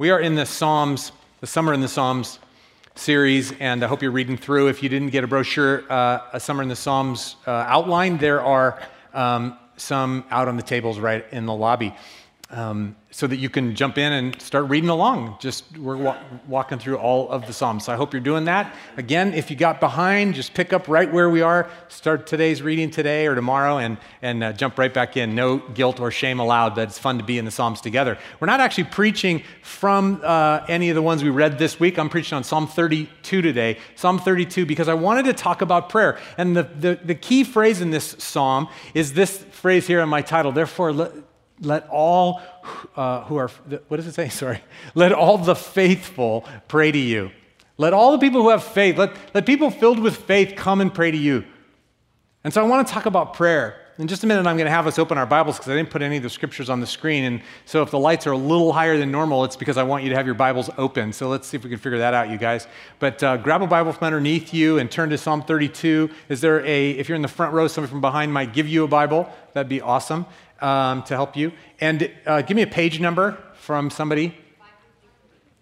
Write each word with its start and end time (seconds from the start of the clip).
We 0.00 0.10
are 0.10 0.20
in 0.20 0.36
the 0.36 0.46
Psalms, 0.46 1.10
the 1.40 1.48
Summer 1.48 1.74
in 1.74 1.80
the 1.80 1.88
Psalms 1.88 2.38
series, 2.94 3.50
and 3.58 3.82
I 3.82 3.88
hope 3.88 4.00
you're 4.00 4.12
reading 4.12 4.36
through. 4.36 4.68
If 4.68 4.80
you 4.80 4.88
didn't 4.88 5.10
get 5.10 5.24
a 5.24 5.26
brochure, 5.26 5.82
uh, 5.90 6.20
a 6.32 6.38
Summer 6.38 6.62
in 6.62 6.68
the 6.68 6.76
Psalms 6.76 7.34
uh, 7.48 7.50
outline, 7.66 8.16
there 8.16 8.40
are 8.40 8.80
um, 9.12 9.58
some 9.76 10.24
out 10.30 10.46
on 10.46 10.56
the 10.56 10.62
tables 10.62 11.00
right 11.00 11.24
in 11.32 11.46
the 11.46 11.52
lobby 11.52 11.96
um, 12.50 12.96
so 13.10 13.26
that 13.26 13.36
you 13.36 13.50
can 13.50 13.74
jump 13.74 13.98
in 13.98 14.12
and 14.12 14.40
start 14.40 14.68
reading 14.68 14.88
along. 14.88 15.36
Just 15.38 15.76
we're 15.76 15.96
wa- 15.96 16.16
walking 16.46 16.78
through 16.78 16.96
all 16.96 17.28
of 17.28 17.46
the 17.46 17.52
Psalms. 17.52 17.84
So 17.84 17.92
I 17.92 17.96
hope 17.96 18.14
you're 18.14 18.22
doing 18.22 18.46
that. 18.46 18.74
Again, 18.96 19.34
if 19.34 19.50
you 19.50 19.56
got 19.56 19.80
behind, 19.80 20.34
just 20.34 20.54
pick 20.54 20.72
up 20.72 20.88
right 20.88 21.10
where 21.12 21.28
we 21.28 21.42
are. 21.42 21.68
Start 21.88 22.26
today's 22.26 22.62
reading 22.62 22.90
today 22.90 23.26
or 23.26 23.34
tomorrow 23.34 23.78
and, 23.78 23.98
and 24.22 24.42
uh, 24.42 24.52
jump 24.54 24.78
right 24.78 24.92
back 24.92 25.16
in. 25.16 25.34
No 25.34 25.58
guilt 25.58 26.00
or 26.00 26.10
shame 26.10 26.40
allowed, 26.40 26.74
but 26.74 26.88
it's 26.88 26.98
fun 26.98 27.18
to 27.18 27.24
be 27.24 27.38
in 27.38 27.44
the 27.44 27.50
Psalms 27.50 27.82
together. 27.82 28.16
We're 28.40 28.46
not 28.46 28.60
actually 28.60 28.84
preaching 28.84 29.42
from 29.62 30.20
uh, 30.24 30.64
any 30.68 30.88
of 30.88 30.94
the 30.94 31.02
ones 31.02 31.22
we 31.22 31.30
read 31.30 31.58
this 31.58 31.78
week. 31.78 31.98
I'm 31.98 32.08
preaching 32.08 32.36
on 32.36 32.44
Psalm 32.44 32.66
32 32.66 33.42
today. 33.42 33.78
Psalm 33.94 34.18
32 34.18 34.64
because 34.64 34.88
I 34.88 34.94
wanted 34.94 35.26
to 35.26 35.34
talk 35.34 35.60
about 35.60 35.90
prayer. 35.90 36.18
And 36.38 36.56
the, 36.56 36.62
the, 36.62 36.98
the 37.04 37.14
key 37.14 37.44
phrase 37.44 37.82
in 37.82 37.90
this 37.90 38.16
psalm 38.18 38.68
is 38.94 39.12
this 39.12 39.36
phrase 39.50 39.86
here 39.86 40.00
in 40.00 40.08
my 40.08 40.22
title. 40.22 40.52
Therefore, 40.52 40.92
let 41.60 41.88
all 41.88 42.40
uh, 42.96 43.24
who 43.24 43.36
are, 43.36 43.48
what 43.88 43.96
does 43.96 44.06
it 44.06 44.14
say? 44.14 44.28
Sorry. 44.28 44.60
Let 44.94 45.12
all 45.12 45.38
the 45.38 45.56
faithful 45.56 46.44
pray 46.68 46.92
to 46.92 46.98
you. 46.98 47.30
Let 47.76 47.92
all 47.92 48.12
the 48.12 48.18
people 48.18 48.42
who 48.42 48.50
have 48.50 48.64
faith, 48.64 48.98
let, 48.98 49.16
let 49.34 49.46
people 49.46 49.70
filled 49.70 50.00
with 50.00 50.16
faith 50.16 50.54
come 50.56 50.80
and 50.80 50.92
pray 50.92 51.10
to 51.10 51.16
you. 51.16 51.44
And 52.42 52.52
so 52.52 52.64
I 52.64 52.68
want 52.68 52.86
to 52.86 52.92
talk 52.92 53.06
about 53.06 53.34
prayer. 53.34 53.76
In 53.98 54.06
just 54.06 54.22
a 54.22 54.28
minute, 54.28 54.46
I'm 54.46 54.56
going 54.56 54.66
to 54.66 54.70
have 54.70 54.86
us 54.86 54.96
open 54.96 55.18
our 55.18 55.26
Bibles 55.26 55.58
because 55.58 55.72
I 55.72 55.76
didn't 55.76 55.90
put 55.90 56.02
any 56.02 56.18
of 56.18 56.22
the 56.22 56.30
scriptures 56.30 56.70
on 56.70 56.80
the 56.80 56.86
screen. 56.86 57.24
And 57.24 57.42
so 57.66 57.82
if 57.82 57.90
the 57.90 57.98
lights 57.98 58.28
are 58.28 58.32
a 58.32 58.36
little 58.36 58.72
higher 58.72 58.96
than 58.96 59.10
normal, 59.10 59.42
it's 59.44 59.56
because 59.56 59.76
I 59.76 59.82
want 59.82 60.04
you 60.04 60.10
to 60.10 60.16
have 60.16 60.24
your 60.24 60.36
Bibles 60.36 60.70
open. 60.78 61.12
So 61.12 61.28
let's 61.28 61.48
see 61.48 61.56
if 61.56 61.64
we 61.64 61.70
can 61.70 61.80
figure 61.80 61.98
that 61.98 62.14
out, 62.14 62.30
you 62.30 62.38
guys. 62.38 62.68
But 63.00 63.20
uh, 63.24 63.38
grab 63.38 63.60
a 63.60 63.66
Bible 63.66 63.92
from 63.92 64.06
underneath 64.06 64.54
you 64.54 64.78
and 64.78 64.88
turn 64.88 65.10
to 65.10 65.18
Psalm 65.18 65.42
32. 65.42 66.10
Is 66.28 66.40
there 66.40 66.64
a, 66.64 66.90
if 66.90 67.08
you're 67.08 67.16
in 67.16 67.22
the 67.22 67.28
front 67.28 67.52
row, 67.52 67.66
somebody 67.66 67.90
from 67.90 68.00
behind 68.00 68.32
might 68.32 68.52
give 68.52 68.68
you 68.68 68.84
a 68.84 68.88
Bible. 68.88 69.28
That'd 69.52 69.68
be 69.68 69.80
awesome 69.80 70.26
um, 70.60 71.02
to 71.04 71.14
help 71.14 71.36
you. 71.36 71.52
And 71.80 72.10
uh, 72.26 72.42
give 72.42 72.56
me 72.56 72.62
a 72.62 72.66
page 72.66 73.00
number 73.00 73.38
from 73.54 73.90
somebody 73.90 74.34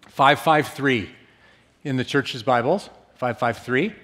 553 0.08 1.10
in 1.84 1.96
the 1.96 2.04
church's 2.04 2.42
Bibles. 2.42 2.90
553. 3.16 3.94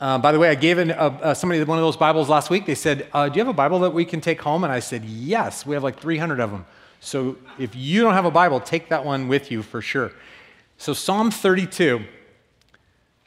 Uh, 0.00 0.18
by 0.18 0.32
the 0.32 0.38
way, 0.38 0.48
I 0.48 0.54
gave 0.54 0.78
an, 0.78 0.92
uh, 0.92 1.34
somebody 1.34 1.62
one 1.64 1.78
of 1.78 1.84
those 1.84 1.96
Bibles 1.96 2.28
last 2.28 2.48
week. 2.48 2.64
They 2.64 2.74
said, 2.74 3.08
uh, 3.12 3.28
Do 3.28 3.38
you 3.38 3.44
have 3.44 3.48
a 3.48 3.56
Bible 3.56 3.80
that 3.80 3.92
we 3.92 4.04
can 4.04 4.20
take 4.20 4.40
home? 4.40 4.64
And 4.64 4.72
I 4.72 4.80
said, 4.80 5.04
Yes, 5.04 5.66
we 5.66 5.74
have 5.74 5.82
like 5.82 6.00
300 6.00 6.40
of 6.40 6.50
them. 6.50 6.64
So 7.00 7.36
if 7.58 7.74
you 7.76 8.02
don't 8.02 8.14
have 8.14 8.24
a 8.24 8.30
Bible, 8.30 8.60
take 8.60 8.88
that 8.88 9.04
one 9.04 9.28
with 9.28 9.50
you 9.50 9.62
for 9.62 9.82
sure. 9.82 10.12
So, 10.78 10.94
Psalm 10.94 11.30
32 11.30 12.04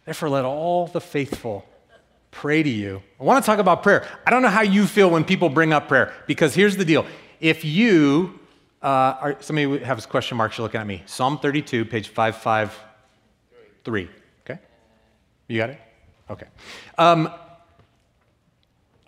Therefore, 0.06 0.30
let 0.30 0.46
all 0.46 0.88
the 0.88 1.00
faithful 1.00 1.66
pray 2.34 2.64
to 2.64 2.70
you. 2.70 3.02
I 3.20 3.24
want 3.24 3.44
to 3.44 3.46
talk 3.46 3.60
about 3.60 3.84
prayer. 3.84 4.08
I 4.26 4.32
don't 4.32 4.42
know 4.42 4.50
how 4.50 4.62
you 4.62 4.86
feel 4.86 5.10
when 5.10 5.24
people 5.24 5.48
bring 5.50 5.72
up 5.72 5.88
prayer, 5.88 6.14
because 6.28 6.54
here's 6.54 6.76
the 6.76 6.84
deal. 6.84 7.06
If 7.40 7.64
you, 7.64 8.38
uh, 8.82 9.16
are, 9.22 9.38
somebody 9.40 9.80
has 9.80 10.06
question 10.06 10.36
marks, 10.38 10.58
you're 10.58 10.66
looking 10.66 10.82
at 10.82 10.88
me. 10.88 11.04
Psalm 11.06 11.40
32, 11.40 11.86
page 11.86 12.10
553. 12.10 14.10
Okay? 14.46 14.60
You 15.48 15.58
got 15.58 15.70
it? 15.70 15.80
Okay. 16.30 16.48
Um, 16.98 17.32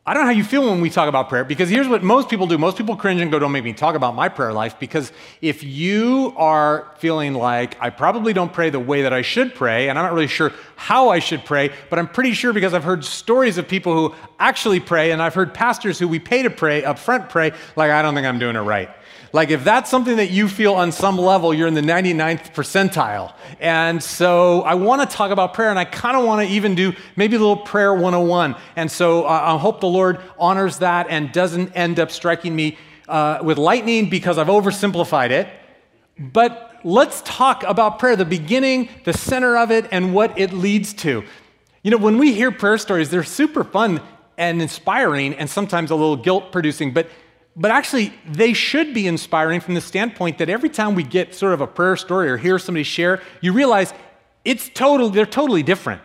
I 0.07 0.13
don't 0.13 0.21
know 0.21 0.27
how 0.27 0.37
you 0.37 0.43
feel 0.43 0.69
when 0.69 0.81
we 0.81 0.91
talk 0.91 1.09
about 1.09 1.29
prayer 1.29 1.43
because 1.43 1.67
here's 1.67 1.87
what 1.87 2.03
most 2.03 2.29
people 2.29 2.45
do. 2.45 2.59
Most 2.59 2.77
people 2.77 2.95
cringe 2.95 3.21
and 3.21 3.31
go, 3.31 3.39
Don't 3.39 3.51
make 3.51 3.63
me 3.63 3.73
talk 3.73 3.95
about 3.95 4.13
my 4.13 4.29
prayer 4.29 4.53
life 4.53 4.79
because 4.79 5.11
if 5.41 5.63
you 5.63 6.31
are 6.37 6.93
feeling 6.99 7.33
like 7.33 7.75
I 7.81 7.89
probably 7.89 8.31
don't 8.31 8.53
pray 8.53 8.69
the 8.69 8.79
way 8.79 9.01
that 9.01 9.13
I 9.13 9.23
should 9.23 9.55
pray, 9.55 9.89
and 9.89 9.97
I'm 9.97 10.05
not 10.05 10.13
really 10.13 10.27
sure 10.27 10.53
how 10.75 11.09
I 11.09 11.17
should 11.17 11.43
pray, 11.43 11.71
but 11.89 11.97
I'm 11.97 12.07
pretty 12.07 12.33
sure 12.33 12.53
because 12.53 12.75
I've 12.75 12.83
heard 12.83 13.03
stories 13.03 13.57
of 13.57 13.67
people 13.67 13.95
who 13.95 14.15
actually 14.37 14.79
pray, 14.79 15.09
and 15.09 15.23
I've 15.23 15.33
heard 15.33 15.55
pastors 15.55 15.97
who 15.97 16.07
we 16.07 16.19
pay 16.19 16.43
to 16.43 16.51
pray 16.51 16.83
up 16.83 16.99
front 16.99 17.29
pray, 17.29 17.51
like, 17.75 17.89
I 17.89 18.03
don't 18.03 18.13
think 18.13 18.27
I'm 18.27 18.37
doing 18.37 18.55
it 18.55 18.59
right. 18.59 18.91
Like, 19.35 19.49
if 19.49 19.65
that's 19.65 19.89
something 19.89 20.15
that 20.15 20.31
you 20.31 20.47
feel 20.47 20.75
on 20.75 20.93
some 20.93 21.17
level, 21.17 21.53
you're 21.53 21.67
in 21.67 21.73
the 21.73 21.81
99th 21.81 22.53
percentile. 22.53 23.33
And 23.59 24.01
so 24.01 24.61
I 24.61 24.75
want 24.75 25.01
to 25.01 25.13
talk 25.13 25.29
about 25.29 25.53
prayer, 25.53 25.69
and 25.69 25.77
I 25.77 25.83
kind 25.83 26.15
of 26.15 26.23
want 26.23 26.47
to 26.47 26.53
even 26.53 26.73
do 26.73 26.93
maybe 27.17 27.35
a 27.35 27.39
little 27.39 27.57
prayer 27.57 27.93
101. 27.93 28.55
And 28.77 28.89
so 28.89 29.25
uh, 29.25 29.27
I 29.27 29.57
hope 29.57 29.81
the 29.81 29.89
Lord 29.89 30.21
honors 30.39 30.77
that 30.77 31.07
and 31.09 31.33
doesn't 31.33 31.73
end 31.75 31.99
up 31.99 32.11
striking 32.11 32.55
me 32.55 32.77
uh, 33.09 33.39
with 33.43 33.57
lightning 33.57 34.09
because 34.09 34.37
I've 34.37 34.47
oversimplified 34.47 35.31
it. 35.31 35.49
But 36.17 36.79
let's 36.85 37.21
talk 37.25 37.63
about 37.63 37.99
prayer, 37.99 38.15
the 38.15 38.23
beginning, 38.23 38.87
the 39.03 39.11
center 39.11 39.57
of 39.57 39.69
it, 39.69 39.85
and 39.91 40.13
what 40.13 40.39
it 40.39 40.53
leads 40.53 40.93
to. 40.93 41.25
You 41.83 41.91
know, 41.91 41.97
when 41.97 42.19
we 42.19 42.31
hear 42.31 42.53
prayer 42.53 42.77
stories, 42.77 43.09
they're 43.09 43.25
super 43.25 43.65
fun 43.65 43.99
and 44.37 44.61
inspiring 44.61 45.33
and 45.33 45.49
sometimes 45.49 45.91
a 45.91 45.95
little 45.95 46.15
guilt 46.15 46.53
producing, 46.53 46.93
but 46.93 47.09
but 47.55 47.71
actually, 47.71 48.13
they 48.27 48.53
should 48.53 48.93
be 48.93 49.07
inspiring 49.07 49.61
from 49.61 49.75
the 49.75 49.81
standpoint 49.81 50.39
that 50.39 50.49
every 50.49 50.69
time 50.69 50.93
we 50.93 51.03
get 51.03 51.33
sort 51.33 51.53
of 51.53 51.61
a 51.61 51.67
prayer 51.67 51.95
story 51.95 52.29
or 52.29 52.37
hear 52.37 52.59
somebody 52.59 52.83
share, 52.83 53.21
you 53.39 53.53
realize 53.53 53.93
it's 54.43 54.69
total, 54.69 55.09
they're 55.09 55.25
totally 55.25 55.63
different. 55.63 56.01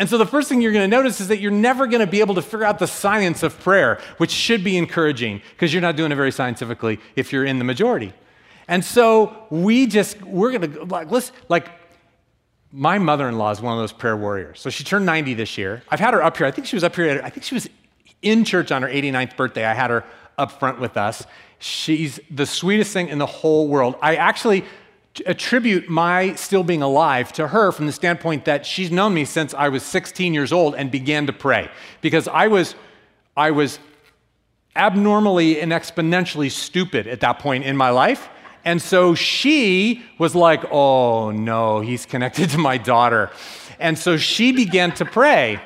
And 0.00 0.08
so 0.08 0.18
the 0.18 0.26
first 0.26 0.48
thing 0.48 0.62
you're 0.62 0.72
going 0.72 0.90
to 0.90 0.96
notice 0.96 1.20
is 1.20 1.28
that 1.28 1.40
you're 1.40 1.52
never 1.52 1.86
going 1.86 2.00
to 2.00 2.10
be 2.10 2.20
able 2.20 2.34
to 2.34 2.42
figure 2.42 2.64
out 2.64 2.78
the 2.78 2.86
science 2.86 3.42
of 3.42 3.60
prayer, 3.60 4.00
which 4.16 4.30
should 4.30 4.64
be 4.64 4.76
encouraging 4.78 5.42
because 5.50 5.72
you're 5.72 5.82
not 5.82 5.94
doing 5.94 6.10
it 6.10 6.16
very 6.16 6.32
scientifically 6.32 6.98
if 7.16 7.32
you're 7.32 7.44
in 7.44 7.58
the 7.58 7.64
majority. 7.64 8.12
And 8.66 8.84
so 8.84 9.46
we 9.50 9.86
just, 9.86 10.20
we're 10.22 10.52
going 10.52 10.72
to, 10.72 10.84
like, 10.84 11.10
listen, 11.10 11.34
like, 11.48 11.68
my 12.72 12.98
mother 12.98 13.28
in 13.28 13.36
law 13.36 13.50
is 13.50 13.60
one 13.60 13.74
of 13.74 13.80
those 13.80 13.92
prayer 13.92 14.16
warriors. 14.16 14.60
So 14.60 14.70
she 14.70 14.84
turned 14.84 15.04
90 15.04 15.34
this 15.34 15.58
year. 15.58 15.82
I've 15.90 16.00
had 16.00 16.14
her 16.14 16.22
up 16.22 16.36
here. 16.36 16.46
I 16.46 16.50
think 16.50 16.66
she 16.66 16.76
was 16.76 16.84
up 16.84 16.96
here, 16.96 17.20
I 17.22 17.30
think 17.30 17.44
she 17.44 17.54
was 17.54 17.68
in 18.22 18.44
church 18.44 18.72
on 18.72 18.82
her 18.82 18.88
89th 18.88 19.36
birthday. 19.36 19.64
I 19.64 19.74
had 19.74 19.90
her 19.90 20.04
up 20.40 20.58
front 20.58 20.80
with 20.80 20.96
us. 20.96 21.26
She's 21.58 22.18
the 22.30 22.46
sweetest 22.46 22.92
thing 22.92 23.08
in 23.08 23.18
the 23.18 23.26
whole 23.26 23.68
world. 23.68 23.94
I 24.00 24.16
actually 24.16 24.64
attribute 25.26 25.88
my 25.88 26.34
still 26.34 26.62
being 26.62 26.82
alive 26.82 27.32
to 27.34 27.48
her 27.48 27.72
from 27.72 27.86
the 27.86 27.92
standpoint 27.92 28.44
that 28.46 28.64
she's 28.64 28.90
known 28.90 29.12
me 29.12 29.24
since 29.24 29.52
I 29.52 29.68
was 29.68 29.82
16 29.82 30.32
years 30.32 30.52
old 30.52 30.74
and 30.74 30.90
began 30.90 31.26
to 31.26 31.32
pray 31.32 31.70
because 32.00 32.28
I 32.28 32.46
was 32.48 32.74
I 33.36 33.50
was 33.50 33.78
abnormally 34.76 35.60
and 35.60 35.72
exponentially 35.72 36.50
stupid 36.50 37.06
at 37.06 37.20
that 37.20 37.38
point 37.38 37.64
in 37.64 37.76
my 37.76 37.90
life. 37.90 38.28
And 38.64 38.80
so 38.80 39.14
she 39.14 40.04
was 40.18 40.34
like, 40.34 40.64
"Oh 40.70 41.30
no, 41.30 41.80
he's 41.80 42.06
connected 42.06 42.50
to 42.54 42.58
my 42.58 42.78
daughter." 42.78 43.30
And 43.78 43.98
so 43.98 44.16
she 44.16 44.52
began 44.52 44.92
to 44.94 45.04
pray. 45.04 45.60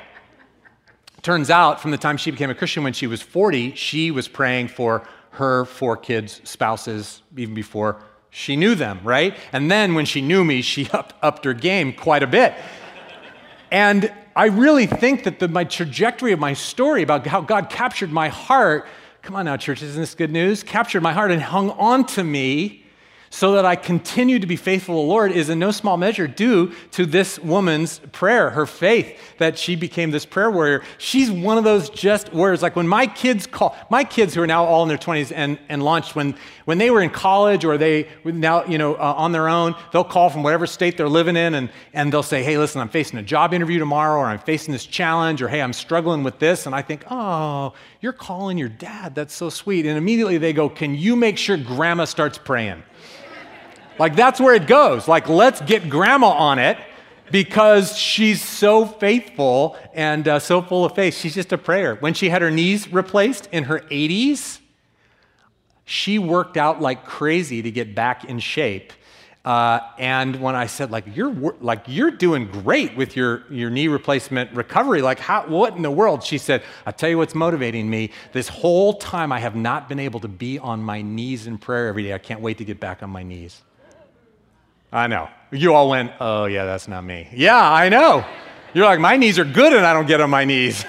Turns 1.25 1.49
out, 1.49 1.81
from 1.81 1.89
the 1.89 1.97
time 1.97 2.17
she 2.17 2.29
became 2.29 2.51
a 2.51 2.53
Christian 2.53 2.83
when 2.83 2.93
she 2.93 3.07
was 3.07 3.19
40, 3.19 3.73
she 3.73 4.11
was 4.11 4.27
praying 4.27 4.67
for 4.67 5.07
her 5.31 5.65
four 5.65 5.97
kids' 5.97 6.39
spouses 6.43 7.23
even 7.35 7.55
before 7.55 7.99
she 8.29 8.55
knew 8.55 8.75
them, 8.75 8.99
right? 9.03 9.35
And 9.51 9.71
then 9.71 9.95
when 9.95 10.05
she 10.05 10.21
knew 10.21 10.45
me, 10.45 10.61
she 10.61 10.87
upped, 10.93 11.15
upped 11.23 11.43
her 11.45 11.55
game 11.55 11.93
quite 11.93 12.21
a 12.21 12.27
bit. 12.27 12.53
and 13.71 14.13
I 14.35 14.49
really 14.49 14.85
think 14.85 15.23
that 15.23 15.39
the, 15.39 15.47
my 15.47 15.63
trajectory 15.63 16.31
of 16.31 16.37
my 16.37 16.53
story 16.53 17.01
about 17.01 17.25
how 17.25 17.41
God 17.41 17.71
captured 17.71 18.11
my 18.11 18.29
heart, 18.29 18.85
come 19.23 19.35
on 19.35 19.45
now, 19.45 19.57
church, 19.57 19.81
isn't 19.81 19.99
this 19.99 20.13
good 20.13 20.31
news? 20.31 20.61
Captured 20.61 21.01
my 21.01 21.13
heart 21.13 21.31
and 21.31 21.41
hung 21.41 21.71
on 21.71 22.05
to 22.05 22.23
me 22.23 22.84
so 23.29 23.53
that 23.53 23.65
I 23.65 23.75
continue 23.75 24.39
to 24.39 24.47
be 24.47 24.55
faithful 24.55 24.95
to 24.95 25.01
the 25.01 25.07
Lord 25.07 25.31
is 25.31 25.49
in 25.49 25.59
no 25.59 25.71
small 25.71 25.97
measure 25.97 26.27
due 26.27 26.73
to 26.91 27.05
this 27.05 27.37
woman's 27.39 27.99
prayer, 28.11 28.51
her 28.51 28.65
faith, 28.65 29.19
that 29.39 29.57
she 29.57 29.75
became 29.75 30.11
this 30.11 30.25
prayer 30.25 30.49
warrior. 30.49 30.83
She's 30.97 31.29
one 31.29 31.57
of 31.57 31.63
those 31.63 31.89
just 31.89 32.33
warriors. 32.33 32.61
Like 32.61 32.75
when 32.75 32.87
my 32.87 33.07
kids 33.07 33.47
call, 33.47 33.75
my 33.89 34.03
kids 34.03 34.33
who 34.33 34.41
are 34.41 34.47
now 34.47 34.63
all 34.65 34.83
in 34.83 34.89
their 34.89 34.97
20s 34.97 35.31
and, 35.35 35.59
and 35.69 35.83
launched, 35.83 36.15
when, 36.15 36.35
when 36.65 36.77
they 36.77 36.91
were 36.91 37.01
in 37.01 37.09
college 37.09 37.65
or 37.65 37.77
they 37.77 38.07
now, 38.23 38.63
you 38.65 38.77
know, 38.77 38.95
uh, 38.95 39.13
on 39.17 39.31
their 39.31 39.49
own, 39.49 39.75
they'll 39.91 40.03
call 40.03 40.29
from 40.29 40.43
whatever 40.43 40.65
state 40.65 40.97
they're 40.97 41.09
living 41.09 41.35
in 41.35 41.55
and, 41.55 41.69
and 41.93 42.13
they'll 42.13 42.23
say, 42.23 42.43
hey, 42.43 42.57
listen, 42.57 42.79
I'm 42.81 42.89
facing 42.89 43.19
a 43.19 43.23
job 43.23 43.53
interview 43.53 43.79
tomorrow 43.79 44.19
or 44.19 44.25
I'm 44.25 44.39
facing 44.39 44.71
this 44.71 44.85
challenge 44.85 45.41
or 45.41 45.47
hey, 45.47 45.61
I'm 45.61 45.73
struggling 45.73 46.23
with 46.23 46.39
this. 46.39 46.65
And 46.65 46.75
I 46.75 46.81
think, 46.81 47.03
oh, 47.09 47.73
you're 48.01 48.13
calling 48.13 48.57
your 48.57 48.69
dad. 48.69 49.15
That's 49.15 49.33
so 49.33 49.49
sweet. 49.49 49.85
And 49.85 49.97
immediately 49.97 50.37
they 50.37 50.53
go, 50.53 50.69
can 50.69 50.95
you 50.95 51.15
make 51.15 51.37
sure 51.37 51.57
grandma 51.57 52.05
starts 52.05 52.37
praying? 52.37 52.83
Like, 53.97 54.15
that's 54.15 54.39
where 54.39 54.53
it 54.53 54.67
goes. 54.67 55.07
Like, 55.07 55.29
let's 55.29 55.61
get 55.61 55.89
grandma 55.89 56.29
on 56.29 56.59
it 56.59 56.77
because 57.31 57.97
she's 57.97 58.41
so 58.41 58.85
faithful 58.85 59.77
and 59.93 60.27
uh, 60.27 60.39
so 60.39 60.61
full 60.61 60.85
of 60.85 60.93
faith. 60.95 61.15
She's 61.15 61.35
just 61.35 61.51
a 61.53 61.57
prayer. 61.57 61.95
When 61.95 62.13
she 62.13 62.29
had 62.29 62.41
her 62.41 62.51
knees 62.51 62.91
replaced 62.91 63.47
in 63.51 63.65
her 63.65 63.79
80s, 63.79 64.59
she 65.85 66.19
worked 66.19 66.57
out 66.57 66.81
like 66.81 67.05
crazy 67.05 67.61
to 67.61 67.71
get 67.71 67.95
back 67.95 68.25
in 68.25 68.39
shape. 68.39 68.91
Uh, 69.45 69.79
and 69.99 70.41
when 70.41 70.55
I 70.55 70.65
said, 70.65 70.89
like, 70.89 71.05
you're 71.15 71.31
like 71.61 71.83
you're 71.85 72.09
doing 72.09 72.47
great 72.47 72.97
with 72.97 73.15
your, 73.15 73.43
your 73.51 73.69
knee 73.69 73.87
replacement 73.87 74.51
recovery, 74.53 75.03
like, 75.03 75.19
how, 75.19 75.45
what 75.45 75.75
in 75.75 75.83
the 75.83 75.91
world? 75.91 76.23
She 76.23 76.39
said, 76.39 76.63
I'll 76.87 76.93
tell 76.93 77.09
you 77.09 77.19
what's 77.19 77.35
motivating 77.35 77.87
me. 77.87 78.09
This 78.33 78.47
whole 78.47 78.95
time 78.95 79.31
I 79.31 79.39
have 79.39 79.55
not 79.55 79.87
been 79.87 79.99
able 79.99 80.19
to 80.21 80.27
be 80.27 80.57
on 80.57 80.81
my 80.81 81.03
knees 81.03 81.45
in 81.45 81.59
prayer 81.59 81.87
every 81.87 82.01
day. 82.01 82.13
I 82.13 82.17
can't 82.17 82.41
wait 82.41 82.57
to 82.57 82.65
get 82.65 82.79
back 82.79 83.03
on 83.03 83.11
my 83.11 83.21
knees. 83.21 83.61
I 84.91 85.07
know. 85.07 85.29
You 85.51 85.73
all 85.73 85.89
went, 85.89 86.11
oh, 86.19 86.45
yeah, 86.45 86.65
that's 86.65 86.87
not 86.87 87.03
me. 87.03 87.27
Yeah, 87.33 87.71
I 87.71 87.89
know. 87.89 88.25
You're 88.73 88.85
like, 88.85 88.99
my 88.99 89.15
knees 89.15 89.39
are 89.39 89.45
good 89.45 89.73
and 89.73 89.85
I 89.85 89.93
don't 89.93 90.07
get 90.07 90.21
on 90.21 90.29
my 90.29 90.43
knees. 90.43 90.85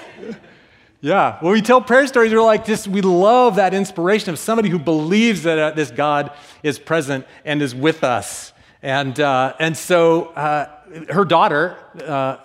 yeah. 1.00 1.38
When 1.40 1.52
we 1.52 1.62
tell 1.62 1.80
prayer 1.80 2.06
stories, 2.06 2.32
we're 2.32 2.42
like, 2.42 2.64
just, 2.64 2.88
we 2.88 3.00
love 3.00 3.56
that 3.56 3.74
inspiration 3.74 4.30
of 4.30 4.38
somebody 4.38 4.68
who 4.68 4.78
believes 4.78 5.44
that 5.44 5.58
uh, 5.58 5.70
this 5.70 5.90
God 5.90 6.32
is 6.62 6.78
present 6.78 7.26
and 7.44 7.62
is 7.62 7.74
with 7.74 8.02
us. 8.02 8.52
And, 8.82 9.18
uh, 9.20 9.54
and 9.58 9.76
so 9.76 10.26
uh, 10.26 10.68
her 11.10 11.24
daughter, 11.24 11.76
uh, 12.04 12.38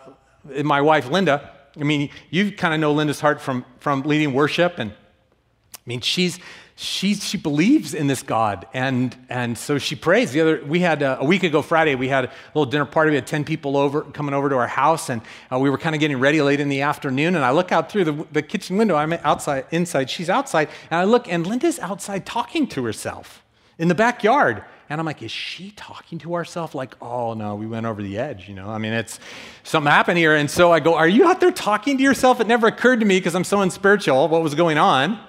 my 0.63 0.81
wife, 0.81 1.09
Linda, 1.09 1.51
I 1.79 1.83
mean, 1.83 2.09
you 2.29 2.51
kind 2.51 2.73
of 2.73 2.79
know 2.79 2.91
Linda's 2.91 3.19
heart 3.19 3.41
from, 3.41 3.65
from 3.79 4.01
leading 4.03 4.33
worship. 4.33 4.77
And 4.77 4.91
I 4.91 5.83
mean, 5.85 6.01
she's, 6.01 6.39
she, 6.81 7.13
she 7.13 7.37
believes 7.37 7.93
in 7.93 8.07
this 8.07 8.23
God. 8.23 8.65
And, 8.73 9.15
and 9.29 9.55
so 9.55 9.77
she 9.77 9.95
prays. 9.95 10.31
The 10.31 10.41
other, 10.41 10.65
we 10.65 10.79
had 10.79 11.03
a, 11.03 11.19
uh, 11.19 11.21
a 11.21 11.25
week 11.25 11.43
ago, 11.43 11.61
Friday, 11.61 11.93
we 11.93 12.07
had 12.07 12.25
a 12.25 12.31
little 12.55 12.65
dinner 12.65 12.85
party. 12.85 13.11
We 13.11 13.17
had 13.17 13.27
10 13.27 13.43
people 13.43 13.77
over, 13.77 14.01
coming 14.01 14.33
over 14.33 14.49
to 14.49 14.55
our 14.55 14.65
house. 14.65 15.09
And 15.09 15.21
uh, 15.51 15.59
we 15.59 15.69
were 15.69 15.77
kind 15.77 15.93
of 15.93 16.01
getting 16.01 16.19
ready 16.19 16.41
late 16.41 16.59
in 16.59 16.69
the 16.69 16.81
afternoon. 16.81 17.35
And 17.35 17.45
I 17.45 17.51
look 17.51 17.71
out 17.71 17.91
through 17.91 18.05
the, 18.05 18.27
the 18.31 18.41
kitchen 18.41 18.77
window. 18.77 18.95
I'm 18.95 19.13
outside, 19.13 19.65
inside. 19.69 20.09
She's 20.09 20.27
outside. 20.27 20.69
And 20.89 20.99
I 20.99 21.03
look, 21.03 21.31
and 21.31 21.45
Linda's 21.45 21.77
outside 21.77 22.25
talking 22.25 22.65
to 22.69 22.83
herself 22.83 23.43
in 23.77 23.87
the 23.87 23.95
backyard. 23.95 24.65
And 24.89 24.99
I'm 24.99 25.05
like, 25.05 25.21
is 25.21 25.31
she 25.31 25.71
talking 25.75 26.17
to 26.19 26.33
herself? 26.33 26.73
Like, 26.73 26.95
oh 26.99 27.35
no, 27.35 27.53
we 27.53 27.67
went 27.67 27.85
over 27.85 28.01
the 28.01 28.17
edge, 28.17 28.49
you 28.49 28.55
know? 28.55 28.69
I 28.69 28.79
mean, 28.79 28.93
it's 28.93 29.19
something 29.61 29.91
happened 29.91 30.17
here. 30.17 30.35
And 30.35 30.49
so 30.49 30.71
I 30.71 30.79
go, 30.79 30.95
are 30.95 31.07
you 31.07 31.27
out 31.27 31.39
there 31.41 31.51
talking 31.51 31.97
to 31.97 32.03
yourself? 32.03 32.39
It 32.39 32.47
never 32.47 32.65
occurred 32.65 33.01
to 33.01 33.05
me 33.05 33.19
because 33.19 33.35
I'm 33.35 33.43
so 33.43 33.61
unspiritual 33.61 34.27
what 34.29 34.41
was 34.41 34.55
going 34.55 34.79
on. 34.79 35.19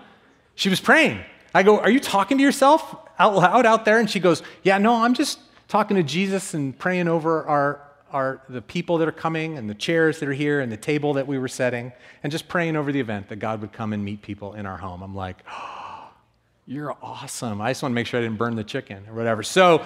She 0.54 0.70
was 0.70 0.80
praying. 0.80 1.20
I 1.54 1.62
go, 1.62 1.78
are 1.78 1.90
you 1.90 2.00
talking 2.00 2.38
to 2.38 2.44
yourself 2.44 2.94
out 3.18 3.34
loud 3.34 3.66
out 3.66 3.84
there? 3.84 3.98
And 3.98 4.08
she 4.08 4.20
goes, 4.20 4.42
yeah, 4.62 4.78
no, 4.78 5.02
I'm 5.04 5.14
just 5.14 5.38
talking 5.68 5.96
to 5.96 6.02
Jesus 6.02 6.54
and 6.54 6.78
praying 6.78 7.08
over 7.08 7.44
our, 7.46 7.80
our, 8.10 8.42
the 8.48 8.62
people 8.62 8.98
that 8.98 9.08
are 9.08 9.12
coming 9.12 9.58
and 9.58 9.68
the 9.68 9.74
chairs 9.74 10.20
that 10.20 10.28
are 10.28 10.34
here 10.34 10.60
and 10.60 10.70
the 10.70 10.76
table 10.76 11.14
that 11.14 11.26
we 11.26 11.38
were 11.38 11.48
setting 11.48 11.92
and 12.22 12.30
just 12.30 12.48
praying 12.48 12.76
over 12.76 12.92
the 12.92 13.00
event 13.00 13.28
that 13.28 13.36
God 13.36 13.60
would 13.60 13.72
come 13.72 13.92
and 13.92 14.04
meet 14.04 14.22
people 14.22 14.54
in 14.54 14.66
our 14.66 14.76
home. 14.76 15.02
I'm 15.02 15.14
like, 15.14 15.38
oh, 15.50 16.10
you're 16.66 16.96
awesome. 17.02 17.60
I 17.60 17.70
just 17.70 17.82
want 17.82 17.92
to 17.92 17.94
make 17.94 18.06
sure 18.06 18.20
I 18.20 18.22
didn't 18.22 18.38
burn 18.38 18.54
the 18.54 18.64
chicken 18.64 19.04
or 19.08 19.14
whatever. 19.14 19.42
So, 19.42 19.84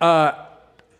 uh, 0.00 0.46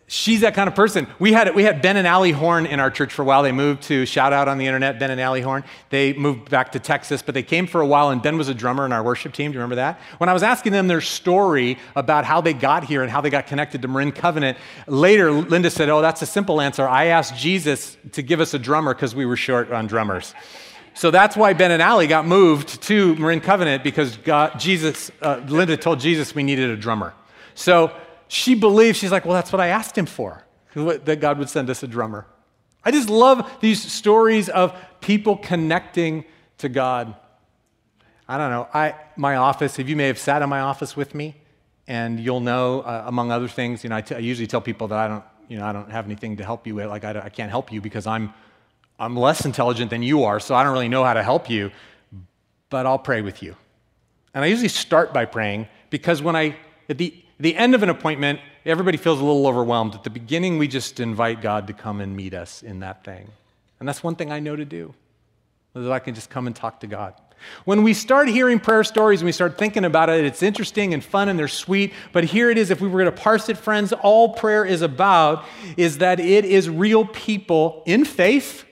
she's 0.07 0.41
that 0.41 0.53
kind 0.53 0.67
of 0.67 0.75
person. 0.75 1.07
We 1.17 1.33
had, 1.33 1.55
we 1.55 1.63
had 1.63 1.81
Ben 1.81 1.97
and 1.97 2.05
Allie 2.05 2.31
Horn 2.31 2.65
in 2.65 2.79
our 2.79 2.91
church 2.91 3.13
for 3.13 3.21
a 3.21 3.25
while. 3.25 3.43
They 3.43 3.51
moved 3.51 3.83
to, 3.83 4.05
shout 4.05 4.33
out 4.33 4.47
on 4.47 4.57
the 4.57 4.65
internet, 4.65 4.99
Ben 4.99 5.11
and 5.11 5.19
Allie 5.19 5.41
Horn. 5.41 5.63
They 5.89 6.13
moved 6.13 6.49
back 6.49 6.73
to 6.73 6.79
Texas, 6.79 7.21
but 7.21 7.33
they 7.33 7.43
came 7.43 7.67
for 7.67 7.81
a 7.81 7.87
while, 7.87 8.09
and 8.09 8.21
Ben 8.21 8.37
was 8.37 8.49
a 8.49 8.53
drummer 8.53 8.85
in 8.85 8.91
our 8.91 9.03
worship 9.03 9.33
team. 9.33 9.51
Do 9.51 9.55
you 9.55 9.59
remember 9.59 9.75
that? 9.75 9.99
When 10.17 10.29
I 10.29 10.33
was 10.33 10.43
asking 10.43 10.73
them 10.73 10.87
their 10.87 11.01
story 11.01 11.77
about 11.95 12.25
how 12.25 12.41
they 12.41 12.53
got 12.53 12.83
here 12.83 13.01
and 13.01 13.11
how 13.11 13.21
they 13.21 13.29
got 13.29 13.47
connected 13.47 13.81
to 13.81 13.87
Marin 13.87 14.11
Covenant, 14.11 14.57
later 14.87 15.31
Linda 15.31 15.69
said, 15.69 15.89
Oh, 15.89 16.01
that's 16.01 16.21
a 16.21 16.27
simple 16.27 16.61
answer. 16.61 16.87
I 16.87 17.05
asked 17.05 17.35
Jesus 17.35 17.97
to 18.11 18.21
give 18.21 18.39
us 18.39 18.53
a 18.53 18.59
drummer 18.59 18.93
because 18.93 19.15
we 19.15 19.25
were 19.25 19.37
short 19.37 19.71
on 19.71 19.87
drummers. 19.87 20.33
So 20.95 21.09
that's 21.09 21.35
why 21.35 21.53
Ben 21.53 21.71
and 21.71 21.81
Allie 21.81 22.07
got 22.07 22.27
moved 22.27 22.83
to 22.83 23.15
Marin 23.15 23.41
Covenant 23.41 23.83
because 23.83 24.17
God, 24.17 24.59
Jesus, 24.59 25.11
uh, 25.21 25.41
Linda 25.47 25.75
told 25.75 25.99
Jesus 25.99 26.35
we 26.35 26.43
needed 26.43 26.69
a 26.69 26.77
drummer. 26.77 27.13
So 27.55 27.95
she 28.33 28.55
believes, 28.55 28.97
she's 28.97 29.11
like, 29.11 29.25
well, 29.25 29.33
that's 29.33 29.51
what 29.51 29.59
I 29.59 29.67
asked 29.67 29.97
him 29.97 30.05
for, 30.05 30.43
that 30.75 31.19
God 31.19 31.37
would 31.37 31.49
send 31.49 31.69
us 31.69 31.83
a 31.83 31.87
drummer. 31.87 32.25
I 32.83 32.91
just 32.91 33.09
love 33.09 33.49
these 33.61 33.81
stories 33.81 34.49
of 34.49 34.75
people 35.01 35.37
connecting 35.37 36.25
to 36.57 36.69
God. 36.69 37.15
I 38.27 38.37
don't 38.37 38.49
know. 38.49 38.67
I, 38.73 38.95
my 39.15 39.35
office, 39.35 39.79
if 39.79 39.87
you 39.87 39.95
may 39.95 40.07
have 40.07 40.17
sat 40.17 40.41
in 40.41 40.49
my 40.49 40.61
office 40.61 40.95
with 40.95 41.13
me, 41.13 41.35
and 41.87 42.19
you'll 42.19 42.39
know, 42.39 42.81
uh, 42.81 43.03
among 43.05 43.31
other 43.31 43.47
things, 43.47 43.83
you 43.83 43.89
know, 43.89 43.97
I, 43.97 44.01
t- 44.01 44.15
I 44.15 44.19
usually 44.19 44.47
tell 44.47 44.61
people 44.61 44.87
that 44.87 44.97
I 44.97 45.07
don't, 45.07 45.23
you 45.49 45.57
know, 45.57 45.65
I 45.65 45.73
don't 45.73 45.91
have 45.91 46.05
anything 46.05 46.37
to 46.37 46.43
help 46.43 46.65
you 46.65 46.75
with. 46.75 46.87
Like, 46.87 47.03
I, 47.03 47.19
I 47.25 47.29
can't 47.29 47.51
help 47.51 47.71
you 47.71 47.81
because 47.81 48.07
I'm 48.07 48.33
I'm 48.99 49.17
less 49.17 49.45
intelligent 49.45 49.89
than 49.89 50.03
you 50.03 50.23
are, 50.23 50.39
so 50.39 50.55
I 50.55 50.63
don't 50.63 50.71
really 50.71 50.87
know 50.87 51.03
how 51.03 51.13
to 51.13 51.23
help 51.23 51.49
you, 51.49 51.71
but 52.69 52.85
I'll 52.85 52.99
pray 52.99 53.21
with 53.21 53.41
you. 53.43 53.55
And 54.33 54.43
I 54.43 54.47
usually 54.47 54.69
start 54.69 55.13
by 55.13 55.25
praying 55.25 55.67
because 55.89 56.21
when 56.21 56.35
I, 56.35 56.55
at 56.87 56.97
the, 56.97 57.22
the 57.39 57.55
end 57.55 57.75
of 57.75 57.83
an 57.83 57.89
appointment, 57.89 58.39
everybody 58.65 58.97
feels 58.97 59.19
a 59.19 59.23
little 59.23 59.47
overwhelmed. 59.47 59.95
At 59.95 60.03
the 60.03 60.09
beginning, 60.09 60.57
we 60.57 60.67
just 60.67 60.99
invite 60.99 61.41
God 61.41 61.67
to 61.67 61.73
come 61.73 61.99
and 62.01 62.15
meet 62.15 62.33
us 62.33 62.63
in 62.63 62.79
that 62.81 63.03
thing. 63.03 63.29
And 63.79 63.87
that's 63.87 64.03
one 64.03 64.15
thing 64.15 64.31
I 64.31 64.39
know 64.39 64.55
to 64.55 64.65
do, 64.65 64.93
that 65.73 65.91
I 65.91 65.99
can 65.99 66.15
just 66.15 66.29
come 66.29 66.47
and 66.47 66.55
talk 66.55 66.79
to 66.81 66.87
God. 66.87 67.13
When 67.65 67.83
we 67.83 67.93
start 67.93 68.29
hearing 68.29 68.59
prayer 68.59 68.85
stories 68.85 69.19
and 69.19 69.25
we 69.25 69.33
start 69.33 69.57
thinking 69.57 69.83
about 69.83 70.09
it, 70.09 70.23
it's 70.23 70.41
interesting 70.41 70.93
and 70.93 71.03
fun 71.03 71.27
and 71.27 71.37
they're 71.37 71.49
sweet. 71.49 71.93
But 72.13 72.23
here 72.23 72.49
it 72.49 72.57
is, 72.57 72.71
if 72.71 72.79
we 72.79 72.87
were 72.87 73.01
going 73.01 73.13
to 73.13 73.21
parse 73.21 73.49
it, 73.49 73.57
friends, 73.57 73.91
all 73.91 74.29
prayer 74.29 74.63
is 74.63 74.81
about 74.81 75.43
is 75.75 75.97
that 75.97 76.21
it 76.21 76.45
is 76.45 76.69
real 76.69 77.05
people 77.05 77.83
in 77.85 78.05
faith 78.05 78.63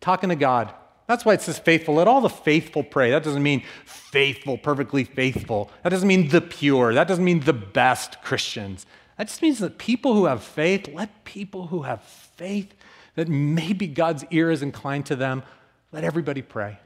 talking 0.00 0.30
to 0.30 0.36
God. 0.36 0.74
That's 1.10 1.24
why 1.24 1.34
it 1.34 1.40
says 1.40 1.58
faithful. 1.58 1.94
Let 1.96 2.06
all 2.06 2.20
the 2.20 2.28
faithful 2.28 2.84
pray. 2.84 3.10
That 3.10 3.24
doesn't 3.24 3.42
mean 3.42 3.64
faithful, 3.84 4.56
perfectly 4.56 5.02
faithful. 5.02 5.68
That 5.82 5.88
doesn't 5.88 6.06
mean 6.06 6.28
the 6.28 6.40
pure. 6.40 6.94
That 6.94 7.08
doesn't 7.08 7.24
mean 7.24 7.40
the 7.40 7.52
best 7.52 8.22
Christians. 8.22 8.86
That 9.18 9.26
just 9.26 9.42
means 9.42 9.58
that 9.58 9.76
people 9.76 10.14
who 10.14 10.26
have 10.26 10.40
faith, 10.40 10.86
let 10.94 11.24
people 11.24 11.66
who 11.66 11.82
have 11.82 12.04
faith 12.04 12.72
that 13.16 13.26
maybe 13.26 13.88
God's 13.88 14.24
ear 14.30 14.52
is 14.52 14.62
inclined 14.62 15.06
to 15.06 15.16
them, 15.16 15.42
let 15.90 16.04
everybody 16.04 16.42
pray. 16.42 16.78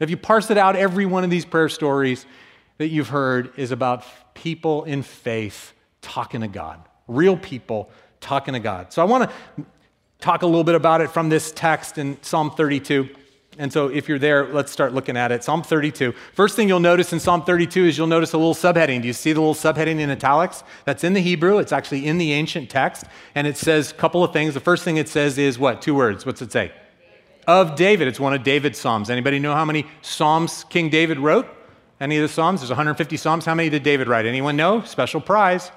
If 0.00 0.08
you 0.08 0.16
parse 0.16 0.50
it 0.50 0.56
out, 0.56 0.74
every 0.74 1.04
one 1.04 1.22
of 1.22 1.28
these 1.28 1.44
prayer 1.44 1.68
stories 1.68 2.24
that 2.78 2.88
you've 2.88 3.10
heard 3.10 3.52
is 3.58 3.72
about 3.72 4.06
people 4.32 4.84
in 4.84 5.02
faith 5.02 5.74
talking 6.00 6.40
to 6.40 6.48
God, 6.48 6.80
real 7.06 7.36
people 7.36 7.90
talking 8.22 8.54
to 8.54 8.60
God. 8.60 8.90
So 8.90 9.02
I 9.02 9.04
want 9.04 9.28
to 9.28 9.66
talk 10.20 10.42
a 10.42 10.46
little 10.46 10.64
bit 10.64 10.74
about 10.74 11.00
it 11.00 11.10
from 11.10 11.28
this 11.28 11.52
text 11.52 11.98
in 11.98 12.18
Psalm 12.22 12.50
32. 12.50 13.08
And 13.60 13.72
so 13.72 13.88
if 13.88 14.08
you're 14.08 14.20
there, 14.20 14.52
let's 14.52 14.70
start 14.70 14.94
looking 14.94 15.16
at 15.16 15.32
it. 15.32 15.42
Psalm 15.42 15.62
32. 15.64 16.12
First 16.32 16.54
thing 16.54 16.68
you'll 16.68 16.78
notice 16.78 17.12
in 17.12 17.18
Psalm 17.18 17.42
32 17.42 17.86
is 17.86 17.98
you'll 17.98 18.06
notice 18.06 18.32
a 18.32 18.38
little 18.38 18.54
subheading. 18.54 19.02
Do 19.02 19.08
you 19.08 19.12
see 19.12 19.32
the 19.32 19.40
little 19.40 19.54
subheading 19.54 19.98
in 19.98 20.10
italics? 20.10 20.62
That's 20.84 21.02
in 21.02 21.12
the 21.12 21.20
Hebrew. 21.20 21.58
It's 21.58 21.72
actually 21.72 22.06
in 22.06 22.18
the 22.18 22.32
ancient 22.32 22.70
text. 22.70 23.04
And 23.34 23.48
it 23.48 23.56
says 23.56 23.90
a 23.90 23.94
couple 23.94 24.22
of 24.22 24.32
things. 24.32 24.54
The 24.54 24.60
first 24.60 24.84
thing 24.84 24.96
it 24.96 25.08
says 25.08 25.38
is 25.38 25.58
what? 25.58 25.82
Two 25.82 25.96
words. 25.96 26.24
What's 26.24 26.40
it 26.40 26.52
say? 26.52 26.72
Of 27.48 27.74
David. 27.74 28.06
It's 28.06 28.20
one 28.20 28.32
of 28.32 28.44
David's 28.44 28.78
Psalms. 28.78 29.10
Anybody 29.10 29.40
know 29.40 29.54
how 29.54 29.64
many 29.64 29.86
Psalms 30.02 30.64
King 30.68 30.88
David 30.88 31.18
wrote? 31.18 31.48
Any 32.00 32.16
of 32.16 32.22
the 32.22 32.28
Psalms? 32.28 32.60
There's 32.60 32.70
150 32.70 33.16
Psalms. 33.16 33.44
How 33.44 33.56
many 33.56 33.70
did 33.70 33.82
David 33.82 34.06
write? 34.06 34.24
Anyone 34.24 34.54
know? 34.56 34.82
Special 34.82 35.20
prize. 35.20 35.72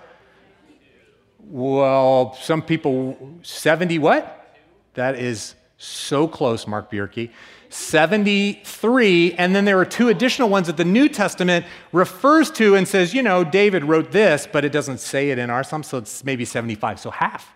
Well, 1.46 2.38
some 2.42 2.62
people, 2.62 3.40
70 3.42 4.00
what? 4.00 4.56
That 4.94 5.16
is 5.16 5.56
so 5.78 6.28
close, 6.28 6.68
Mark 6.68 6.92
Bierke. 6.92 7.32
73, 7.70 9.34
and 9.34 9.56
then 9.56 9.64
there 9.64 9.80
are 9.80 9.86
two 9.86 10.10
additional 10.10 10.50
ones 10.50 10.68
that 10.68 10.76
the 10.76 10.86
New 10.86 11.08
Testament 11.08 11.66
refers 11.94 12.52
to 12.52 12.76
and 12.76 12.86
says, 12.86 13.14
you 13.14 13.24
know, 13.24 13.46
David 13.46 13.86
wrote 13.86 14.12
this, 14.12 14.48
but 14.52 14.66
it 14.66 14.74
doesn't 14.74 15.00
say 15.00 15.30
it 15.32 15.40
in 15.40 15.50
our 15.50 15.64
Psalm, 15.64 15.82
so 15.82 15.98
it's 15.98 16.24
maybe 16.26 16.44
75. 16.44 17.00
So 17.00 17.12
half, 17.12 17.54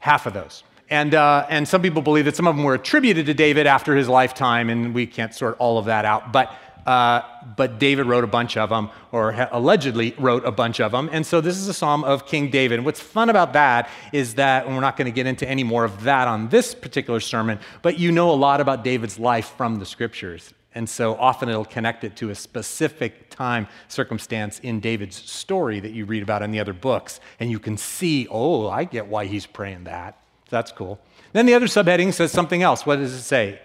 half 0.00 0.26
of 0.26 0.34
those. 0.34 0.64
And, 0.90 1.14
uh, 1.14 1.46
and 1.48 1.66
some 1.66 1.80
people 1.80 2.02
believe 2.02 2.26
that 2.26 2.36
some 2.36 2.46
of 2.46 2.54
them 2.54 2.64
were 2.64 2.74
attributed 2.74 3.24
to 3.24 3.32
David 3.32 3.66
after 3.66 3.96
his 3.96 4.06
lifetime, 4.06 4.68
and 4.68 4.94
we 4.94 5.06
can't 5.06 5.34
sort 5.34 5.56
all 5.58 5.78
of 5.78 5.86
that 5.86 6.04
out. 6.04 6.32
But 6.32 6.54
uh, 6.86 7.22
but 7.56 7.78
David 7.78 8.06
wrote 8.06 8.24
a 8.24 8.28
bunch 8.28 8.56
of 8.56 8.70
them, 8.70 8.90
or 9.12 9.32
ha- 9.32 9.48
allegedly 9.52 10.14
wrote 10.18 10.44
a 10.44 10.52
bunch 10.52 10.80
of 10.80 10.92
them. 10.92 11.08
And 11.12 11.24
so 11.24 11.40
this 11.40 11.56
is 11.56 11.68
a 11.68 11.74
psalm 11.74 12.04
of 12.04 12.26
King 12.26 12.50
David. 12.50 12.84
What's 12.84 13.00
fun 13.00 13.28
about 13.30 13.52
that 13.52 13.88
is 14.12 14.34
that, 14.34 14.66
and 14.66 14.74
we're 14.74 14.80
not 14.80 14.96
going 14.96 15.06
to 15.06 15.12
get 15.12 15.26
into 15.26 15.48
any 15.48 15.64
more 15.64 15.84
of 15.84 16.02
that 16.04 16.28
on 16.28 16.48
this 16.48 16.74
particular 16.74 17.20
sermon, 17.20 17.58
but 17.82 17.98
you 17.98 18.12
know 18.12 18.30
a 18.30 18.34
lot 18.34 18.60
about 18.60 18.84
David's 18.84 19.18
life 19.18 19.54
from 19.56 19.78
the 19.78 19.86
scriptures. 19.86 20.52
And 20.74 20.88
so 20.88 21.14
often 21.16 21.48
it'll 21.48 21.64
connect 21.66 22.02
it 22.02 22.16
to 22.16 22.30
a 22.30 22.34
specific 22.34 23.28
time, 23.28 23.68
circumstance 23.88 24.58
in 24.60 24.80
David's 24.80 25.16
story 25.16 25.80
that 25.80 25.92
you 25.92 26.06
read 26.06 26.22
about 26.22 26.42
in 26.42 26.50
the 26.50 26.60
other 26.60 26.72
books. 26.72 27.20
And 27.40 27.50
you 27.50 27.58
can 27.58 27.76
see, 27.76 28.26
oh, 28.30 28.68
I 28.68 28.84
get 28.84 29.06
why 29.06 29.26
he's 29.26 29.46
praying 29.46 29.84
that. 29.84 30.18
That's 30.48 30.72
cool. 30.72 30.98
Then 31.32 31.46
the 31.46 31.54
other 31.54 31.66
subheading 31.66 32.12
says 32.12 32.32
something 32.32 32.62
else. 32.62 32.86
What 32.86 32.96
does 32.96 33.12
it 33.12 33.22
say? 33.22 33.60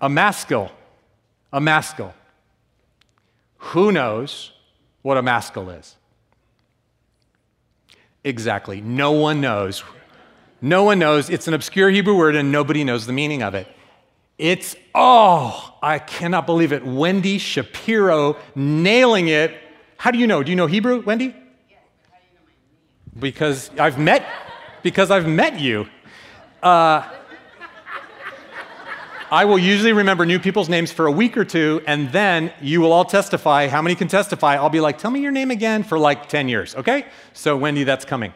A 0.00 0.08
maskil 0.08 0.70
a 1.54 1.60
maskil. 1.60 2.12
Who 3.58 3.92
knows 3.92 4.50
what 5.02 5.16
a 5.16 5.22
maskil 5.22 5.70
is? 5.70 5.94
Exactly. 8.24 8.80
No 8.80 9.12
one 9.12 9.40
knows. 9.40 9.84
No 10.60 10.82
one 10.82 10.98
knows. 10.98 11.30
It's 11.30 11.46
an 11.46 11.54
obscure 11.54 11.90
Hebrew 11.90 12.16
word 12.16 12.34
and 12.34 12.50
nobody 12.50 12.82
knows 12.82 13.06
the 13.06 13.12
meaning 13.12 13.42
of 13.42 13.54
it. 13.54 13.68
It's, 14.36 14.74
oh, 14.96 15.76
I 15.80 16.00
cannot 16.00 16.44
believe 16.44 16.72
it. 16.72 16.84
Wendy 16.84 17.38
Shapiro 17.38 18.36
nailing 18.56 19.28
it. 19.28 19.54
How 19.96 20.10
do 20.10 20.18
you 20.18 20.26
know? 20.26 20.42
Do 20.42 20.50
you 20.50 20.56
know 20.56 20.66
Hebrew, 20.66 21.02
Wendy? 21.02 21.36
Because 23.16 23.70
I've 23.78 23.96
met, 23.96 24.26
because 24.82 25.12
I've 25.12 25.28
met 25.28 25.60
you. 25.60 25.86
Uh, 26.60 27.08
I 29.34 29.46
will 29.46 29.58
usually 29.58 29.92
remember 29.92 30.24
new 30.24 30.38
people's 30.38 30.68
names 30.68 30.92
for 30.92 31.08
a 31.08 31.10
week 31.10 31.36
or 31.36 31.44
two, 31.44 31.82
and 31.88 32.12
then 32.12 32.52
you 32.62 32.80
will 32.80 32.92
all 32.92 33.04
testify. 33.04 33.66
How 33.66 33.82
many 33.82 33.96
can 33.96 34.06
testify? 34.06 34.54
I'll 34.54 34.70
be 34.70 34.78
like, 34.78 34.96
tell 34.96 35.10
me 35.10 35.18
your 35.18 35.32
name 35.32 35.50
again 35.50 35.82
for 35.82 35.98
like 35.98 36.28
10 36.28 36.48
years, 36.48 36.76
okay? 36.76 37.06
So, 37.32 37.56
Wendy, 37.56 37.82
that's 37.82 38.04
coming. 38.04 38.32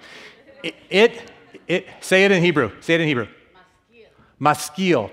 It, 0.65 0.75
it, 0.91 1.31
it 1.69 1.87
say 2.01 2.25
it 2.25 2.33
in 2.33 2.43
Hebrew. 2.43 2.73
Say 2.81 2.97
it 2.97 3.01
in 3.01 3.07
Hebrew. 3.07 3.29
Maskil. 4.41 5.13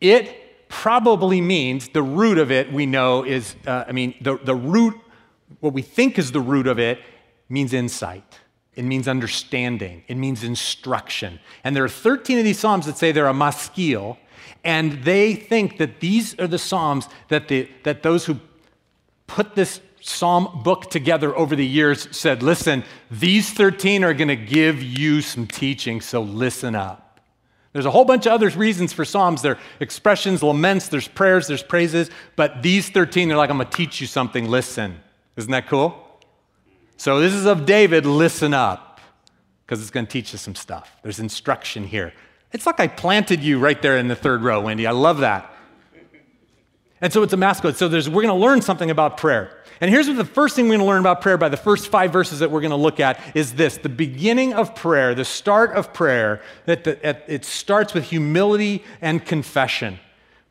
It 0.00 0.68
probably 0.68 1.40
means 1.40 1.88
the 1.88 2.02
root 2.04 2.38
of 2.38 2.52
it 2.52 2.72
we 2.72 2.86
know 2.86 3.24
is, 3.24 3.56
uh, 3.66 3.82
I 3.88 3.90
mean, 3.90 4.14
the, 4.20 4.38
the 4.38 4.54
root, 4.54 4.94
what 5.58 5.72
we 5.72 5.82
think 5.82 6.16
is 6.16 6.30
the 6.30 6.40
root 6.40 6.68
of 6.68 6.78
it 6.78 7.00
means 7.48 7.72
insight. 7.72 8.38
It 8.76 8.84
means 8.84 9.08
understanding. 9.08 10.04
It 10.06 10.16
means 10.16 10.44
instruction. 10.44 11.40
And 11.64 11.74
there 11.74 11.82
are 11.82 11.88
13 11.88 12.38
of 12.38 12.44
these 12.44 12.60
Psalms 12.60 12.86
that 12.86 12.98
say 12.98 13.10
they're 13.10 13.26
a 13.26 13.34
maskil, 13.34 14.16
and 14.64 15.02
they 15.04 15.34
think 15.34 15.78
that 15.78 16.00
these 16.00 16.38
are 16.38 16.46
the 16.46 16.58
Psalms 16.58 17.08
that, 17.28 17.48
the, 17.48 17.68
that 17.82 18.02
those 18.02 18.26
who 18.26 18.38
put 19.26 19.54
this 19.54 19.80
Psalm 20.00 20.62
book 20.64 20.90
together 20.90 21.36
over 21.36 21.54
the 21.54 21.66
years 21.66 22.08
said, 22.16 22.42
listen, 22.42 22.84
these 23.10 23.50
13 23.52 24.02
are 24.02 24.14
going 24.14 24.28
to 24.28 24.36
give 24.36 24.82
you 24.82 25.20
some 25.20 25.46
teaching, 25.46 26.00
so 26.00 26.22
listen 26.22 26.74
up. 26.74 27.20
There's 27.72 27.86
a 27.86 27.90
whole 27.90 28.04
bunch 28.04 28.26
of 28.26 28.32
other 28.32 28.48
reasons 28.50 28.92
for 28.92 29.04
Psalms. 29.04 29.42
There 29.42 29.52
are 29.52 29.58
expressions, 29.80 30.42
laments, 30.42 30.88
there's 30.88 31.08
prayers, 31.08 31.46
there's 31.46 31.62
praises, 31.62 32.10
but 32.36 32.62
these 32.62 32.90
13, 32.90 33.28
they're 33.28 33.36
like, 33.36 33.48
I'm 33.48 33.56
going 33.56 33.68
to 33.68 33.76
teach 33.76 34.00
you 34.00 34.06
something, 34.06 34.48
listen. 34.48 35.00
Isn't 35.36 35.50
that 35.52 35.68
cool? 35.68 35.94
So 36.96 37.20
this 37.20 37.32
is 37.32 37.46
of 37.46 37.64
David, 37.64 38.04
listen 38.04 38.52
up, 38.52 39.00
because 39.64 39.80
it's 39.80 39.90
going 39.90 40.06
to 40.06 40.12
teach 40.12 40.32
you 40.32 40.38
some 40.38 40.54
stuff. 40.54 40.96
There's 41.02 41.18
instruction 41.18 41.84
here. 41.84 42.12
It's 42.52 42.66
like 42.66 42.80
I 42.80 42.86
planted 42.86 43.40
you 43.40 43.58
right 43.58 43.80
there 43.80 43.96
in 43.96 44.08
the 44.08 44.16
third 44.16 44.42
row, 44.42 44.60
Wendy. 44.60 44.86
I 44.86 44.92
love 44.92 45.18
that. 45.18 45.50
And 47.00 47.12
so 47.12 47.22
it's 47.24 47.32
a 47.32 47.36
mascot. 47.36 47.76
So 47.76 47.88
we're 47.88 48.00
going 48.00 48.28
to 48.28 48.34
learn 48.34 48.62
something 48.62 48.90
about 48.90 49.16
prayer. 49.16 49.58
And 49.80 49.90
here's 49.90 50.06
what 50.06 50.16
the 50.16 50.24
first 50.24 50.54
thing 50.54 50.66
we're 50.66 50.76
going 50.76 50.80
to 50.80 50.86
learn 50.86 51.00
about 51.00 51.20
prayer 51.20 51.36
by 51.36 51.48
the 51.48 51.56
first 51.56 51.88
five 51.88 52.12
verses 52.12 52.38
that 52.38 52.52
we're 52.52 52.60
going 52.60 52.70
to 52.70 52.76
look 52.76 53.00
at 53.00 53.20
is 53.34 53.54
this 53.54 53.78
the 53.78 53.88
beginning 53.88 54.54
of 54.54 54.76
prayer, 54.76 55.12
the 55.12 55.24
start 55.24 55.72
of 55.72 55.92
prayer, 55.92 56.40
that 56.66 56.86
it 57.26 57.44
starts 57.44 57.92
with 57.92 58.04
humility 58.04 58.84
and 59.00 59.24
confession. 59.24 59.98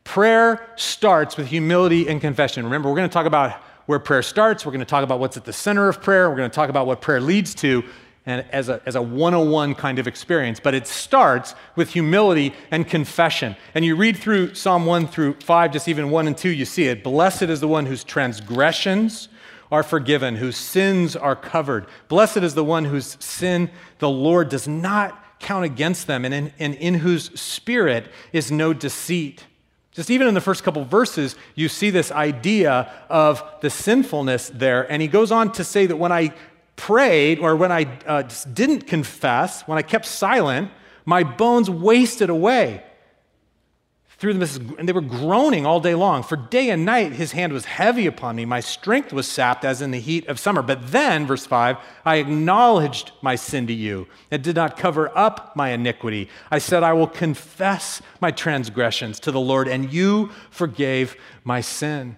Prayer 0.03 0.67
starts 0.75 1.37
with 1.37 1.47
humility 1.47 2.09
and 2.09 2.19
confession. 2.19 2.65
Remember, 2.65 2.89
we're 2.89 2.97
going 2.97 3.09
to 3.09 3.13
talk 3.13 3.27
about 3.27 3.53
where 3.85 3.99
prayer 3.99 4.21
starts. 4.21 4.65
We're 4.65 4.73
going 4.73 4.79
to 4.79 4.85
talk 4.85 5.05
about 5.05 5.19
what's 5.19 5.37
at 5.37 5.45
the 5.45 5.53
center 5.53 5.87
of 5.87 6.01
prayer. 6.01 6.29
We're 6.29 6.35
going 6.35 6.49
to 6.49 6.55
talk 6.55 6.69
about 6.69 6.85
what 6.85 6.99
prayer 6.99 7.21
leads 7.21 7.55
to 7.55 7.83
and 8.25 8.45
as 8.51 8.69
a, 8.69 8.81
as 8.85 8.95
a 8.95 9.01
101 9.01 9.75
kind 9.75 9.97
of 9.99 10.07
experience. 10.07 10.59
But 10.59 10.73
it 10.73 10.87
starts 10.87 11.55
with 11.75 11.91
humility 11.91 12.53
and 12.69 12.87
confession. 12.87 13.55
And 13.73 13.83
you 13.83 13.95
read 13.95 14.17
through 14.17 14.53
Psalm 14.53 14.85
1 14.85 15.07
through 15.07 15.37
5, 15.41 15.71
just 15.71 15.87
even 15.87 16.09
1 16.11 16.27
and 16.27 16.37
2, 16.37 16.49
you 16.49 16.65
see 16.65 16.85
it. 16.85 17.03
Blessed 17.03 17.43
is 17.43 17.59
the 17.59 17.67
one 17.67 17.85
whose 17.85 18.03
transgressions 18.03 19.29
are 19.71 19.83
forgiven, 19.83 20.35
whose 20.35 20.57
sins 20.57 21.15
are 21.15 21.35
covered. 21.35 21.87
Blessed 22.09 22.37
is 22.37 22.53
the 22.53 22.63
one 22.63 22.85
whose 22.85 23.17
sin 23.19 23.71
the 23.99 24.09
Lord 24.09 24.49
does 24.49 24.67
not 24.67 25.17
count 25.39 25.65
against 25.65 26.07
them, 26.07 26.23
and 26.23 26.33
in, 26.33 26.53
and 26.59 26.75
in 26.75 26.95
whose 26.95 27.39
spirit 27.39 28.11
is 28.31 28.51
no 28.51 28.73
deceit. 28.73 29.45
Just 29.91 30.09
even 30.09 30.27
in 30.27 30.33
the 30.33 30.41
first 30.41 30.63
couple 30.63 30.85
verses, 30.85 31.35
you 31.55 31.67
see 31.67 31.89
this 31.89 32.11
idea 32.11 32.91
of 33.09 33.43
the 33.61 33.69
sinfulness 33.69 34.49
there. 34.49 34.89
And 34.89 35.01
he 35.01 35.07
goes 35.07 35.31
on 35.31 35.51
to 35.53 35.63
say 35.63 35.85
that 35.85 35.97
when 35.97 36.11
I 36.13 36.33
prayed 36.75 37.39
or 37.39 37.55
when 37.55 37.71
I 37.71 37.99
uh, 38.05 38.23
didn't 38.53 38.87
confess, 38.87 39.67
when 39.67 39.77
I 39.77 39.81
kept 39.81 40.05
silent, 40.05 40.71
my 41.05 41.23
bones 41.23 41.69
wasted 41.69 42.29
away 42.29 42.83
through 44.21 44.35
them, 44.35 44.75
and 44.77 44.87
they 44.87 44.93
were 44.93 45.01
groaning 45.01 45.65
all 45.65 45.79
day 45.79 45.95
long. 45.95 46.21
For 46.21 46.35
day 46.35 46.69
and 46.69 46.85
night 46.85 47.13
his 47.13 47.31
hand 47.31 47.51
was 47.51 47.65
heavy 47.65 48.05
upon 48.05 48.35
me. 48.35 48.45
My 48.45 48.59
strength 48.59 49.11
was 49.11 49.27
sapped 49.27 49.65
as 49.65 49.81
in 49.81 49.89
the 49.89 49.99
heat 49.99 50.27
of 50.27 50.39
summer. 50.39 50.61
But 50.61 50.91
then, 50.91 51.25
verse 51.25 51.47
5, 51.47 51.77
I 52.05 52.17
acknowledged 52.17 53.13
my 53.23 53.35
sin 53.35 53.65
to 53.65 53.73
you 53.73 54.07
and 54.29 54.43
did 54.43 54.55
not 54.55 54.77
cover 54.77 55.11
up 55.17 55.55
my 55.55 55.69
iniquity. 55.69 56.29
I 56.51 56.59
said, 56.59 56.83
I 56.83 56.93
will 56.93 57.07
confess 57.07 57.99
my 58.19 58.29
transgressions 58.29 59.19
to 59.21 59.31
the 59.31 59.39
Lord, 59.39 59.67
and 59.67 59.91
you 59.91 60.29
forgave 60.51 61.15
my 61.43 61.61
sin. 61.61 62.15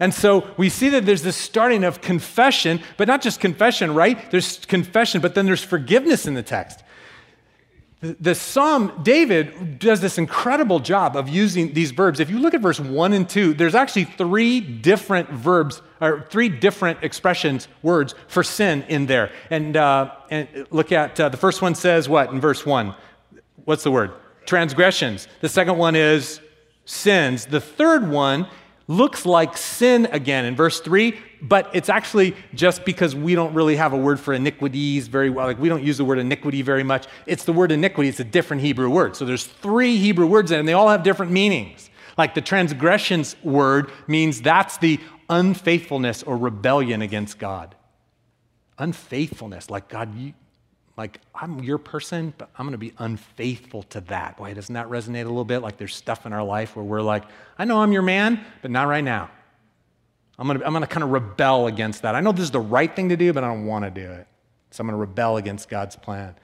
And 0.00 0.14
so 0.14 0.48
we 0.56 0.68
see 0.68 0.90
that 0.90 1.06
there's 1.06 1.22
this 1.22 1.36
starting 1.36 1.84
of 1.84 2.00
confession, 2.00 2.80
but 2.96 3.08
not 3.08 3.20
just 3.20 3.40
confession, 3.40 3.94
right? 3.94 4.30
There's 4.30 4.64
confession, 4.66 5.20
but 5.20 5.34
then 5.34 5.46
there's 5.46 5.64
forgiveness 5.64 6.26
in 6.26 6.34
the 6.34 6.42
text. 6.42 6.82
The, 8.00 8.36
Psalm, 8.36 9.00
David 9.02 9.80
does 9.80 10.00
this 10.00 10.18
incredible 10.18 10.78
job 10.78 11.16
of 11.16 11.28
using 11.28 11.74
these 11.74 11.90
verbs. 11.90 12.20
If 12.20 12.30
you 12.30 12.38
look 12.38 12.54
at 12.54 12.60
verse 12.60 12.78
1 12.78 13.12
and 13.12 13.28
2, 13.28 13.54
there's 13.54 13.74
actually 13.74 14.04
three 14.04 14.60
different 14.60 15.30
verbs, 15.30 15.82
or 16.00 16.24
three 16.30 16.48
different 16.48 17.02
expressions, 17.02 17.66
words 17.82 18.14
for 18.28 18.44
sin 18.44 18.84
in 18.84 19.06
there. 19.06 19.32
And, 19.50 19.76
uh, 19.76 20.12
and 20.30 20.68
look 20.70 20.92
at 20.92 21.18
uh, 21.18 21.28
the 21.28 21.36
first 21.36 21.60
one 21.60 21.74
says 21.74 22.08
what 22.08 22.30
in 22.30 22.40
verse 22.40 22.64
1? 22.64 22.94
What's 23.64 23.82
the 23.82 23.90
word? 23.90 24.12
Transgressions. 24.46 25.26
The 25.40 25.48
second 25.48 25.76
one 25.76 25.96
is 25.96 26.40
sins. 26.84 27.46
The 27.46 27.60
third 27.60 28.08
one 28.08 28.46
looks 28.88 29.26
like 29.26 29.56
sin 29.56 30.06
again 30.06 30.46
in 30.46 30.56
verse 30.56 30.80
3, 30.80 31.16
but 31.42 31.70
it's 31.74 31.88
actually 31.90 32.34
just 32.54 32.84
because 32.84 33.14
we 33.14 33.34
don't 33.34 33.54
really 33.54 33.76
have 33.76 33.92
a 33.92 33.96
word 33.96 34.18
for 34.18 34.32
iniquities 34.32 35.06
very 35.06 35.30
well. 35.30 35.46
Like 35.46 35.58
we 35.58 35.68
don't 35.68 35.84
use 35.84 35.98
the 35.98 36.04
word 36.04 36.18
iniquity 36.18 36.62
very 36.62 36.82
much. 36.82 37.06
It's 37.26 37.44
the 37.44 37.52
word 37.52 37.70
iniquity, 37.70 38.08
it's 38.08 38.18
a 38.18 38.24
different 38.24 38.62
Hebrew 38.62 38.88
word. 38.88 39.14
So 39.14 39.24
there's 39.24 39.44
three 39.44 39.98
Hebrew 39.98 40.26
words 40.26 40.50
there, 40.50 40.58
and 40.58 40.66
they 40.66 40.72
all 40.72 40.88
have 40.88 41.02
different 41.02 41.30
meanings. 41.30 41.90
Like 42.16 42.34
the 42.34 42.40
transgressions 42.40 43.36
word 43.44 43.92
means 44.08 44.40
that's 44.40 44.78
the 44.78 44.98
unfaithfulness 45.28 46.22
or 46.22 46.36
rebellion 46.36 47.02
against 47.02 47.38
God. 47.38 47.76
Unfaithfulness, 48.78 49.70
like 49.70 49.88
God, 49.88 50.16
you, 50.16 50.32
like, 50.98 51.20
I'm 51.32 51.62
your 51.62 51.78
person, 51.78 52.34
but 52.36 52.50
I'm 52.58 52.66
going 52.66 52.72
to 52.72 52.78
be 52.78 52.92
unfaithful 52.98 53.84
to 53.84 54.00
that. 54.02 54.36
Boy, 54.36 54.52
doesn't 54.52 54.74
that 54.74 54.88
resonate 54.88 55.22
a 55.22 55.28
little 55.28 55.44
bit? 55.44 55.60
Like, 55.60 55.76
there's 55.76 55.94
stuff 55.94 56.26
in 56.26 56.32
our 56.32 56.42
life 56.42 56.74
where 56.74 56.84
we're 56.84 57.00
like, 57.00 57.22
I 57.56 57.64
know 57.64 57.80
I'm 57.80 57.92
your 57.92 58.02
man, 58.02 58.44
but 58.62 58.72
not 58.72 58.88
right 58.88 59.04
now. 59.04 59.30
I'm 60.40 60.48
going 60.48 60.58
to, 60.58 60.66
I'm 60.66 60.72
going 60.72 60.82
to 60.82 60.88
kind 60.88 61.04
of 61.04 61.10
rebel 61.10 61.68
against 61.68 62.02
that. 62.02 62.16
I 62.16 62.20
know 62.20 62.32
this 62.32 62.42
is 62.42 62.50
the 62.50 62.60
right 62.60 62.94
thing 62.94 63.08
to 63.10 63.16
do, 63.16 63.32
but 63.32 63.44
I 63.44 63.46
don't 63.46 63.64
want 63.64 63.84
to 63.84 63.90
do 63.92 64.10
it. 64.10 64.26
So 64.70 64.82
I'm 64.82 64.86
going 64.86 64.94
to 64.94 65.00
rebel 65.00 65.36
against 65.36 65.68
God's 65.68 65.96
plan. 65.96 66.34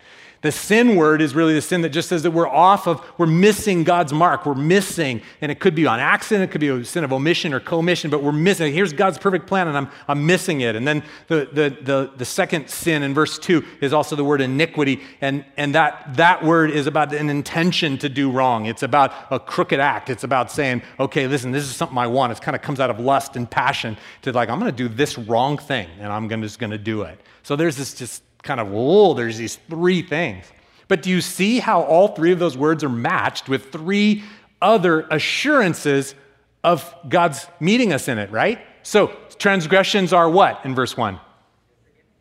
The 0.44 0.52
sin 0.52 0.96
word 0.96 1.22
is 1.22 1.34
really 1.34 1.54
the 1.54 1.62
sin 1.62 1.80
that 1.82 1.88
just 1.88 2.10
says 2.10 2.22
that 2.24 2.32
we're 2.32 2.46
off 2.46 2.86
of, 2.86 3.02
we're 3.16 3.24
missing 3.24 3.82
God's 3.82 4.12
mark. 4.12 4.44
We're 4.44 4.54
missing, 4.54 5.22
and 5.40 5.50
it 5.50 5.58
could 5.58 5.74
be 5.74 5.86
on 5.86 6.00
accident, 6.00 6.50
it 6.50 6.52
could 6.52 6.60
be 6.60 6.68
a 6.68 6.84
sin 6.84 7.02
of 7.02 7.14
omission 7.14 7.54
or 7.54 7.60
commission, 7.60 8.10
but 8.10 8.22
we're 8.22 8.30
missing. 8.30 8.70
Here's 8.70 8.92
God's 8.92 9.16
perfect 9.16 9.46
plan, 9.46 9.68
and 9.68 9.76
I'm, 9.76 9.88
I'm 10.06 10.26
missing 10.26 10.60
it. 10.60 10.76
And 10.76 10.86
then 10.86 11.02
the, 11.28 11.48
the, 11.50 11.76
the, 11.80 12.10
the 12.18 12.24
second 12.26 12.68
sin 12.68 13.02
in 13.02 13.14
verse 13.14 13.38
2 13.38 13.64
is 13.80 13.94
also 13.94 14.16
the 14.16 14.24
word 14.24 14.42
iniquity, 14.42 15.00
and, 15.22 15.46
and 15.56 15.74
that, 15.74 16.14
that 16.16 16.44
word 16.44 16.70
is 16.70 16.86
about 16.86 17.14
an 17.14 17.30
intention 17.30 17.96
to 17.96 18.10
do 18.10 18.30
wrong. 18.30 18.66
It's 18.66 18.82
about 18.82 19.14
a 19.30 19.40
crooked 19.40 19.80
act. 19.80 20.10
It's 20.10 20.24
about 20.24 20.52
saying, 20.52 20.82
okay, 21.00 21.26
listen, 21.26 21.52
this 21.52 21.64
is 21.64 21.74
something 21.74 21.96
I 21.96 22.06
want. 22.06 22.32
It 22.32 22.42
kind 22.42 22.54
of 22.54 22.60
comes 22.60 22.80
out 22.80 22.90
of 22.90 23.00
lust 23.00 23.36
and 23.36 23.50
passion 23.50 23.96
to 24.20 24.32
like, 24.32 24.50
I'm 24.50 24.60
going 24.60 24.70
to 24.70 24.76
do 24.76 24.94
this 24.94 25.16
wrong 25.16 25.56
thing, 25.56 25.88
and 26.00 26.12
I'm 26.12 26.28
gonna, 26.28 26.42
just 26.42 26.58
going 26.58 26.72
to 26.72 26.76
do 26.76 27.00
it. 27.00 27.18
So 27.44 27.56
there's 27.56 27.76
this 27.76 27.94
just 27.94 28.22
kind 28.42 28.58
of, 28.58 28.70
whoa, 28.70 29.14
there's 29.14 29.38
these 29.38 29.56
three 29.68 30.02
things. 30.02 30.44
But 30.88 31.02
do 31.02 31.10
you 31.10 31.20
see 31.20 31.60
how 31.60 31.82
all 31.82 32.08
three 32.08 32.32
of 32.32 32.38
those 32.38 32.56
words 32.56 32.82
are 32.82 32.88
matched 32.88 33.48
with 33.48 33.70
three 33.70 34.24
other 34.60 35.02
assurances 35.10 36.14
of 36.62 36.92
God's 37.08 37.46
meeting 37.60 37.92
us 37.92 38.08
in 38.08 38.18
it, 38.18 38.30
right? 38.30 38.58
So 38.82 39.16
transgressions 39.38 40.12
are 40.12 40.28
what 40.28 40.64
in 40.64 40.74
verse 40.74 40.96
1? 40.96 41.20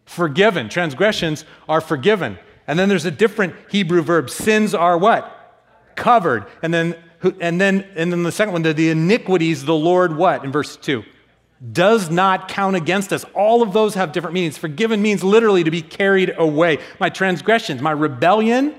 Forgiven. 0.06 0.70
Transgressions 0.70 1.46
are 1.68 1.82
forgiven. 1.82 2.38
And 2.68 2.78
then 2.78 2.90
there's 2.90 3.06
a 3.06 3.12
different 3.12 3.56
Hebrew 3.70 4.02
verb. 4.02 4.30
Sins 4.30 4.74
are 4.74 4.98
what? 4.98 5.62
Covered. 5.96 6.46
And 6.62 6.74
then 6.74 6.96
and 7.40 7.60
then 7.60 7.88
and 7.96 8.12
then 8.12 8.24
the 8.24 8.32
second 8.32 8.52
one, 8.52 8.64
the, 8.64 8.74
the 8.74 8.90
iniquities 8.90 9.64
the 9.64 9.76
Lord 9.76 10.16
what 10.18 10.44
in 10.44 10.52
verse 10.52 10.76
2? 10.76 11.04
Does 11.72 12.10
not 12.10 12.48
count 12.48 12.76
against 12.76 13.14
us. 13.14 13.24
All 13.34 13.62
of 13.62 13.72
those 13.72 13.94
have 13.94 14.12
different 14.12 14.34
meanings. 14.34 14.58
Forgiven 14.58 15.02
means 15.02 15.24
literally 15.24 15.64
to 15.64 15.72
be 15.72 15.82
carried 15.82 16.34
away. 16.38 16.80
My 17.00 17.10
transgressions, 17.10 17.82
my 17.82 17.92
rebellion, 17.92 18.76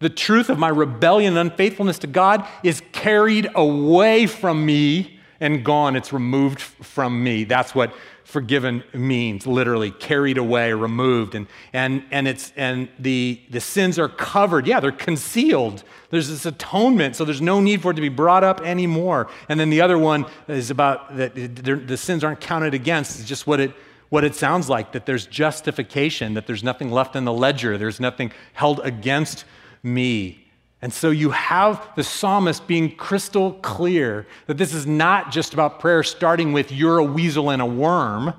the 0.00 0.10
truth 0.10 0.50
of 0.50 0.58
my 0.58 0.68
rebellion 0.68 1.36
and 1.36 1.50
unfaithfulness 1.50 1.98
to 2.00 2.06
God 2.06 2.46
is 2.62 2.82
carried 2.92 3.48
away 3.54 4.26
from 4.26 4.66
me 4.66 5.18
and 5.40 5.64
gone. 5.64 5.96
It's 5.96 6.12
removed 6.12 6.60
from 6.60 7.22
me. 7.22 7.44
That's 7.44 7.74
what 7.74 7.94
forgiven 8.30 8.84
means, 8.94 9.46
literally 9.46 9.90
carried 9.90 10.38
away, 10.38 10.72
removed. 10.72 11.34
And, 11.34 11.48
and, 11.72 12.04
and, 12.10 12.28
it's, 12.28 12.52
and 12.56 12.88
the, 12.98 13.40
the 13.50 13.60
sins 13.60 13.98
are 13.98 14.08
covered. 14.08 14.66
Yeah, 14.66 14.78
they're 14.78 14.92
concealed. 14.92 15.82
There's 16.10 16.28
this 16.28 16.46
atonement, 16.46 17.16
so 17.16 17.24
there's 17.24 17.42
no 17.42 17.60
need 17.60 17.82
for 17.82 17.90
it 17.90 17.94
to 17.94 18.00
be 18.00 18.08
brought 18.08 18.44
up 18.44 18.60
anymore. 18.60 19.28
And 19.48 19.58
then 19.58 19.68
the 19.68 19.80
other 19.80 19.98
one 19.98 20.26
is 20.46 20.70
about 20.70 21.16
that 21.16 21.34
the 21.34 21.96
sins 21.96 22.22
aren't 22.22 22.40
counted 22.40 22.72
against. 22.72 23.18
It's 23.18 23.28
just 23.28 23.46
what 23.46 23.58
it, 23.58 23.72
what 24.10 24.22
it 24.22 24.34
sounds 24.34 24.68
like 24.68 24.92
that 24.92 25.06
there's 25.06 25.26
justification, 25.26 26.34
that 26.34 26.46
there's 26.46 26.62
nothing 26.62 26.90
left 26.90 27.16
in 27.16 27.24
the 27.24 27.32
ledger, 27.32 27.76
there's 27.78 28.00
nothing 28.00 28.32
held 28.52 28.80
against 28.80 29.44
me. 29.82 30.46
And 30.82 30.92
so 30.92 31.10
you 31.10 31.30
have 31.30 31.88
the 31.94 32.04
psalmist 32.04 32.66
being 32.66 32.96
crystal 32.96 33.52
clear 33.54 34.26
that 34.46 34.56
this 34.56 34.72
is 34.72 34.86
not 34.86 35.30
just 35.30 35.52
about 35.52 35.78
prayer 35.78 36.02
starting 36.02 36.52
with 36.52 36.72
you're 36.72 36.98
a 36.98 37.04
weasel 37.04 37.50
and 37.50 37.60
a 37.60 37.66
worm. 37.66 38.32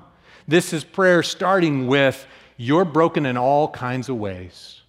This 0.48 0.72
is 0.72 0.82
prayer 0.82 1.22
starting 1.22 1.86
with 1.86 2.26
you're 2.56 2.84
broken 2.84 3.26
in 3.26 3.36
all 3.36 3.68
kinds 3.68 4.08
of 4.08 4.16
ways 4.16 4.82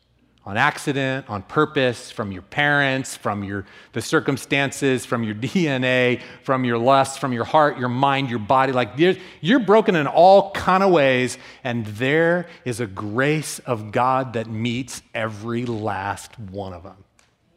on 0.45 0.57
accident, 0.57 1.29
on 1.29 1.41
purpose, 1.41 2.11
from 2.11 2.31
your 2.31 2.41
parents, 2.41 3.15
from 3.15 3.43
your, 3.43 3.65
the 3.93 4.01
circumstances, 4.01 5.05
from 5.05 5.23
your 5.23 5.35
DNA, 5.35 6.21
from 6.43 6.65
your 6.65 6.77
lust, 6.77 7.19
from 7.19 7.31
your 7.31 7.45
heart, 7.45 7.77
your 7.77 7.89
mind, 7.89 8.29
your 8.29 8.39
body. 8.39 8.73
Like 8.73 8.91
you're, 8.97 9.15
you're 9.39 9.59
broken 9.59 9.95
in 9.95 10.05
all 10.05 10.51
kind 10.51 10.83
of 10.83 10.91
ways, 10.91 11.37
and 11.63 11.85
there 11.85 12.47
is 12.65 12.81
a 12.81 12.87
grace 12.87 13.59
of 13.59 13.91
God 13.91 14.33
that 14.33 14.49
meets 14.49 15.01
every 15.13 15.65
last 15.65 16.37
one 16.37 16.73
of 16.73 16.83
them, 16.83 16.97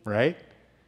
right? 0.06 0.38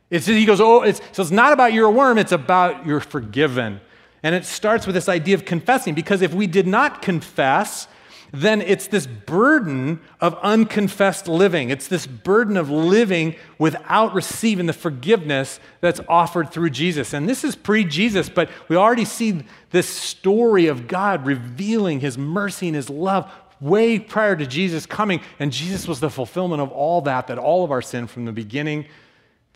It's, 0.08 0.24
he 0.24 0.46
goes, 0.46 0.60
oh, 0.60 0.82
it's, 0.82 1.02
so 1.12 1.20
it's 1.20 1.30
not 1.30 1.52
about 1.52 1.74
you're 1.74 1.88
a 1.88 1.90
worm, 1.90 2.16
it's 2.16 2.32
about 2.32 2.86
you're 2.86 3.00
forgiven. 3.00 3.80
And 4.22 4.34
it 4.34 4.46
starts 4.46 4.86
with 4.86 4.94
this 4.94 5.08
idea 5.08 5.34
of 5.34 5.44
confessing, 5.44 5.94
because 5.94 6.22
if 6.22 6.32
we 6.32 6.46
did 6.46 6.66
not 6.66 7.02
confess, 7.02 7.88
then 8.32 8.60
it's 8.60 8.86
this 8.86 9.06
burden 9.06 10.00
of 10.20 10.34
unconfessed 10.42 11.28
living. 11.28 11.70
It's 11.70 11.88
this 11.88 12.06
burden 12.06 12.56
of 12.56 12.70
living 12.70 13.36
without 13.58 14.14
receiving 14.14 14.66
the 14.66 14.72
forgiveness 14.72 15.60
that's 15.80 16.00
offered 16.08 16.50
through 16.50 16.70
Jesus. 16.70 17.12
And 17.12 17.28
this 17.28 17.42
is 17.42 17.56
pre 17.56 17.84
Jesus, 17.84 18.28
but 18.28 18.50
we 18.68 18.76
already 18.76 19.06
see 19.06 19.42
this 19.70 19.88
story 19.88 20.66
of 20.66 20.88
God 20.88 21.26
revealing 21.26 22.00
his 22.00 22.18
mercy 22.18 22.68
and 22.68 22.76
his 22.76 22.90
love 22.90 23.32
way 23.60 23.98
prior 23.98 24.36
to 24.36 24.46
Jesus 24.46 24.84
coming. 24.86 25.20
And 25.38 25.52
Jesus 25.52 25.88
was 25.88 26.00
the 26.00 26.10
fulfillment 26.10 26.60
of 26.60 26.70
all 26.70 27.00
that, 27.02 27.28
that 27.28 27.38
all 27.38 27.64
of 27.64 27.70
our 27.70 27.82
sin 27.82 28.06
from 28.06 28.24
the 28.24 28.32
beginning 28.32 28.86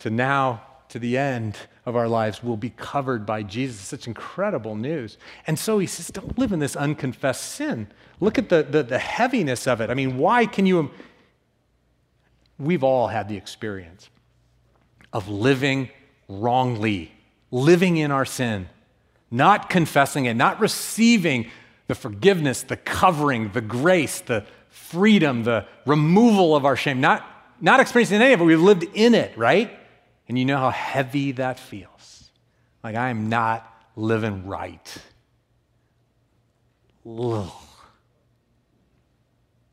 to 0.03 0.09
now 0.09 0.61
to 0.89 0.99
the 0.99 1.17
end 1.17 1.55
of 1.85 1.95
our 1.95 2.09
lives 2.09 2.43
will 2.43 2.57
be 2.57 2.71
covered 2.71 3.25
by 3.25 3.41
Jesus. 3.41 3.79
Such 3.79 4.05
incredible 4.05 4.75
news. 4.75 5.17
And 5.47 5.57
so 5.57 5.79
he 5.79 5.87
says, 5.87 6.07
don't 6.07 6.37
live 6.37 6.51
in 6.51 6.59
this 6.59 6.75
unconfessed 6.75 7.53
sin. 7.53 7.87
Look 8.19 8.37
at 8.37 8.49
the, 8.49 8.63
the, 8.63 8.83
the 8.83 8.99
heaviness 8.99 9.65
of 9.65 9.79
it. 9.79 9.89
I 9.89 9.93
mean, 9.93 10.17
why 10.17 10.45
can 10.45 10.65
you? 10.65 10.91
We've 12.59 12.83
all 12.83 13.07
had 13.07 13.29
the 13.29 13.37
experience 13.37 14.09
of 15.13 15.29
living 15.29 15.89
wrongly, 16.27 17.13
living 17.49 17.95
in 17.95 18.11
our 18.11 18.25
sin, 18.25 18.67
not 19.31 19.69
confessing 19.69 20.25
it, 20.25 20.33
not 20.33 20.59
receiving 20.59 21.49
the 21.87 21.95
forgiveness, 21.95 22.61
the 22.61 22.75
covering, 22.75 23.53
the 23.53 23.61
grace, 23.61 24.19
the 24.19 24.45
freedom, 24.69 25.43
the 25.43 25.65
removal 25.85 26.57
of 26.57 26.65
our 26.65 26.75
shame, 26.75 26.99
not, 26.99 27.25
not 27.61 27.79
experiencing 27.79 28.21
any 28.21 28.33
of 28.33 28.41
it. 28.41 28.43
We've 28.43 28.59
lived 28.59 28.85
in 28.93 29.15
it, 29.15 29.37
right? 29.37 29.79
And 30.27 30.39
you 30.39 30.45
know 30.45 30.57
how 30.57 30.69
heavy 30.69 31.33
that 31.33 31.59
feels. 31.59 32.31
Like 32.83 32.95
I 32.95 33.09
am 33.09 33.29
not 33.29 33.69
living 33.95 34.47
right. 34.47 34.97
Ugh. 37.07 37.51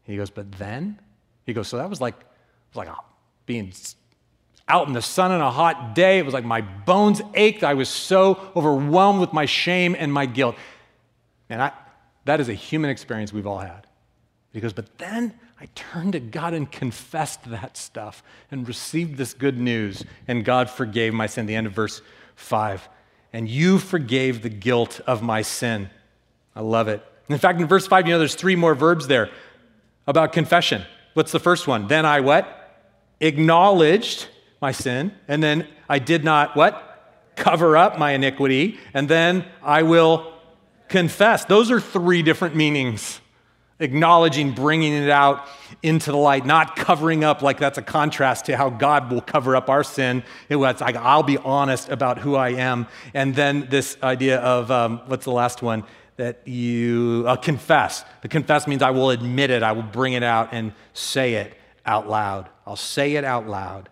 He 0.03 0.17
goes, 0.17 0.31
but 0.31 0.51
then? 0.53 0.99
He 1.47 1.53
goes, 1.53 1.69
so 1.69 1.77
that 1.77 1.89
was 1.89 2.01
like, 2.01 2.17
was 2.75 2.77
like 2.77 2.89
being 3.47 3.73
out 4.67 4.87
in 4.87 4.93
the 4.93 5.03
sun 5.03 5.31
on 5.31 5.41
a 5.41 5.51
hot 5.51 5.95
day. 5.95 6.19
It 6.19 6.25
was 6.25 6.35
like 6.35 6.45
my 6.45 6.61
bones 6.61 7.23
ached. 7.35 7.65
I 7.65 7.75
was 7.75 7.89
so 7.89 8.51
overwhelmed 8.57 9.21
with 9.21 9.33
my 9.33 9.47
shame 9.47 9.97
and 9.99 10.13
my 10.13 10.27
guilt. 10.27 10.57
And 11.49 11.63
I, 11.63 11.73
that 12.25 12.41
is 12.41 12.49
a 12.49 12.55
human 12.55 12.91
experience 12.91 13.33
we've 13.33 13.47
all 13.47 13.59
had. 13.59 13.87
He 14.53 14.61
goes, 14.61 14.73
but 14.73 14.99
then 14.99 15.35
I 15.61 15.67
turned 15.75 16.15
to 16.15 16.21
God 16.21 16.55
and 16.55 16.71
confessed 16.71 17.51
that 17.51 17.77
stuff 17.77 18.23
and 18.51 18.67
received 18.67 19.19
this 19.19 19.35
good 19.35 19.59
news, 19.59 20.05
and 20.27 20.43
God 20.43 20.71
forgave 20.71 21.13
my 21.13 21.27
sin. 21.27 21.45
The 21.45 21.55
end 21.55 21.67
of 21.67 21.75
verse 21.75 22.01
5. 22.37 22.89
And 23.33 23.49
you 23.49 23.79
forgave 23.79 24.43
the 24.43 24.49
guilt 24.49 25.01
of 25.07 25.23
my 25.23 25.43
sin. 25.43 25.91
I 26.57 26.61
love 26.61 26.89
it. 26.89 27.05
In 27.29 27.39
fact, 27.39 27.61
in 27.61 27.67
verse 27.67 27.87
5, 27.87 28.07
you 28.07 28.15
know, 28.15 28.19
there's 28.19 28.35
three 28.35 28.57
more 28.57 28.75
verbs 28.75 29.07
there 29.07 29.31
about 30.07 30.33
confession. 30.33 30.83
What's 31.15 31.31
the 31.31 31.39
first 31.39 31.67
one? 31.67 31.89
Then 31.89 32.07
I 32.07 32.21
what? 32.21 32.57
Acknowledged 33.21 34.29
my 34.63 34.73
sin, 34.73 35.13
and 35.29 35.43
then 35.43 35.69
I 35.89 35.99
did 35.99 36.25
not 36.25 36.57
what? 36.57 36.87
Cover 37.37 37.77
up 37.77 37.99
my 37.99 38.13
iniquity, 38.13 38.79
and 38.95 39.09
then 39.09 39.45
I 39.63 39.83
will 39.83 40.33
confess. 40.89 41.45
Those 41.45 41.71
are 41.71 41.81
three 41.81 42.23
different 42.23 42.57
meanings 42.57 43.21
acknowledging, 43.81 44.53
bringing 44.53 44.93
it 44.93 45.11
out 45.11 45.47
into 45.83 46.13
the 46.13 46.17
light, 46.17 46.47
not 46.47 46.77
covering 46.77 47.25
up 47.25 47.43
like 47.43 47.59
that's 47.59 47.79
a 47.79 47.83
contrast 47.83 48.45
to 48.45 48.57
how 48.57 48.71
God 48.71 49.11
will 49.11 49.23
cover 49.23 49.57
up 49.57 49.69
our 49.69 49.83
sin. 49.83 50.23
It 50.49 50.57
was 50.57 50.81
like, 50.81 50.97
I'll 50.97 51.23
be 51.23 51.39
honest 51.39 51.89
about 51.89 52.19
who 52.19 52.37
I 52.37 52.51
am. 52.51 52.87
And 53.15 53.35
then 53.35 53.67
this 53.71 53.97
idea 54.03 54.39
of, 54.41 54.71
um, 54.71 55.01
what's 55.07 55.25
the 55.25 55.33
last 55.33 55.63
one? 55.63 55.85
That 56.17 56.47
you 56.47 57.25
uh, 57.27 57.37
confess. 57.37 58.05
The 58.21 58.29
confess 58.29 58.67
means 58.67 58.83
I 58.83 58.91
will 58.91 59.11
admit 59.11 59.51
it, 59.51 59.63
I 59.63 59.73
will 59.73 59.83
bring 59.83 60.13
it 60.13 60.23
out 60.23 60.51
and 60.53 60.73
say 60.93 61.35
it 61.35 61.55
out 61.87 62.09
loud. 62.09 62.49
I'll 62.67 62.77
say 62.77 63.17
it 63.17 63.25
out 63.25 63.49
loud. 63.49 63.89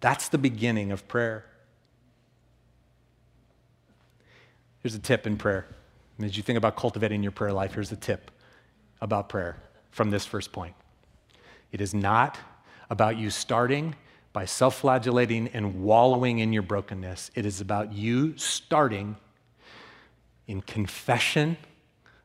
That's 0.00 0.28
the 0.28 0.38
beginning 0.38 0.92
of 0.92 1.06
prayer. 1.08 1.44
Here's 4.82 4.94
a 4.94 4.98
tip 4.98 5.26
in 5.26 5.36
prayer. 5.36 5.66
As 6.24 6.36
you 6.36 6.42
think 6.42 6.58
about 6.58 6.76
cultivating 6.76 7.22
your 7.22 7.32
prayer 7.32 7.52
life, 7.52 7.74
here's 7.74 7.92
a 7.92 7.96
tip 7.96 8.30
about 9.00 9.28
prayer 9.28 9.56
from 9.90 10.10
this 10.10 10.26
first 10.26 10.52
point. 10.52 10.74
It 11.72 11.80
is 11.80 11.94
not 11.94 12.38
about 12.88 13.16
you 13.16 13.30
starting 13.30 13.94
by 14.32 14.44
self 14.44 14.80
flagellating 14.80 15.48
and 15.52 15.82
wallowing 15.82 16.38
in 16.38 16.52
your 16.52 16.62
brokenness. 16.62 17.30
It 17.34 17.46
is 17.46 17.60
about 17.60 17.92
you 17.92 18.36
starting 18.36 19.16
in 20.46 20.60
confession 20.60 21.56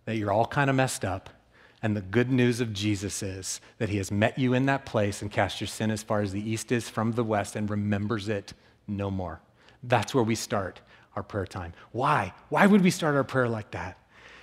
that 0.05 0.17
you're 0.17 0.31
all 0.31 0.45
kind 0.45 0.69
of 0.69 0.75
messed 0.75 1.05
up. 1.05 1.29
And 1.81 1.95
the 1.95 2.01
good 2.01 2.31
news 2.31 2.61
of 2.61 2.73
Jesus 2.73 3.21
is 3.21 3.61
that 3.77 3.89
he 3.89 3.97
has 3.97 4.11
met 4.11 4.39
you 4.39 4.53
in 4.53 4.65
that 4.65 4.85
place 4.85 5.21
and 5.21 5.31
cast 5.31 5.61
your 5.61 5.67
sin 5.67 5.91
as 5.91 6.01
far 6.01 6.21
as 6.21 6.31
the 6.31 6.49
east 6.49 6.71
is 6.71 6.89
from 6.89 7.11
the 7.11 7.23
west 7.23 7.55
and 7.55 7.69
remembers 7.69 8.27
it 8.27 8.53
no 8.87 9.11
more. 9.11 9.41
That's 9.83 10.15
where 10.15 10.23
we 10.23 10.33
start 10.33 10.81
our 11.15 11.23
prayer 11.23 11.45
time. 11.45 11.73
Why? 11.91 12.33
Why 12.49 12.65
would 12.65 12.81
we 12.81 12.91
start 12.91 13.15
our 13.15 13.23
prayer 13.23 13.49
like 13.49 13.71
that? 13.71 13.97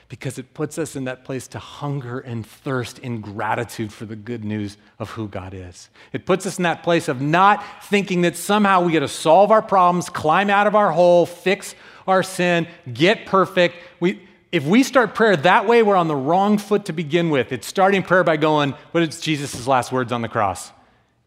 Because 0.08 0.38
it 0.38 0.52
puts 0.52 0.76
us 0.76 0.94
in 0.94 1.04
that 1.04 1.24
place 1.24 1.48
to 1.48 1.58
hunger 1.58 2.20
and 2.20 2.46
thirst 2.46 2.98
in 2.98 3.22
gratitude 3.22 3.92
for 3.92 4.04
the 4.04 4.16
good 4.16 4.44
news 4.44 4.76
of 4.98 5.10
who 5.10 5.26
God 5.26 5.54
is. 5.54 5.88
It 6.12 6.26
puts 6.26 6.44
us 6.44 6.58
in 6.58 6.64
that 6.64 6.82
place 6.82 7.08
of 7.08 7.22
not 7.22 7.64
thinking 7.84 8.20
that 8.22 8.36
somehow 8.36 8.82
we 8.82 8.92
get 8.92 9.00
to 9.00 9.08
solve 9.08 9.50
our 9.50 9.62
problems, 9.62 10.10
climb 10.10 10.50
out 10.50 10.66
of 10.66 10.74
our 10.74 10.92
hole, 10.92 11.24
fix 11.24 11.74
our 12.06 12.22
sin, 12.22 12.66
get 12.92 13.24
perfect. 13.24 13.76
We, 14.00 14.28
if 14.50 14.66
we 14.66 14.82
start 14.82 15.14
prayer 15.14 15.34
that 15.34 15.66
way, 15.66 15.82
we're 15.82 15.96
on 15.96 16.08
the 16.08 16.16
wrong 16.16 16.58
foot 16.58 16.84
to 16.86 16.92
begin 16.92 17.30
with. 17.30 17.50
It's 17.50 17.66
starting 17.66 18.02
prayer 18.02 18.22
by 18.22 18.36
going, 18.36 18.72
what 18.90 19.02
is 19.02 19.18
Jesus' 19.18 19.66
last 19.66 19.92
words 19.92 20.12
on 20.12 20.20
the 20.20 20.28
cross? 20.28 20.72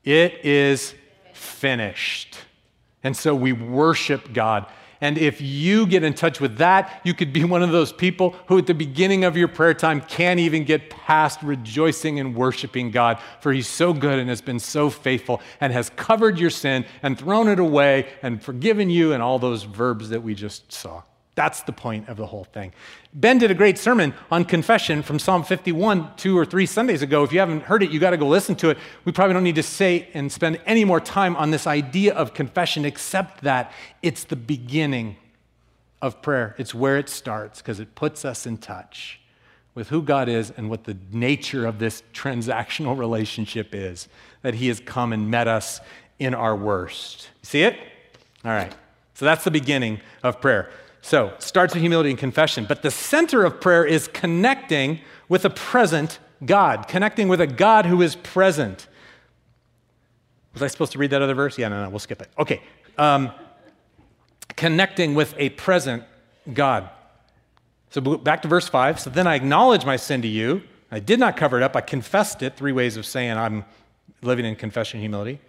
It 0.03 0.45
is 0.45 0.93
finished. 1.33 2.37
And 3.03 3.17
so 3.17 3.33
we 3.33 3.51
worship 3.51 4.31
God. 4.31 4.67
And 5.05 5.19
if 5.19 5.39
you 5.39 5.85
get 5.85 6.03
in 6.03 6.15
touch 6.15 6.41
with 6.41 6.57
that, 6.57 6.99
you 7.03 7.13
could 7.13 7.31
be 7.31 7.43
one 7.43 7.61
of 7.61 7.69
those 7.69 7.93
people 7.93 8.35
who, 8.47 8.57
at 8.57 8.65
the 8.65 8.73
beginning 8.73 9.23
of 9.23 9.37
your 9.37 9.47
prayer 9.47 9.75
time, 9.75 10.01
can't 10.01 10.39
even 10.39 10.63
get 10.63 10.89
past 10.89 11.43
rejoicing 11.43 12.19
and 12.19 12.35
worshiping 12.35 12.89
God, 12.89 13.19
for 13.39 13.53
He's 13.53 13.67
so 13.67 13.93
good 13.93 14.17
and 14.17 14.29
has 14.29 14.41
been 14.41 14.57
so 14.57 14.89
faithful 14.89 15.43
and 15.61 15.71
has 15.71 15.91
covered 15.91 16.39
your 16.39 16.49
sin 16.49 16.85
and 17.03 17.19
thrown 17.19 17.47
it 17.49 17.59
away 17.59 18.07
and 18.23 18.41
forgiven 18.41 18.89
you, 18.89 19.13
and 19.13 19.21
all 19.21 19.37
those 19.37 19.61
verbs 19.61 20.09
that 20.09 20.23
we 20.23 20.33
just 20.33 20.73
saw. 20.73 21.03
That's 21.35 21.63
the 21.63 21.73
point 21.73 22.07
of 22.07 22.15
the 22.15 22.25
whole 22.25 22.45
thing. 22.45 22.71
Ben 23.13 23.37
did 23.37 23.51
a 23.51 23.53
great 23.53 23.77
sermon 23.77 24.13
on 24.31 24.45
confession 24.45 25.03
from 25.03 25.19
Psalm 25.19 25.43
51 25.43 26.15
two 26.15 26.37
or 26.37 26.45
three 26.45 26.65
Sundays 26.65 27.01
ago. 27.01 27.23
If 27.23 27.33
you 27.33 27.39
haven't 27.39 27.63
heard 27.63 27.83
it, 27.83 27.91
you 27.91 27.99
got 27.99 28.11
to 28.11 28.17
go 28.17 28.27
listen 28.27 28.55
to 28.55 28.69
it. 28.69 28.77
We 29.03 29.11
probably 29.11 29.33
don't 29.33 29.43
need 29.43 29.55
to 29.55 29.63
say 29.63 30.07
and 30.13 30.31
spend 30.31 30.61
any 30.65 30.85
more 30.85 31.01
time 31.01 31.35
on 31.35 31.51
this 31.51 31.67
idea 31.67 32.13
of 32.13 32.33
confession, 32.33 32.85
except 32.85 33.43
that 33.43 33.73
it's 34.01 34.23
the 34.23 34.37
beginning 34.37 35.17
of 36.01 36.21
prayer. 36.21 36.55
It's 36.57 36.73
where 36.73 36.97
it 36.97 37.09
starts 37.09 37.61
because 37.61 37.81
it 37.81 37.95
puts 37.95 38.23
us 38.23 38.45
in 38.45 38.57
touch 38.57 39.19
with 39.73 39.89
who 39.89 40.01
God 40.01 40.29
is 40.29 40.51
and 40.55 40.69
what 40.69 40.85
the 40.85 40.95
nature 41.11 41.65
of 41.65 41.79
this 41.79 42.01
transactional 42.13 42.97
relationship 42.97 43.75
is 43.75 44.07
that 44.41 44.53
He 44.55 44.69
has 44.69 44.79
come 44.79 45.11
and 45.11 45.29
met 45.29 45.49
us 45.49 45.81
in 46.17 46.33
our 46.33 46.55
worst. 46.55 47.29
See 47.41 47.63
it? 47.63 47.77
All 48.45 48.51
right. 48.51 48.73
So 49.15 49.25
that's 49.25 49.43
the 49.43 49.51
beginning 49.51 49.99
of 50.23 50.39
prayer. 50.39 50.69
So 51.05 51.35
starts 51.37 51.75
with 51.75 51.81
humility 51.81 52.09
and 52.09 52.17
confession. 52.17 52.65
But 52.67 52.81
the 52.81 52.89
center 52.89 53.45
of 53.45 53.61
prayer 53.61 53.85
is 53.85 54.07
connecting 54.07 55.01
with 55.29 55.45
a 55.45 55.51
present 55.51 56.17
God, 56.43 56.87
connecting 56.87 57.27
with 57.27 57.39
a 57.39 57.45
God 57.45 57.85
who 57.85 58.01
is 58.01 58.15
present. 58.15 58.87
Was 60.53 60.63
I 60.63 60.67
supposed 60.67 60.93
to 60.93 60.97
read 60.97 61.11
that 61.11 61.21
other 61.21 61.35
verse? 61.35 61.59
Yeah, 61.59 61.67
no, 61.67 61.83
no, 61.83 61.91
we'll 61.91 61.99
skip 61.99 62.23
it. 62.23 62.29
Okay. 62.39 62.59
Um, 62.97 63.31
connecting 64.55 65.13
with 65.13 65.35
a 65.37 65.49
present 65.49 66.03
God. 66.51 66.89
So 67.91 68.01
back 68.01 68.41
to 68.41 68.47
verse 68.47 68.67
5. 68.67 68.99
So 68.99 69.11
then 69.11 69.27
I 69.27 69.35
acknowledge 69.35 69.85
my 69.85 69.97
sin 69.97 70.23
to 70.23 70.27
you. 70.27 70.63
I 70.89 70.99
did 70.99 71.19
not 71.19 71.37
cover 71.37 71.57
it 71.57 71.61
up. 71.61 71.75
I 71.75 71.81
confessed 71.81 72.41
it. 72.41 72.57
Three 72.57 72.71
ways 72.71 72.97
of 72.97 73.05
saying 73.05 73.37
I'm 73.37 73.63
living 74.23 74.43
in 74.43 74.55
confession 74.55 75.01
humility. 75.01 75.39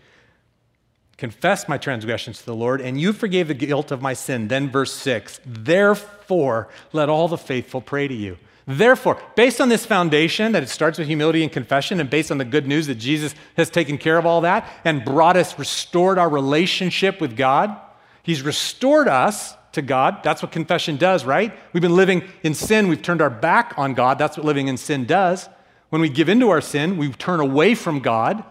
Confessed 1.16 1.68
my 1.68 1.78
transgressions 1.78 2.38
to 2.38 2.46
the 2.46 2.54
Lord, 2.54 2.80
and 2.80 3.00
you 3.00 3.12
forgave 3.12 3.48
the 3.48 3.54
guilt 3.54 3.90
of 3.90 4.02
my 4.02 4.12
sin. 4.12 4.48
Then, 4.48 4.70
verse 4.70 4.92
6 4.94 5.40
Therefore, 5.44 6.68
let 6.92 7.08
all 7.08 7.28
the 7.28 7.38
faithful 7.38 7.80
pray 7.80 8.08
to 8.08 8.14
you. 8.14 8.38
Therefore, 8.68 9.22
based 9.36 9.60
on 9.60 9.68
this 9.68 9.86
foundation 9.86 10.52
that 10.52 10.64
it 10.64 10.68
starts 10.68 10.98
with 10.98 11.06
humility 11.06 11.42
and 11.44 11.52
confession, 11.52 12.00
and 12.00 12.10
based 12.10 12.32
on 12.32 12.38
the 12.38 12.44
good 12.44 12.66
news 12.66 12.88
that 12.88 12.96
Jesus 12.96 13.34
has 13.56 13.70
taken 13.70 13.96
care 13.96 14.18
of 14.18 14.26
all 14.26 14.40
that 14.40 14.68
and 14.84 15.04
brought 15.04 15.36
us, 15.36 15.58
restored 15.58 16.18
our 16.18 16.28
relationship 16.28 17.20
with 17.20 17.36
God, 17.36 17.76
He's 18.24 18.42
restored 18.42 19.06
us 19.06 19.54
to 19.72 19.82
God. 19.82 20.22
That's 20.24 20.42
what 20.42 20.50
confession 20.50 20.96
does, 20.96 21.24
right? 21.24 21.56
We've 21.72 21.82
been 21.82 21.94
living 21.94 22.24
in 22.42 22.54
sin, 22.54 22.88
we've 22.88 23.02
turned 23.02 23.22
our 23.22 23.30
back 23.30 23.74
on 23.76 23.94
God. 23.94 24.18
That's 24.18 24.36
what 24.36 24.44
living 24.44 24.66
in 24.66 24.76
sin 24.76 25.04
does. 25.04 25.48
When 25.90 26.02
we 26.02 26.08
give 26.08 26.28
into 26.28 26.50
our 26.50 26.60
sin, 26.60 26.96
we 26.96 27.12
turn 27.12 27.38
away 27.38 27.76
from 27.76 28.00
God, 28.00 28.42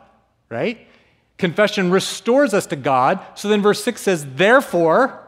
right? 0.50 0.88
Confession 1.38 1.92
restores 1.92 2.54
us 2.54 2.66
to 2.68 2.76
God. 2.76 3.20
So 3.36 3.50
then 3.50 3.62
verse 3.62 3.84
6 3.84 4.02
says, 4.02 4.26
Therefore, 4.36 5.22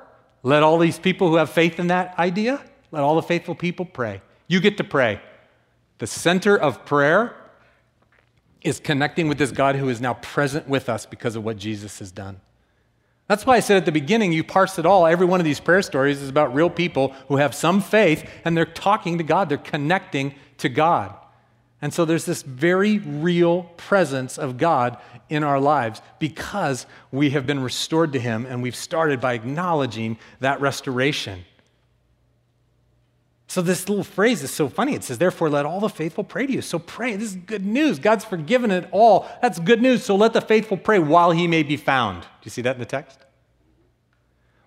let 0.43 0.63
all 0.63 0.78
these 0.78 1.00
people 1.00 1.30
who 1.30 1.36
have 1.36 1.50
faith 1.50 1.80
in 1.80 1.88
that 1.88 2.17
idea, 2.17 2.63
let 2.91 3.04
all 3.04 3.15
the 3.15 3.22
faithful 3.22 3.56
people 3.56 3.86
pray. 3.86 4.22
You 4.48 4.62
get 4.62 4.78
to 4.78 4.84
pray. 4.84 5.22
The 5.98 6.08
center 6.08 6.56
of 6.56 6.86
prayer 6.86 7.36
is 8.62 8.80
connecting 8.80 9.28
with 9.28 9.38
this 9.38 9.52
God 9.52 9.76
who 9.76 9.89
is 9.89 10.00
now 10.00 10.13
present 10.15 10.67
with 10.67 10.89
us 10.89 11.06
because 11.06 11.36
of 11.36 11.43
what 11.43 11.58
Jesus 11.58 12.00
has 12.00 12.12
done. 12.12 12.39
That's 13.28 13.46
why 13.46 13.58
I 13.58 13.60
said 13.60 13.78
at 13.78 13.86
the 13.86 13.91
beginning, 13.91 14.32
you 14.32 14.43
parse 14.43 14.80
it 14.80 14.86
all. 14.86 15.06
Every 15.06 15.26
one 15.26 15.41
of 15.41 15.46
these 15.46 15.60
prayer 15.60 15.82
stories 15.82 16.22
is 16.22 16.30
about 16.30 16.56
real 16.56 16.70
people 16.70 17.13
who 17.28 17.38
have 17.38 17.54
some 17.54 17.82
faith 17.82 18.30
and 18.46 18.56
they're 18.56 18.65
talking 18.65 19.17
to 19.17 19.24
God, 19.24 19.50
they're 19.50 19.58
connecting 19.58 20.34
to 20.60 20.70
God. 20.70 21.13
And 21.81 21.93
so 21.93 22.05
there's 22.05 22.25
this 22.25 22.41
very 22.41 22.97
real 22.99 23.63
presence 23.77 24.37
of 24.37 24.57
God 24.57 24.97
in 25.29 25.43
our 25.43 25.59
lives 25.59 26.01
because 26.19 26.85
we 27.11 27.31
have 27.31 27.45
been 27.45 27.61
restored 27.61 28.13
to 28.13 28.19
Him 28.19 28.45
and 28.45 28.63
we've 28.63 28.75
started 28.75 29.21
by 29.21 29.33
acknowledging 29.33 30.17
that 30.39 30.59
restoration. 30.59 31.45
So, 33.49 33.61
this 33.61 33.87
little 33.87 34.03
phrase 34.03 34.43
is 34.43 34.51
so 34.51 34.67
funny. 34.67 34.93
It 34.93 35.05
says, 35.05 35.19
Therefore, 35.19 35.49
let 35.49 35.65
all 35.65 35.79
the 35.79 35.87
faithful 35.87 36.25
pray 36.25 36.45
to 36.47 36.51
you. 36.51 36.61
So, 36.61 36.79
pray. 36.79 37.15
This 37.15 37.29
is 37.29 37.35
good 37.37 37.65
news. 37.65 37.97
God's 37.97 38.25
forgiven 38.25 38.71
it 38.71 38.89
all. 38.91 39.25
That's 39.41 39.57
good 39.57 39.81
news. 39.81 40.03
So, 40.03 40.17
let 40.17 40.33
the 40.33 40.41
faithful 40.41 40.75
pray 40.75 40.99
while 40.99 41.31
he 41.31 41.47
may 41.47 41.63
be 41.63 41.77
found. 41.77 42.23
Do 42.23 42.27
you 42.43 42.51
see 42.51 42.61
that 42.63 42.75
in 42.75 42.79
the 42.79 42.85
text? 42.85 43.19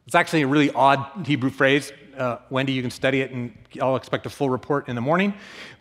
It's 0.06 0.14
actually 0.14 0.42
a 0.42 0.46
really 0.46 0.70
odd 0.70 1.26
Hebrew 1.26 1.50
phrase. 1.50 1.92
Uh, 2.16 2.38
Wendy, 2.48 2.72
you 2.72 2.80
can 2.80 2.90
study 2.90 3.20
it, 3.20 3.32
and 3.32 3.56
I'll 3.82 3.96
expect 3.96 4.24
a 4.24 4.30
full 4.30 4.48
report 4.48 4.88
in 4.88 4.94
the 4.94 5.02
morning. 5.02 5.34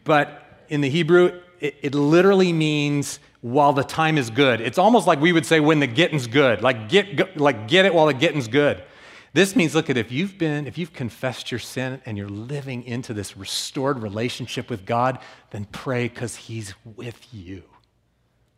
But 0.04 0.49
in 0.70 0.82
the 0.82 0.90
Hebrew, 0.90 1.42
it, 1.60 1.76
it 1.82 1.96
literally 1.96 2.54
means 2.54 3.20
while 3.42 3.74
the 3.74 3.84
time 3.84 4.18
is 4.18 4.30
good. 4.30 4.62
It's 4.62 4.78
almost 4.78 5.08
like 5.08 5.20
we 5.20 5.32
would 5.32 5.46
say 5.46 5.60
when 5.60 5.80
the 5.80 5.88
getting's 5.88 6.28
good, 6.28 6.62
like 6.62 6.90
get, 6.90 7.38
like 7.38 7.68
get 7.68 7.86
it 7.86 7.94
while 7.94 8.08
the 8.08 8.14
getting's 8.14 8.48
good. 8.48 8.84
This 9.32 9.56
means, 9.56 9.76
look 9.76 9.90
at 9.90 9.98
if 9.98 10.12
you've 10.12 10.38
been, 10.38 10.66
if 10.66 10.78
you've 10.78 10.94
confessed 10.94 11.52
your 11.52 11.60
sin 11.60 12.02
and 12.06 12.18
you're 12.18 12.30
living 12.30 12.84
into 12.84 13.14
this 13.14 13.38
restored 13.38 14.02
relationship 14.02 14.70
with 14.70 14.86
God, 14.86 15.20
then 15.52 15.66
pray 15.66 16.08
because 16.08 16.36
He's 16.36 16.74
with 16.84 17.28
you. 17.32 17.64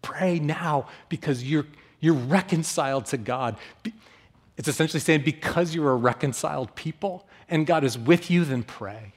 Pray 0.02 0.39
now 0.39 0.88
because 1.10 1.43
you're, 1.43 1.67
you're 2.00 2.13
reconciled 2.13 3.06
to 3.08 3.17
God. 3.17 3.58
It's 4.58 4.67
essentially 4.67 5.02
saying 5.02 5.24
because 5.24 5.76
you're 5.76 5.91
a 5.91 5.95
reconciled 5.95 6.74
people 6.76 7.28
and 7.50 7.67
God 7.67 7.84
is 7.84 7.97
with 7.97 8.32
you, 8.32 8.45
then 8.45 8.63
pray. 8.63 9.13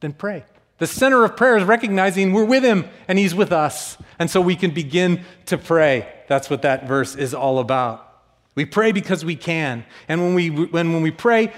Then 0.00 0.12
pray. 0.12 0.44
The 0.82 0.88
center 0.88 1.24
of 1.24 1.36
prayer 1.36 1.56
is 1.56 1.62
recognizing 1.62 2.32
we're 2.32 2.44
with 2.44 2.64
Him 2.64 2.86
and 3.06 3.16
He's 3.16 3.36
with 3.36 3.52
us. 3.52 3.96
And 4.18 4.28
so 4.28 4.40
we 4.40 4.56
can 4.56 4.72
begin 4.72 5.24
to 5.46 5.56
pray. 5.56 6.12
That's 6.26 6.50
what 6.50 6.62
that 6.62 6.88
verse 6.88 7.14
is 7.14 7.34
all 7.34 7.60
about. 7.60 8.20
We 8.56 8.64
pray 8.64 8.90
because 8.90 9.24
we 9.24 9.36
can. 9.36 9.84
And 10.08 10.20
when 10.20 10.34
we, 10.34 10.50
when, 10.50 10.92
when 10.92 11.00
we 11.00 11.12
pray, 11.12 11.52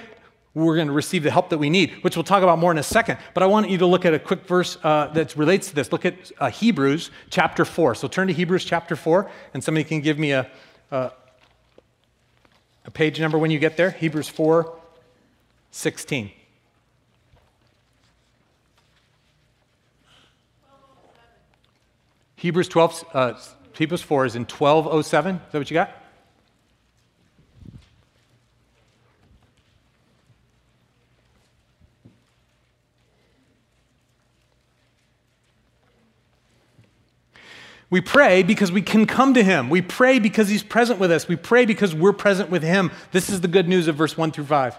we're 0.53 0.75
going 0.75 0.89
to 0.89 0.93
receive 0.93 1.23
the 1.23 1.31
help 1.31 1.49
that 1.49 1.57
we 1.57 1.71
need, 1.71 1.93
which 2.05 2.19
we'll 2.19 2.25
talk 2.25 2.43
about 2.43 2.59
more 2.59 2.71
in 2.71 2.77
a 2.77 2.83
second. 2.83 3.17
But 3.33 3.43
I 3.43 3.47
want 3.47 3.71
you 3.71 3.79
to 3.79 3.87
look 3.87 4.05
at 4.05 4.13
a 4.13 4.19
quick 4.19 4.47
verse 4.47 4.77
uh, 4.85 5.07
that 5.15 5.35
relates 5.37 5.71
to 5.71 5.75
this. 5.75 5.91
Look 5.91 6.05
at 6.05 6.31
uh, 6.39 6.51
Hebrews 6.51 7.11
chapter 7.31 7.65
4. 7.65 7.95
So 7.95 8.09
turn 8.09 8.27
to 8.27 8.35
Hebrews 8.35 8.67
chapter 8.67 8.95
4, 8.95 9.31
and 9.55 9.65
somebody 9.65 9.85
can 9.85 10.03
give 10.03 10.19
me 10.19 10.33
a, 10.33 10.51
a, 10.91 11.13
a 12.85 12.91
page 12.91 13.19
number 13.19 13.39
when 13.39 13.51
you 13.51 13.59
get 13.59 13.79
there. 13.79 13.93
Hebrews 13.93 14.29
4 14.29 14.71
16. 15.71 16.31
Hebrews 22.45 22.69
12, 22.69 23.05
uh, 23.15 23.33
Hebrews 23.73 24.03
4 24.03 24.27
is 24.27 24.37
in 24.37 24.43
1207. 24.43 25.37
Is 25.37 25.41
that 25.51 25.59
what 25.59 25.71
you 25.71 25.75
got? 25.75 25.97
We 37.89 38.03
pray 38.03 38.43
because 38.43 38.71
we 38.71 38.83
can 38.83 39.07
come 39.07 39.33
to 39.33 39.43
Him. 39.43 39.71
We 39.71 39.81
pray 39.81 40.19
because 40.19 40.51
He's 40.51 40.63
present 40.63 41.01
with 41.01 41.11
us. 41.11 41.27
We 41.27 41.37
pray 41.37 41.65
because 41.65 41.95
we're 41.95 42.13
present 42.13 42.51
with 42.51 42.63
Him. 42.63 42.91
This 43.13 43.31
is 43.31 43.41
the 43.41 43.49
good 43.49 43.69
news 43.69 43.89
of 43.89 43.97
verse 43.97 44.19
1 44.19 44.33
through 44.33 44.45
5. 44.45 44.79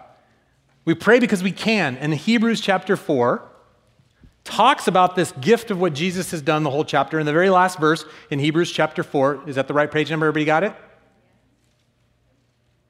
We 0.85 0.93
pray 0.93 1.17
because 1.17 1.41
we 1.41 1.51
can. 1.51 1.97
And 1.97 2.13
Hebrews 2.13 2.61
chapter 2.61 2.95
4 2.95 3.54
talks 4.45 4.87
about 4.87 5.15
this 5.15 5.33
gift 5.33 5.71
of 5.71 5.81
what 5.81 5.93
Jesus 5.93 6.31
has 6.31 6.41
done 6.41 6.63
the 6.63 6.69
whole 6.69 6.85
chapter. 6.85 7.19
In 7.19 7.25
the 7.25 7.33
very 7.33 7.49
last 7.49 7.77
verse 7.79 8.05
in 8.29 8.39
Hebrews 8.39 8.71
chapter 8.71 9.03
4, 9.03 9.49
is 9.49 9.55
that 9.55 9.67
the 9.67 9.73
right 9.73 9.91
page 9.91 10.09
number? 10.09 10.27
Everybody 10.27 10.45
got 10.45 10.63
it? 10.63 10.73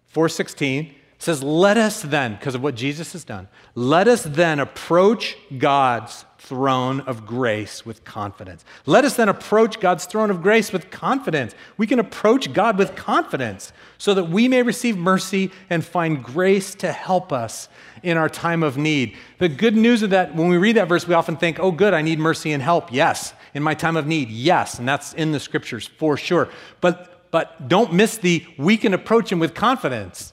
416 0.09 0.93
says, 1.17 1.41
Let 1.41 1.77
us 1.77 2.01
then, 2.03 2.35
because 2.35 2.55
of 2.55 2.61
what 2.61 2.75
Jesus 2.75 3.13
has 3.13 3.23
done, 3.23 3.47
let 3.73 4.07
us 4.07 4.23
then 4.23 4.59
approach 4.59 5.37
God's 5.57 6.25
throne 6.45 6.99
of 7.01 7.25
grace 7.25 7.85
with 7.87 8.03
confidence. 8.03 8.63
Let 8.85 9.03
us 9.03 9.15
then 9.15 9.29
approach 9.29 9.79
God's 9.79 10.05
throne 10.05 10.29
of 10.29 10.43
grace 10.43 10.71
with 10.71 10.91
confidence. 10.91 11.55
We 11.75 11.87
can 11.87 11.97
approach 11.97 12.53
God 12.53 12.77
with 12.77 12.95
confidence 12.95 13.73
so 13.97 14.13
that 14.13 14.25
we 14.25 14.47
may 14.47 14.61
receive 14.61 14.95
mercy 14.95 15.51
and 15.71 15.83
find 15.83 16.23
grace 16.23 16.75
to 16.75 16.91
help 16.91 17.33
us 17.33 17.67
in 18.03 18.15
our 18.15 18.29
time 18.29 18.61
of 18.61 18.77
need. 18.77 19.15
The 19.39 19.49
good 19.49 19.75
news 19.75 20.03
of 20.03 20.11
that, 20.11 20.35
when 20.35 20.47
we 20.47 20.57
read 20.57 20.75
that 20.75 20.87
verse, 20.87 21.07
we 21.07 21.15
often 21.15 21.35
think, 21.35 21.59
oh, 21.59 21.71
good, 21.71 21.95
I 21.95 22.03
need 22.03 22.19
mercy 22.19 22.51
and 22.51 22.61
help. 22.61 22.93
Yes. 22.93 23.33
In 23.55 23.63
my 23.63 23.73
time 23.73 23.97
of 23.97 24.05
need, 24.05 24.29
yes. 24.29 24.77
And 24.77 24.87
that's 24.87 25.13
in 25.13 25.31
the 25.31 25.39
scriptures 25.39 25.87
for 25.97 26.15
sure. 26.15 26.49
But, 26.79 27.31
but 27.31 27.67
don't 27.67 27.91
miss 27.91 28.17
the 28.17 28.45
we 28.59 28.77
can 28.77 28.93
approach 28.93 29.31
Him 29.31 29.39
with 29.39 29.55
confidence 29.55 30.31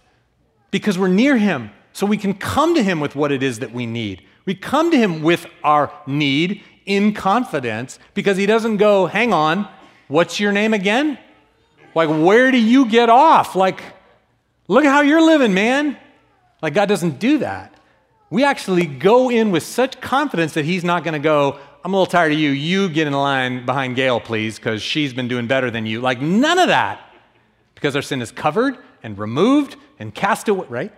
because 0.71 0.99
we're 0.99 1.09
near 1.09 1.39
Him. 1.39 1.71
So 1.95 2.05
we 2.05 2.19
can 2.19 2.35
come 2.35 2.75
to 2.75 2.83
Him 2.83 3.01
with 3.01 3.17
what 3.17 3.33
it 3.33 3.43
is 3.43 3.61
that 3.61 3.73
we 3.73 3.87
need. 3.87 4.27
We 4.45 4.55
come 4.55 4.91
to 4.91 4.97
him 4.97 5.23
with 5.23 5.47
our 5.63 5.93
need 6.07 6.63
in 6.85 7.15
confidence 7.15 7.99
because 8.15 8.37
he 8.37 8.47
doesn't 8.47 8.79
go, 8.79 9.07
hang 9.07 9.33
on, 9.33 9.69
what's 10.09 10.41
your 10.41 10.53
name 10.53 10.75
again? 10.75 11.19
Like, 11.95 12.09
where 12.09 12.51
do 12.51 12.59
you 12.59 12.87
get 12.87 13.09
off? 13.09 13.55
Like, 13.55 13.83
look 14.69 14.85
at 14.85 14.91
how 14.91 15.03
you're 15.03 15.23
living, 15.23 15.55
man. 15.55 15.97
Like, 16.61 16.75
God 16.75 16.89
doesn't 16.89 17.19
do 17.19 17.39
that. 17.39 17.75
We 18.31 18.45
actually 18.45 18.87
go 18.87 19.31
in 19.31 19.51
with 19.51 19.63
such 19.63 20.01
confidence 20.01 20.55
that 20.55 20.65
he's 20.65 20.85
not 20.85 21.05
going 21.05 21.13
to 21.13 21.19
go, 21.19 21.59
I'm 21.85 21.93
a 21.93 21.97
little 21.97 22.11
tired 22.11 22.33
of 22.33 22.39
you. 22.39 22.51
You 22.51 22.89
get 22.89 23.07
in 23.07 23.13
line 23.13 23.67
behind 23.67 23.97
Gail, 23.97 24.21
please, 24.21 24.57
because 24.57 24.81
she's 24.81 25.13
been 25.13 25.29
doing 25.29 25.47
better 25.47 25.71
than 25.71 25.85
you. 25.85 26.01
Like, 26.01 26.21
none 26.21 26.59
of 26.59 26.69
that. 26.69 27.01
Because 27.75 27.97
our 27.97 28.03
sin 28.03 28.23
is 28.23 28.31
covered 28.31 28.79
and 29.03 29.19
removed 29.19 29.77
and 29.99 30.15
cast 30.15 30.49
away, 30.49 30.67
right? 30.69 30.93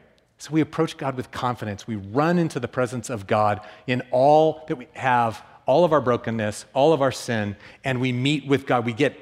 So 0.45 0.53
we 0.53 0.61
approach 0.61 0.99
God 0.99 1.17
with 1.17 1.31
confidence. 1.31 1.87
We 1.87 1.97
run 1.97 2.39
into 2.39 2.61
the 2.61 2.69
presence 2.69 3.09
of 3.09 3.27
God 3.27 3.63
in 3.87 4.03
all 4.11 4.63
that 4.69 4.77
we 4.77 4.89
have, 4.93 5.43
all 5.65 5.87
of 5.87 5.93
our 5.95 6.03
brokenness, 6.03 6.67
all 6.75 6.93
of 6.93 7.01
our 7.01 7.13
sin, 7.13 7.57
and 7.83 7.99
we 7.99 8.13
meet 8.13 8.47
with 8.47 8.67
God. 8.67 8.85
We 8.85 8.93
get, 8.93 9.19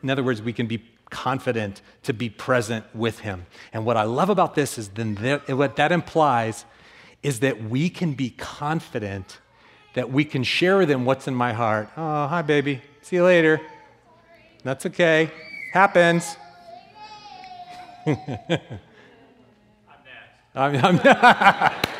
in 0.00 0.08
other 0.08 0.22
words, 0.22 0.40
we 0.40 0.52
can 0.52 0.68
be 0.68 0.84
confident 1.10 1.82
to 2.04 2.12
be 2.12 2.30
present 2.30 2.84
with 2.94 3.18
Him. 3.18 3.46
And 3.72 3.84
what 3.84 3.96
I 3.96 4.04
love 4.04 4.30
about 4.30 4.54
this 4.54 4.78
is 4.78 4.90
then 4.90 5.16
that, 5.16 5.48
what 5.48 5.74
that 5.74 5.90
implies 5.90 6.64
is 7.20 7.40
that 7.40 7.64
we 7.64 7.90
can 7.90 8.12
be 8.12 8.30
confident 8.30 9.40
that 9.94 10.12
we 10.12 10.24
can 10.24 10.44
share 10.44 10.78
with 10.78 10.88
Him 10.88 11.04
what's 11.04 11.26
in 11.26 11.34
my 11.34 11.52
heart. 11.52 11.88
Oh, 11.96 12.28
hi, 12.28 12.42
baby. 12.42 12.80
See 13.02 13.16
you 13.16 13.24
later. 13.24 13.60
That's 14.62 14.86
okay. 14.86 15.32
Happens. 15.72 16.36
I'm, 20.54 20.76
I'm 20.76 20.96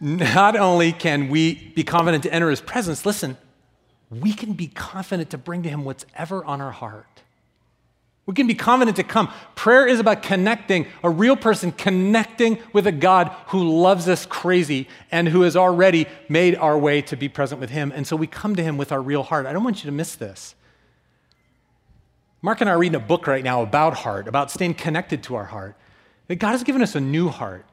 Not 0.00 0.54
only 0.56 0.92
can 0.92 1.28
we 1.28 1.72
be 1.74 1.82
confident 1.82 2.22
to 2.22 2.32
enter 2.32 2.50
his 2.50 2.60
presence, 2.60 3.04
listen, 3.04 3.36
we 4.10 4.32
can 4.32 4.52
be 4.52 4.68
confident 4.68 5.30
to 5.30 5.38
bring 5.38 5.64
to 5.64 5.68
him 5.68 5.84
whatever 5.84 6.44
on 6.44 6.60
our 6.60 6.70
heart. 6.70 7.06
We 8.24 8.34
can 8.34 8.46
be 8.46 8.54
confident 8.54 8.98
to 8.98 9.04
come. 9.04 9.32
Prayer 9.54 9.86
is 9.86 9.98
about 10.00 10.22
connecting, 10.22 10.86
a 11.02 11.08
real 11.08 11.34
person 11.34 11.72
connecting 11.72 12.58
with 12.74 12.86
a 12.86 12.92
God 12.92 13.34
who 13.46 13.80
loves 13.80 14.06
us 14.06 14.26
crazy 14.26 14.86
and 15.10 15.26
who 15.26 15.40
has 15.42 15.56
already 15.56 16.06
made 16.28 16.54
our 16.56 16.78
way 16.78 17.00
to 17.02 17.16
be 17.16 17.28
present 17.28 17.58
with 17.58 17.70
Him. 17.70 17.90
And 17.94 18.06
so 18.06 18.16
we 18.16 18.26
come 18.26 18.54
to 18.56 18.62
Him 18.62 18.76
with 18.76 18.92
our 18.92 19.00
real 19.00 19.22
heart. 19.22 19.46
I 19.46 19.54
don't 19.54 19.64
want 19.64 19.82
you 19.82 19.90
to 19.90 19.96
miss 19.96 20.14
this. 20.14 20.54
Mark 22.40 22.60
and 22.60 22.70
I 22.70 22.74
are 22.74 22.78
reading 22.78 22.96
a 22.96 23.00
book 23.00 23.26
right 23.26 23.42
now 23.42 23.62
about 23.62 23.94
heart, 23.94 24.28
about 24.28 24.50
staying 24.50 24.74
connected 24.74 25.24
to 25.24 25.34
our 25.34 25.46
heart. 25.46 25.76
That 26.28 26.36
God 26.36 26.52
has 26.52 26.62
given 26.62 26.82
us 26.82 26.94
a 26.94 27.00
new 27.00 27.28
heart, 27.28 27.64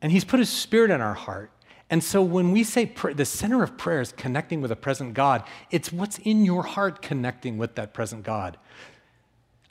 and 0.00 0.12
He's 0.12 0.24
put 0.24 0.38
His 0.38 0.50
Spirit 0.50 0.90
in 0.90 1.00
our 1.00 1.14
heart. 1.14 1.50
And 1.90 2.02
so 2.02 2.22
when 2.22 2.52
we 2.52 2.64
say 2.64 2.86
pr- 2.86 3.12
the 3.12 3.24
center 3.24 3.62
of 3.62 3.76
prayer 3.76 4.00
is 4.00 4.12
connecting 4.12 4.60
with 4.60 4.70
a 4.70 4.76
present 4.76 5.14
God, 5.14 5.42
it's 5.70 5.92
what's 5.92 6.18
in 6.18 6.44
your 6.44 6.62
heart 6.62 7.02
connecting 7.02 7.58
with 7.58 7.74
that 7.74 7.92
present 7.92 8.22
God. 8.22 8.56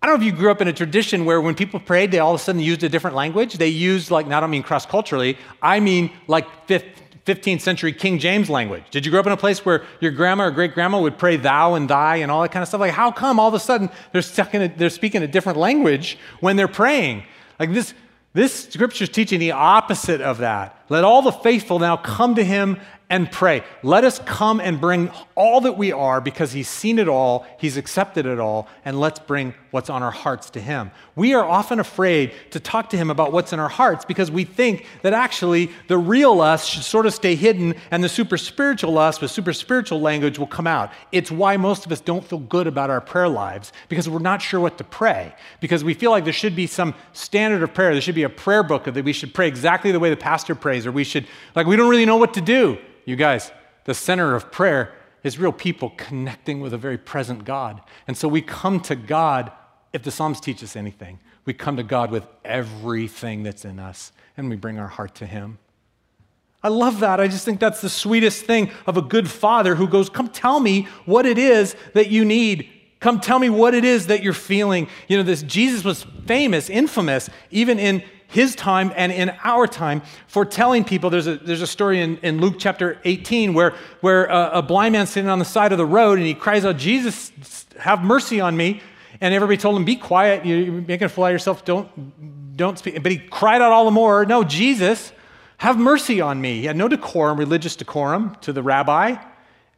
I 0.01 0.07
don't 0.07 0.19
know 0.19 0.25
if 0.25 0.33
you 0.33 0.37
grew 0.37 0.51
up 0.51 0.59
in 0.59 0.67
a 0.67 0.73
tradition 0.73 1.23
where 1.23 1.39
when 1.39 1.55
people 1.55 1.79
prayed, 1.79 2.11
they 2.11 2.19
all 2.19 2.33
of 2.33 2.41
a 2.41 2.43
sudden 2.43 2.59
used 2.59 2.83
a 2.83 2.89
different 2.89 3.15
language. 3.15 3.53
They 3.53 3.69
used, 3.69 4.11
like, 4.11 4.27
not 4.27 4.43
I 4.43 4.47
mean 4.47 4.61
cross 4.61 4.85
culturally, 4.85 5.37
I 5.61 5.79
mean 5.79 6.11
like 6.27 6.67
15th 7.25 7.61
century 7.61 7.93
King 7.93 8.19
James 8.19 8.49
language. 8.49 8.83
Did 8.91 9.05
you 9.05 9.11
grow 9.11 9.21
up 9.21 9.27
in 9.27 9.31
a 9.31 9.37
place 9.37 9.65
where 9.65 9.83
your 10.01 10.11
grandma 10.11 10.45
or 10.45 10.51
great 10.51 10.73
grandma 10.73 10.99
would 10.99 11.17
pray 11.17 11.37
thou 11.37 11.75
and 11.75 11.89
thy 11.89 12.17
and 12.17 12.29
all 12.29 12.41
that 12.41 12.51
kind 12.51 12.61
of 12.61 12.67
stuff? 12.67 12.81
Like, 12.81 12.91
how 12.91 13.11
come 13.11 13.39
all 13.39 13.47
of 13.47 13.53
a 13.53 13.59
sudden 13.59 13.89
they're, 14.11 14.21
stuck 14.21 14.53
in 14.53 14.63
a, 14.63 14.67
they're 14.67 14.89
speaking 14.89 15.23
a 15.23 15.27
different 15.27 15.57
language 15.57 16.17
when 16.41 16.57
they're 16.57 16.67
praying? 16.67 17.23
Like, 17.59 17.71
this, 17.71 17.93
this 18.33 18.67
scripture 18.69 19.03
is 19.03 19.09
teaching 19.09 19.39
the 19.39 19.51
opposite 19.51 20.19
of 20.19 20.39
that. 20.39 20.83
Let 20.89 21.05
all 21.05 21.21
the 21.21 21.31
faithful 21.31 21.79
now 21.79 21.95
come 21.95 22.35
to 22.35 22.43
him 22.43 22.77
and 23.13 23.31
pray. 23.31 23.63
Let 23.83 24.03
us 24.03 24.17
come 24.25 24.59
and 24.59 24.81
bring 24.81 25.11
all 25.35 25.61
that 25.61 25.77
we 25.77 25.91
are 25.91 26.19
because 26.19 26.51
He's 26.51 26.67
seen 26.67 26.97
it 26.97 27.07
all, 27.07 27.45
He's 27.59 27.77
accepted 27.77 28.25
it 28.25 28.39
all, 28.39 28.67
and 28.85 28.99
let's 28.99 29.19
bring 29.19 29.53
what's 29.69 29.91
on 29.91 30.01
our 30.01 30.09
hearts 30.09 30.49
to 30.51 30.59
Him. 30.59 30.89
We 31.15 31.35
are 31.35 31.45
often 31.45 31.79
afraid 31.79 32.31
to 32.49 32.59
talk 32.59 32.89
to 32.89 32.97
Him 32.97 33.11
about 33.11 33.31
what's 33.31 33.53
in 33.53 33.59
our 33.59 33.69
hearts 33.69 34.03
because 34.03 34.31
we 34.31 34.45
think 34.45 34.87
that 35.03 35.13
actually 35.13 35.69
the 35.89 35.97
real 35.97 36.41
us 36.41 36.65
should 36.65 36.83
sort 36.83 37.05
of 37.05 37.13
stay 37.13 37.35
hidden 37.35 37.75
and 37.91 38.03
the 38.03 38.09
super 38.09 38.35
spiritual 38.35 38.97
us 38.97 39.21
with 39.21 39.29
super 39.29 39.53
spiritual 39.53 40.01
language 40.01 40.39
will 40.39 40.47
come 40.47 40.65
out. 40.65 40.91
It's 41.11 41.29
why 41.29 41.55
most 41.55 41.85
of 41.85 41.91
us 41.91 42.01
don't 42.01 42.25
feel 42.25 42.39
good 42.39 42.65
about 42.65 42.89
our 42.89 43.01
prayer 43.01 43.29
lives 43.29 43.73
because 43.89 44.09
we're 44.09 44.17
not 44.17 44.41
sure 44.41 44.59
what 44.59 44.79
to 44.79 44.83
pray, 44.83 45.35
because 45.59 45.83
we 45.83 45.93
feel 45.93 46.09
like 46.09 46.23
there 46.23 46.33
should 46.33 46.55
be 46.55 46.65
some 46.65 46.95
standard 47.11 47.61
of 47.61 47.75
prayer. 47.75 47.91
There 47.91 48.01
should 48.01 48.15
be 48.15 48.23
a 48.23 48.29
prayer 48.29 48.63
book 48.63 48.85
that 48.85 49.05
we 49.05 49.13
should 49.13 49.35
pray 49.35 49.47
exactly 49.47 49.91
the 49.91 49.99
way 49.99 50.09
the 50.09 50.17
pastor 50.17 50.55
prays, 50.55 50.87
or 50.87 50.91
we 50.91 51.03
should, 51.03 51.27
like, 51.55 51.67
we 51.67 51.75
don't 51.75 51.91
really 51.91 52.07
know 52.07 52.17
what 52.17 52.33
to 52.33 52.41
do. 52.41 52.79
You 53.05 53.15
guys, 53.15 53.51
the 53.85 53.93
center 53.93 54.35
of 54.35 54.51
prayer 54.51 54.93
is 55.23 55.39
real 55.39 55.51
people 55.51 55.93
connecting 55.97 56.59
with 56.59 56.73
a 56.73 56.77
very 56.77 56.97
present 56.97 57.45
God. 57.45 57.81
And 58.07 58.17
so 58.17 58.27
we 58.27 58.41
come 58.41 58.79
to 58.81 58.95
God, 58.95 59.51
if 59.93 60.03
the 60.03 60.11
Psalms 60.11 60.39
teach 60.39 60.63
us 60.63 60.75
anything, 60.75 61.19
we 61.45 61.53
come 61.53 61.77
to 61.77 61.83
God 61.83 62.11
with 62.11 62.25
everything 62.43 63.43
that's 63.43 63.65
in 63.65 63.79
us 63.79 64.11
and 64.37 64.49
we 64.49 64.55
bring 64.55 64.79
our 64.79 64.87
heart 64.87 65.15
to 65.15 65.25
Him. 65.25 65.59
I 66.61 66.69
love 66.69 67.01
that. 67.01 67.19
I 67.19 67.27
just 67.27 67.43
think 67.43 67.59
that's 67.59 67.81
the 67.81 67.89
sweetest 67.89 68.45
thing 68.45 68.71
of 68.87 68.95
a 68.95 69.01
good 69.01 69.29
father 69.29 69.75
who 69.75 69.87
goes, 69.87 70.09
Come 70.09 70.29
tell 70.29 70.61
me 70.61 70.87
what 71.05 71.25
it 71.25 71.37
is 71.37 71.75
that 71.93 72.09
you 72.09 72.23
need. 72.23 72.69
Come 73.01 73.19
tell 73.19 73.37
me 73.37 73.49
what 73.49 73.73
it 73.73 73.83
is 73.83 74.07
that 74.07 74.23
you're 74.23 74.31
feeling. 74.31 74.87
You 75.09 75.17
know, 75.17 75.23
this 75.23 75.43
Jesus 75.43 75.83
was 75.83 76.05
famous, 76.25 76.69
infamous, 76.69 77.29
even 77.51 77.79
in 77.79 78.01
his 78.33 78.55
time 78.55 78.91
and 78.95 79.11
in 79.11 79.31
our 79.43 79.67
time 79.67 80.01
for 80.27 80.43
telling 80.43 80.83
people. 80.83 81.09
There's 81.09 81.27
a, 81.27 81.37
there's 81.37 81.61
a 81.61 81.67
story 81.67 82.01
in, 82.01 82.17
in 82.17 82.41
Luke 82.41 82.55
chapter 82.57 82.99
18 83.05 83.53
where, 83.53 83.75
where 84.01 84.25
a, 84.25 84.49
a 84.55 84.61
blind 84.61 84.93
man 84.93 85.05
sitting 85.05 85.29
on 85.29 85.39
the 85.39 85.45
side 85.45 85.71
of 85.71 85.77
the 85.77 85.85
road 85.85 86.17
and 86.17 86.25
he 86.25 86.33
cries 86.33 86.65
out, 86.65 86.77
Jesus, 86.77 87.31
have 87.79 88.03
mercy 88.03 88.41
on 88.41 88.57
me. 88.57 88.81
And 89.21 89.33
everybody 89.33 89.57
told 89.57 89.77
him, 89.77 89.85
Be 89.85 89.95
quiet. 89.95 90.45
You're 90.45 90.71
making 90.71 91.05
a 91.05 91.09
fool 91.09 91.27
of 91.27 91.31
yourself. 91.31 91.63
Don't, 91.63 92.57
don't 92.57 92.77
speak. 92.77 93.01
But 93.01 93.11
he 93.11 93.19
cried 93.19 93.61
out 93.61 93.71
all 93.71 93.85
the 93.85 93.91
more, 93.91 94.25
No, 94.25 94.43
Jesus, 94.43 95.13
have 95.57 95.77
mercy 95.77 96.19
on 96.19 96.41
me. 96.41 96.59
He 96.59 96.65
had 96.65 96.75
no 96.75 96.87
decorum, 96.87 97.37
religious 97.37 97.75
decorum 97.75 98.35
to 98.41 98.51
the 98.51 98.63
rabbi. 98.63 99.15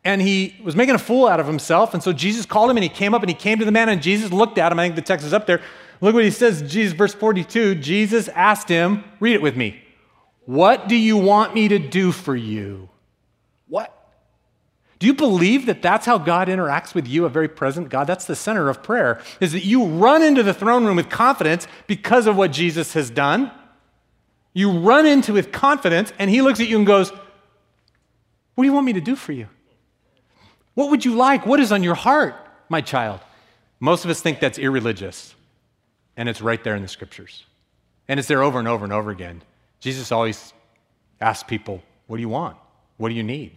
And 0.04 0.22
he 0.22 0.56
was 0.64 0.76
making 0.76 0.96
a 0.96 1.00
fool 1.00 1.28
out 1.28 1.40
of 1.40 1.48
himself. 1.48 1.94
And 1.94 2.02
so 2.02 2.14
Jesus 2.14 2.46
called 2.46 2.72
him 2.72 2.78
and 2.78 2.84
he 2.84 2.90
came 2.90 3.14
up 3.14 3.22
and 3.22 3.30
he 3.30 3.36
came 3.36 3.60
to 3.60 3.66
the 3.66 3.72
man 3.72 3.90
and 3.90 4.02
Jesus 4.02 4.32
looked 4.32 4.58
at 4.58 4.72
him. 4.72 4.80
I 4.80 4.86
think 4.86 4.96
the 4.96 5.02
text 5.02 5.26
is 5.26 5.34
up 5.34 5.46
there. 5.46 5.62
Look 6.02 6.14
what 6.14 6.24
he 6.24 6.32
says, 6.32 6.62
Jesus, 6.62 6.94
verse 6.94 7.14
42. 7.14 7.76
Jesus 7.76 8.28
asked 8.30 8.70
him, 8.70 9.04
read 9.20 9.34
it 9.34 9.42
with 9.42 9.56
me, 9.56 9.82
What 10.46 10.88
do 10.88 10.96
you 10.96 11.18
want 11.18 11.54
me 11.54 11.68
to 11.68 11.80
do 11.80 12.12
for 12.12 12.36
you? 12.36 12.90
What? 13.68 13.92
Do 15.00 15.08
you 15.08 15.14
believe 15.14 15.66
that 15.66 15.82
that's 15.82 16.06
how 16.06 16.18
God 16.18 16.48
interacts 16.48 16.94
with 16.94 17.08
you, 17.08 17.26
a 17.26 17.30
very 17.30 17.50
present 17.50 17.90
God? 17.90 18.08
That's 18.08 18.26
the 18.26 18.36
center 18.36 18.70
of 18.70 18.82
prayer, 18.82 19.22
is 19.40 19.52
that 19.52 19.66
you 19.66 19.86
run 19.86 20.24
into 20.24 20.42
the 20.42 20.54
throne 20.54 20.86
room 20.86 20.96
with 20.96 21.10
confidence 21.10 21.68
because 21.86 22.28
of 22.28 22.38
what 22.38 22.52
Jesus 22.52 22.94
has 22.94 23.10
done. 23.10 23.52
You 24.54 24.72
run 24.72 25.06
into 25.06 25.34
with 25.34 25.52
confidence, 25.52 26.14
and 26.18 26.30
he 26.30 26.42
looks 26.42 26.60
at 26.62 26.68
you 26.68 26.78
and 26.78 26.88
goes, 26.88 27.12
What 27.12 28.64
do 28.64 28.64
you 28.64 28.74
want 28.74 28.86
me 28.86 28.94
to 28.94 29.02
do 29.02 29.16
for 29.16 29.34
you? 29.34 29.48
What 30.76 30.90
would 30.90 31.04
you 31.04 31.16
like? 31.16 31.46
What 31.46 31.60
is 31.60 31.72
on 31.72 31.84
your 31.84 31.96
heart, 31.96 32.36
my 32.70 32.82
child? 32.82 33.20
Most 33.80 34.06
of 34.06 34.12
us 34.12 34.22
think 34.22 34.40
that's 34.40 34.58
irreligious. 34.58 35.35
And 36.18 36.30
it's 36.30 36.42
right 36.42 36.64
there 36.64 36.76
in 36.76 36.82
the 36.82 36.88
scriptures. 36.88 37.46
And 38.08 38.20
it's 38.20 38.28
there 38.28 38.44
over 38.44 38.60
and 38.60 38.68
over 38.68 38.84
and 38.84 38.94
over 38.94 39.12
again. 39.12 39.42
Jesus 39.80 40.12
always 40.12 40.54
asks 41.20 41.44
people, 41.44 41.82
What 42.08 42.18
do 42.18 42.22
you 42.22 42.30
want? 42.30 42.58
What 42.98 43.10
do 43.10 43.16
you 43.16 43.24
need? 43.24 43.52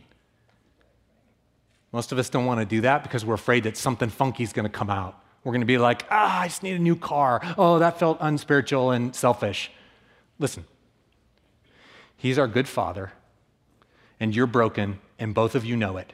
Most 1.92 2.12
of 2.12 2.18
us 2.18 2.28
don't 2.28 2.44
want 2.44 2.60
to 2.60 2.66
do 2.66 2.82
that 2.82 3.02
because 3.02 3.24
we're 3.24 3.34
afraid 3.34 3.64
that 3.64 3.76
something 3.76 4.10
funky 4.10 4.42
is 4.42 4.52
going 4.52 4.64
to 4.64 4.70
come 4.70 4.90
out. 4.90 5.22
We're 5.42 5.52
going 5.52 5.62
to 5.62 5.66
be 5.66 5.78
like, 5.78 6.04
ah, 6.10 6.40
I 6.40 6.48
just 6.48 6.62
need 6.62 6.74
a 6.74 6.78
new 6.78 6.96
car. 6.96 7.40
Oh, 7.56 7.78
that 7.78 7.98
felt 7.98 8.18
unspiritual 8.20 8.90
and 8.90 9.14
selfish. 9.14 9.70
Listen, 10.38 10.64
He's 12.16 12.38
our 12.38 12.48
good 12.48 12.68
Father, 12.68 13.12
and 14.18 14.34
you're 14.34 14.48
broken, 14.48 14.98
and 15.18 15.34
both 15.34 15.54
of 15.54 15.64
you 15.64 15.76
know 15.76 15.96
it. 15.96 16.12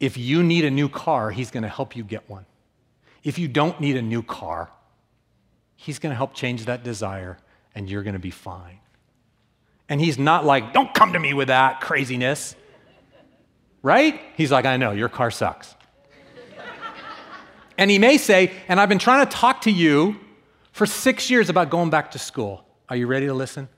If 0.00 0.18
you 0.18 0.42
need 0.42 0.64
a 0.64 0.70
new 0.70 0.88
car, 0.88 1.30
He's 1.30 1.50
going 1.50 1.62
to 1.62 1.68
help 1.68 1.96
you 1.96 2.04
get 2.04 2.28
one. 2.28 2.44
If 3.22 3.38
you 3.38 3.48
don't 3.48 3.80
need 3.80 3.96
a 3.96 4.02
new 4.02 4.22
car, 4.22 4.70
He's 5.76 5.98
going 5.98 6.10
to 6.10 6.16
help 6.16 6.34
change 6.34 6.64
that 6.64 6.82
desire, 6.82 7.38
and 7.74 7.88
you're 7.88 8.02
going 8.02 8.14
to 8.14 8.18
be 8.18 8.30
fine. 8.30 8.80
And 9.88 10.00
he's 10.00 10.18
not 10.18 10.44
like, 10.44 10.72
don't 10.72 10.92
come 10.92 11.12
to 11.12 11.20
me 11.20 11.32
with 11.34 11.48
that 11.48 11.80
craziness. 11.80 12.56
Right? 13.82 14.20
He's 14.36 14.50
like, 14.50 14.64
I 14.64 14.76
know, 14.78 14.90
your 14.90 15.08
car 15.08 15.30
sucks. 15.30 15.74
and 17.78 17.90
he 17.90 17.98
may 17.98 18.16
say, 18.18 18.50
and 18.66 18.80
I've 18.80 18.88
been 18.88 18.98
trying 18.98 19.24
to 19.26 19.30
talk 19.30 19.60
to 19.62 19.70
you 19.70 20.18
for 20.72 20.86
six 20.86 21.30
years 21.30 21.48
about 21.48 21.70
going 21.70 21.90
back 21.90 22.10
to 22.12 22.18
school. 22.18 22.66
Are 22.88 22.96
you 22.96 23.06
ready 23.06 23.26
to 23.26 23.34
listen? 23.34 23.68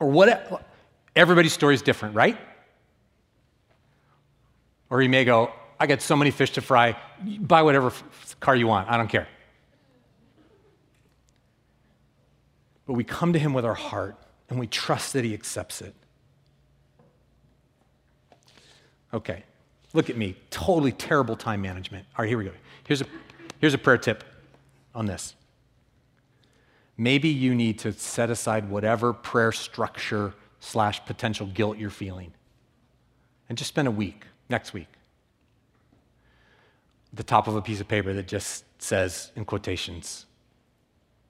Or 0.00 0.08
what? 0.08 0.66
Everybody's 1.14 1.52
story 1.52 1.74
is 1.74 1.82
different, 1.82 2.14
right? 2.14 2.38
Or 4.88 5.00
he 5.00 5.08
may 5.08 5.24
go, 5.24 5.52
I 5.78 5.86
got 5.86 6.00
so 6.00 6.16
many 6.16 6.30
fish 6.30 6.52
to 6.52 6.60
fry, 6.60 6.96
buy 7.22 7.62
whatever 7.62 7.92
car 8.40 8.56
you 8.56 8.66
want, 8.66 8.88
I 8.88 8.96
don't 8.96 9.08
care. 9.08 9.28
But 12.86 12.94
we 12.94 13.04
come 13.04 13.32
to 13.32 13.38
Him 13.38 13.52
with 13.52 13.64
our 13.64 13.74
heart 13.74 14.16
and 14.48 14.58
we 14.58 14.66
trust 14.66 15.12
that 15.12 15.24
He 15.24 15.34
accepts 15.34 15.82
it. 15.82 15.94
Okay, 19.12 19.42
look 19.92 20.10
at 20.10 20.16
me. 20.16 20.36
Totally 20.50 20.92
terrible 20.92 21.36
time 21.36 21.62
management. 21.62 22.06
All 22.16 22.22
right, 22.22 22.28
here 22.28 22.38
we 22.38 22.44
go. 22.44 22.52
Here's 22.86 23.00
a, 23.00 23.06
here's 23.60 23.74
a 23.74 23.78
prayer 23.78 23.98
tip 23.98 24.24
on 24.94 25.06
this. 25.06 25.34
Maybe 26.96 27.28
you 27.28 27.54
need 27.54 27.78
to 27.80 27.92
set 27.92 28.30
aside 28.30 28.70
whatever 28.70 29.12
prayer 29.12 29.52
structure 29.52 30.34
slash 30.60 31.04
potential 31.04 31.46
guilt 31.46 31.76
you're 31.76 31.90
feeling 31.90 32.32
and 33.48 33.58
just 33.58 33.68
spend 33.68 33.86
a 33.86 33.90
week, 33.90 34.24
next 34.48 34.72
week, 34.72 34.88
the 37.12 37.22
top 37.22 37.48
of 37.48 37.56
a 37.56 37.62
piece 37.62 37.80
of 37.80 37.88
paper 37.88 38.12
that 38.12 38.26
just 38.26 38.64
says, 38.82 39.30
in 39.36 39.44
quotations, 39.44 40.26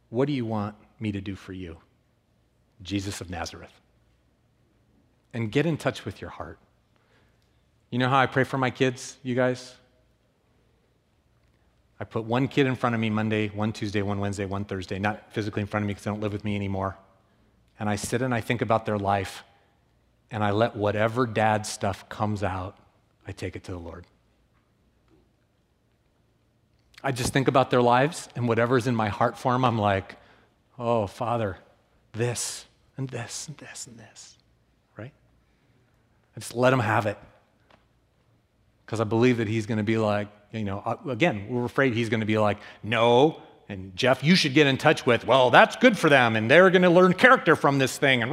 What 0.08 0.26
do 0.26 0.32
you 0.32 0.44
want 0.44 0.74
me 1.00 1.12
to 1.12 1.20
do 1.20 1.34
for 1.34 1.52
you? 1.52 1.78
Jesus 2.82 3.20
of 3.20 3.30
Nazareth. 3.30 3.72
And 5.32 5.50
get 5.50 5.66
in 5.66 5.76
touch 5.76 6.04
with 6.04 6.20
your 6.20 6.30
heart. 6.30 6.58
You 7.90 7.98
know 7.98 8.08
how 8.08 8.18
I 8.18 8.26
pray 8.26 8.44
for 8.44 8.58
my 8.58 8.70
kids, 8.70 9.16
you 9.22 9.34
guys? 9.34 9.74
I 11.98 12.04
put 12.04 12.24
one 12.24 12.48
kid 12.48 12.66
in 12.66 12.74
front 12.76 12.94
of 12.94 13.00
me 13.00 13.08
Monday, 13.10 13.48
one 13.48 13.72
Tuesday, 13.72 14.02
one 14.02 14.18
Wednesday, 14.18 14.44
one 14.44 14.64
Thursday, 14.64 14.98
not 14.98 15.32
physically 15.32 15.62
in 15.62 15.66
front 15.66 15.84
of 15.84 15.86
me 15.86 15.94
because 15.94 16.04
they 16.04 16.10
don't 16.10 16.20
live 16.20 16.32
with 16.32 16.44
me 16.44 16.54
anymore. 16.56 16.96
And 17.78 17.88
I 17.88 17.96
sit 17.96 18.22
and 18.22 18.34
I 18.34 18.40
think 18.40 18.60
about 18.60 18.86
their 18.86 18.98
life, 18.98 19.44
and 20.30 20.42
I 20.44 20.50
let 20.50 20.76
whatever 20.76 21.26
dad 21.26 21.64
stuff 21.66 22.08
comes 22.08 22.42
out, 22.42 22.76
I 23.26 23.32
take 23.32 23.56
it 23.56 23.64
to 23.64 23.72
the 23.72 23.78
Lord. 23.78 24.06
I 27.02 27.12
just 27.12 27.32
think 27.32 27.48
about 27.48 27.70
their 27.70 27.82
lives, 27.82 28.28
and 28.34 28.48
whatever's 28.48 28.86
in 28.86 28.94
my 28.94 29.08
heart 29.08 29.38
for 29.38 29.52
them, 29.52 29.64
I'm 29.64 29.78
like, 29.78 30.16
oh, 30.78 31.06
Father, 31.06 31.58
this 32.12 32.66
and 32.96 33.08
this 33.08 33.48
and 33.48 33.56
this 33.58 33.86
and 33.86 33.98
this, 33.98 34.36
right? 34.96 35.12
I 36.36 36.40
just 36.40 36.54
let 36.54 36.70
them 36.70 36.80
have 36.80 37.06
it. 37.06 37.18
Because 38.84 39.00
I 39.00 39.04
believe 39.04 39.38
that 39.38 39.48
he's 39.48 39.66
going 39.66 39.78
to 39.78 39.84
be 39.84 39.98
like, 39.98 40.28
you 40.52 40.64
know, 40.64 40.82
uh, 40.84 40.96
again, 41.08 41.46
we're 41.48 41.64
afraid 41.64 41.94
he's 41.94 42.08
going 42.08 42.20
to 42.20 42.26
be 42.26 42.38
like, 42.38 42.58
no, 42.82 43.42
and 43.68 43.96
Jeff, 43.96 44.22
you 44.22 44.36
should 44.36 44.54
get 44.54 44.66
in 44.66 44.76
touch 44.76 45.04
with, 45.04 45.26
well, 45.26 45.50
that's 45.50 45.76
good 45.76 45.98
for 45.98 46.08
them, 46.08 46.36
and 46.36 46.50
they're 46.50 46.70
going 46.70 46.82
to 46.82 46.90
learn 46.90 47.12
character 47.14 47.56
from 47.56 47.78
this 47.78 47.98
thing, 47.98 48.22
and 48.22 48.30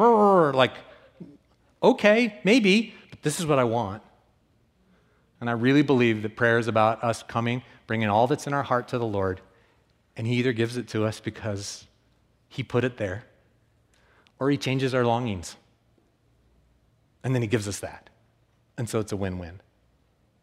like, 0.56 0.73
okay, 1.82 2.39
maybe, 2.43 2.93
but 3.10 3.21
this 3.23 3.39
is 3.39 3.45
what 3.45 3.58
I 3.58 3.63
want. 3.63 4.03
And 5.41 5.49
I 5.49 5.53
really 5.53 5.82
believe 5.82 6.21
that 6.21 6.36
prayer 6.36 6.60
is 6.60 6.67
about 6.67 7.03
us 7.03 7.23
coming, 7.23 7.63
bringing 7.88 8.10
all 8.10 8.27
that's 8.27 8.47
in 8.47 8.53
our 8.53 8.63
heart 8.63 8.89
to 8.89 8.99
the 8.99 9.06
Lord, 9.06 9.41
and 10.15 10.27
He 10.27 10.36
either 10.36 10.53
gives 10.53 10.77
it 10.77 10.88
to 10.89 11.03
us 11.06 11.19
because 11.19 11.88
He 12.54 12.62
put 12.62 12.84
it 12.84 12.98
there, 12.98 13.24
or 14.38 14.52
He 14.52 14.58
changes 14.58 14.94
our 14.94 15.04
longings. 15.04 15.56
And 17.24 17.34
then 17.34 17.42
He 17.42 17.48
gives 17.48 17.68
us 17.68 17.80
that. 17.80 18.12
And 18.78 18.88
so 18.88 19.00
it's 19.00 19.12
a 19.12 19.18
win 19.18 19.39
win. 19.39 19.60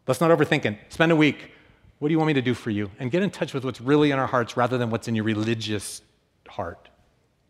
Let's 0.09 0.21
not 0.21 0.37
overthink 0.37 0.65
it. 0.65 0.77
Spend 0.89 1.13
a 1.13 1.17
week. 1.17 1.53
What 2.01 2.09
do 2.09 2.13
you 2.13 2.19
want 2.19 2.27
me 2.27 2.35
to 2.35 2.43
do 2.43 2.53
for 2.53 2.71
you? 2.71 2.91
And 2.99 3.13
get 3.13 3.23
in 3.23 3.31
touch 3.31 3.55
with 3.55 3.65
what's 3.65 3.81
really 3.81 4.11
in 4.11 4.19
our 4.19 4.27
hearts 4.27 4.57
rather 4.57 4.77
than 4.77 4.91
what's 4.91 5.07
in 5.07 5.15
your 5.15 5.25
religious 5.25 6.03
heart. 6.49 6.89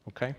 Okay? 0.08 0.34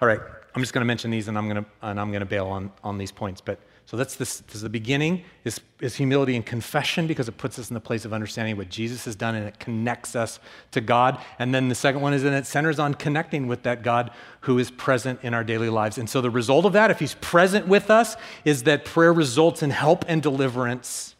All 0.00 0.06
right. 0.06 0.20
I'm 0.54 0.62
just 0.62 0.72
going 0.72 0.82
to 0.82 0.86
mention 0.86 1.10
these 1.10 1.26
and 1.26 1.36
I'm 1.36 1.48
going 1.48 1.64
to, 1.64 1.70
and 1.82 1.98
I'm 1.98 2.12
going 2.12 2.20
to 2.20 2.26
bail 2.26 2.46
on, 2.46 2.70
on 2.84 2.98
these 2.98 3.10
points. 3.10 3.40
But 3.40 3.58
so 3.86 3.98
that's 3.98 4.16
this, 4.16 4.40
this 4.40 4.56
is 4.56 4.62
the 4.62 4.70
beginning 4.70 5.24
is, 5.44 5.60
is 5.80 5.96
humility 5.96 6.34
and 6.36 6.44
confession 6.44 7.06
because 7.06 7.28
it 7.28 7.36
puts 7.36 7.58
us 7.58 7.68
in 7.68 7.74
the 7.74 7.80
place 7.80 8.06
of 8.06 8.14
understanding 8.14 8.56
what 8.56 8.70
Jesus 8.70 9.04
has 9.04 9.14
done 9.14 9.34
and 9.34 9.46
it 9.46 9.58
connects 9.58 10.16
us 10.16 10.40
to 10.70 10.80
God. 10.80 11.20
And 11.38 11.54
then 11.54 11.68
the 11.68 11.74
second 11.74 12.00
one 12.00 12.14
is 12.14 12.22
that 12.22 12.32
it 12.32 12.46
centers 12.46 12.78
on 12.78 12.94
connecting 12.94 13.46
with 13.46 13.62
that 13.64 13.82
God 13.82 14.10
who 14.40 14.58
is 14.58 14.70
present 14.70 15.20
in 15.22 15.34
our 15.34 15.44
daily 15.44 15.68
lives. 15.68 15.98
And 15.98 16.08
so 16.08 16.22
the 16.22 16.30
result 16.30 16.64
of 16.64 16.72
that, 16.72 16.90
if 16.90 16.98
he's 16.98 17.14
present 17.16 17.68
with 17.68 17.90
us, 17.90 18.16
is 18.44 18.62
that 18.62 18.86
prayer 18.86 19.12
results 19.12 19.62
in 19.62 19.68
help 19.68 20.04
and 20.08 20.22
deliverance 20.22 21.14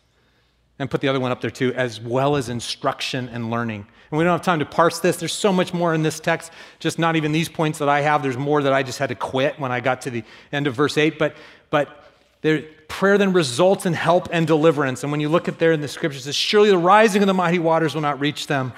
and 0.79 0.91
put 0.91 1.01
the 1.01 1.09
other 1.09 1.21
one 1.21 1.31
up 1.31 1.41
there 1.41 1.51
too, 1.51 1.73
as 1.75 2.01
well 2.01 2.35
as 2.35 2.49
instruction 2.49 3.29
and 3.29 3.51
learning. 3.51 3.87
And 4.11 4.19
we 4.19 4.25
don't 4.25 4.33
have 4.33 4.43
time 4.43 4.59
to 4.59 4.67
parse 4.67 5.01
this. 5.01 5.17
There's 5.17 5.33
so 5.33 5.53
much 5.53 5.73
more 5.75 5.95
in 5.95 6.03
this 6.03 6.19
text, 6.19 6.51
just 6.79 6.99
not 6.99 7.15
even 7.15 7.31
these 7.31 7.49
points 7.49 7.79
that 7.79 7.89
I 7.89 8.01
have. 8.01 8.23
There's 8.23 8.37
more 8.37 8.63
that 8.63 8.73
I 8.73 8.83
just 8.83 8.99
had 8.99 9.11
to 9.11 9.15
quit 9.15 9.61
when 9.61 9.71
I 9.71 9.81
got 9.81 10.01
to 10.03 10.11
the 10.11 10.25
end 10.51 10.67
of 10.67 10.75
verse 10.75 10.99
8. 10.99 11.19
But, 11.19 11.37
but 11.71 12.04
there, 12.45 12.63
prayer 12.89 13.17
then 13.17 13.33
results 13.33 13.87
in 13.87 13.95
help 13.95 14.29
and 14.31 14.47
deliverance. 14.47 15.03
And 15.03 15.11
when 15.11 15.19
you 15.19 15.31
look 15.31 15.49
at 15.49 15.59
there 15.59 15.73
in 15.73 15.81
the 15.81 15.89
scriptures, 15.89 16.21
it 16.21 16.25
says, 16.25 16.37
Surely 16.37 16.69
the 16.69 16.77
rising 16.77 17.23
of 17.23 17.27
the 17.27 17.33
mighty 17.33 17.59
waters 17.59 17.95
will 17.95 18.03
not 18.03 18.21
reach 18.21 18.49
them. 18.49 18.75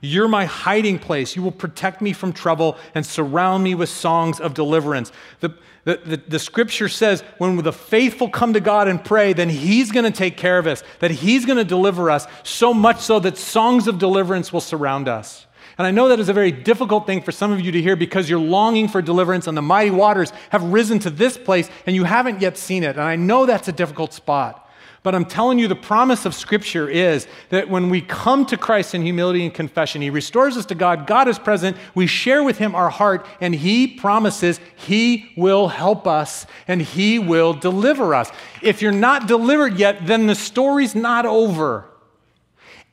You're 0.00 0.26
my 0.26 0.46
hiding 0.46 0.98
place. 0.98 1.36
You 1.36 1.42
will 1.42 1.52
protect 1.52 2.00
me 2.00 2.14
from 2.14 2.32
trouble 2.32 2.78
and 2.94 3.04
surround 3.04 3.62
me 3.62 3.74
with 3.74 3.90
songs 3.90 4.40
of 4.40 4.54
deliverance. 4.54 5.12
The, 5.40 5.50
the, 5.84 5.96
the, 5.96 6.16
the, 6.28 6.38
scripture 6.38 6.88
says 6.88 7.20
when 7.36 7.58
the 7.58 7.74
faithful 7.74 8.30
come 8.30 8.54
to 8.54 8.60
God 8.60 8.88
and 8.88 9.04
pray, 9.04 9.34
then 9.34 9.50
He's 9.50 9.92
going 9.92 10.10
to 10.10 10.10
take 10.10 10.38
care 10.38 10.58
of 10.58 10.66
us, 10.66 10.82
that 11.00 11.10
He's 11.10 11.44
going 11.44 11.58
to 11.58 11.64
deliver 11.64 12.10
us, 12.10 12.26
so 12.42 12.72
much 12.72 13.00
so 13.00 13.20
that 13.20 13.36
songs 13.36 13.86
of 13.86 13.98
deliverance 13.98 14.50
will 14.50 14.62
surround 14.62 15.08
us. 15.08 15.46
And 15.78 15.86
I 15.86 15.90
know 15.90 16.08
that 16.08 16.20
is 16.20 16.28
a 16.28 16.32
very 16.32 16.52
difficult 16.52 17.06
thing 17.06 17.22
for 17.22 17.32
some 17.32 17.52
of 17.52 17.60
you 17.60 17.72
to 17.72 17.82
hear 17.82 17.96
because 17.96 18.28
you're 18.28 18.38
longing 18.38 18.88
for 18.88 19.00
deliverance 19.00 19.46
and 19.46 19.56
the 19.56 19.62
mighty 19.62 19.90
waters 19.90 20.32
have 20.50 20.62
risen 20.62 20.98
to 21.00 21.10
this 21.10 21.38
place 21.38 21.68
and 21.86 21.96
you 21.96 22.04
haven't 22.04 22.40
yet 22.40 22.58
seen 22.58 22.82
it. 22.82 22.96
And 22.96 23.02
I 23.02 23.16
know 23.16 23.46
that's 23.46 23.68
a 23.68 23.72
difficult 23.72 24.12
spot. 24.12 24.66
But 25.02 25.14
I'm 25.14 25.24
telling 25.24 25.58
you, 25.58 25.66
the 25.66 25.74
promise 25.74 26.26
of 26.26 26.34
Scripture 26.34 26.86
is 26.86 27.26
that 27.48 27.70
when 27.70 27.88
we 27.88 28.02
come 28.02 28.44
to 28.46 28.58
Christ 28.58 28.94
in 28.94 29.00
humility 29.00 29.44
and 29.44 29.54
confession, 29.54 30.02
He 30.02 30.10
restores 30.10 30.58
us 30.58 30.66
to 30.66 30.74
God. 30.74 31.06
God 31.06 31.26
is 31.26 31.38
present. 31.38 31.78
We 31.94 32.06
share 32.06 32.42
with 32.42 32.58
Him 32.58 32.74
our 32.74 32.90
heart, 32.90 33.24
and 33.40 33.54
He 33.54 33.86
promises 33.86 34.60
He 34.76 35.32
will 35.38 35.68
help 35.68 36.06
us 36.06 36.46
and 36.68 36.82
He 36.82 37.18
will 37.18 37.54
deliver 37.54 38.14
us. 38.14 38.30
If 38.60 38.82
you're 38.82 38.92
not 38.92 39.26
delivered 39.26 39.78
yet, 39.78 40.06
then 40.06 40.26
the 40.26 40.34
story's 40.34 40.94
not 40.94 41.24
over. 41.24 41.89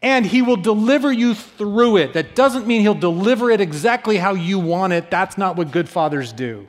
And 0.01 0.25
He 0.25 0.41
will 0.41 0.57
deliver 0.57 1.11
you 1.11 1.33
through 1.33 1.97
it. 1.97 2.13
That 2.13 2.35
doesn't 2.35 2.67
mean 2.67 2.81
He'll 2.81 2.93
deliver 2.93 3.49
it 3.51 3.61
exactly 3.61 4.17
how 4.17 4.33
you 4.33 4.59
want 4.59 4.93
it. 4.93 5.09
That's 5.09 5.37
not 5.37 5.55
what 5.55 5.71
good 5.71 5.89
fathers 5.89 6.33
do. 6.33 6.67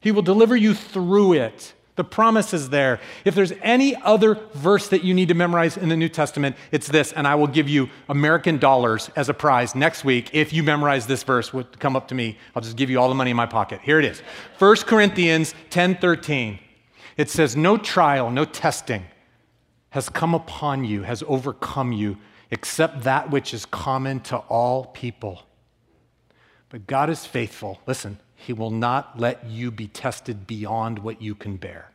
He 0.00 0.12
will 0.12 0.22
deliver 0.22 0.56
you 0.56 0.74
through 0.74 1.34
it. 1.34 1.74
The 1.96 2.04
promise 2.04 2.52
is 2.52 2.68
there. 2.68 3.00
If 3.24 3.34
there's 3.34 3.52
any 3.62 3.96
other 3.96 4.38
verse 4.52 4.88
that 4.88 5.02
you 5.02 5.14
need 5.14 5.28
to 5.28 5.34
memorize 5.34 5.78
in 5.78 5.88
the 5.88 5.96
New 5.96 6.10
Testament, 6.10 6.54
it's 6.70 6.88
this, 6.88 7.10
and 7.12 7.26
I 7.26 7.34
will 7.36 7.46
give 7.46 7.70
you 7.70 7.88
American 8.10 8.58
dollars 8.58 9.10
as 9.16 9.30
a 9.30 9.34
prize 9.34 9.74
next 9.74 10.04
week 10.04 10.28
if 10.34 10.52
you 10.52 10.62
memorize 10.62 11.06
this 11.06 11.22
verse. 11.22 11.54
Would 11.54 11.80
come 11.80 11.96
up 11.96 12.08
to 12.08 12.14
me. 12.14 12.36
I'll 12.54 12.60
just 12.60 12.76
give 12.76 12.90
you 12.90 13.00
all 13.00 13.08
the 13.08 13.14
money 13.14 13.30
in 13.30 13.36
my 13.36 13.46
pocket. 13.46 13.80
Here 13.82 13.98
it 13.98 14.04
is. 14.04 14.20
1 14.58 14.86
Corinthians 14.86 15.54
10:13. 15.70 16.58
It 17.16 17.30
says, 17.30 17.56
"No 17.56 17.78
trial, 17.78 18.30
no 18.30 18.44
testing 18.44 19.06
has 19.90 20.10
come 20.10 20.34
upon 20.34 20.84
you, 20.84 21.02
has 21.02 21.24
overcome 21.26 21.92
you, 21.92 22.18
except 22.50 23.02
that 23.02 23.30
which 23.30 23.52
is 23.52 23.66
common 23.66 24.20
to 24.20 24.36
all 24.36 24.86
people." 24.86 25.42
But 26.68 26.86
God 26.86 27.10
is 27.10 27.26
faithful. 27.26 27.80
Listen, 27.86 28.18
he 28.34 28.52
will 28.52 28.70
not 28.70 29.18
let 29.18 29.46
you 29.46 29.70
be 29.70 29.88
tested 29.88 30.46
beyond 30.46 30.98
what 30.98 31.22
you 31.22 31.34
can 31.34 31.56
bear. 31.56 31.92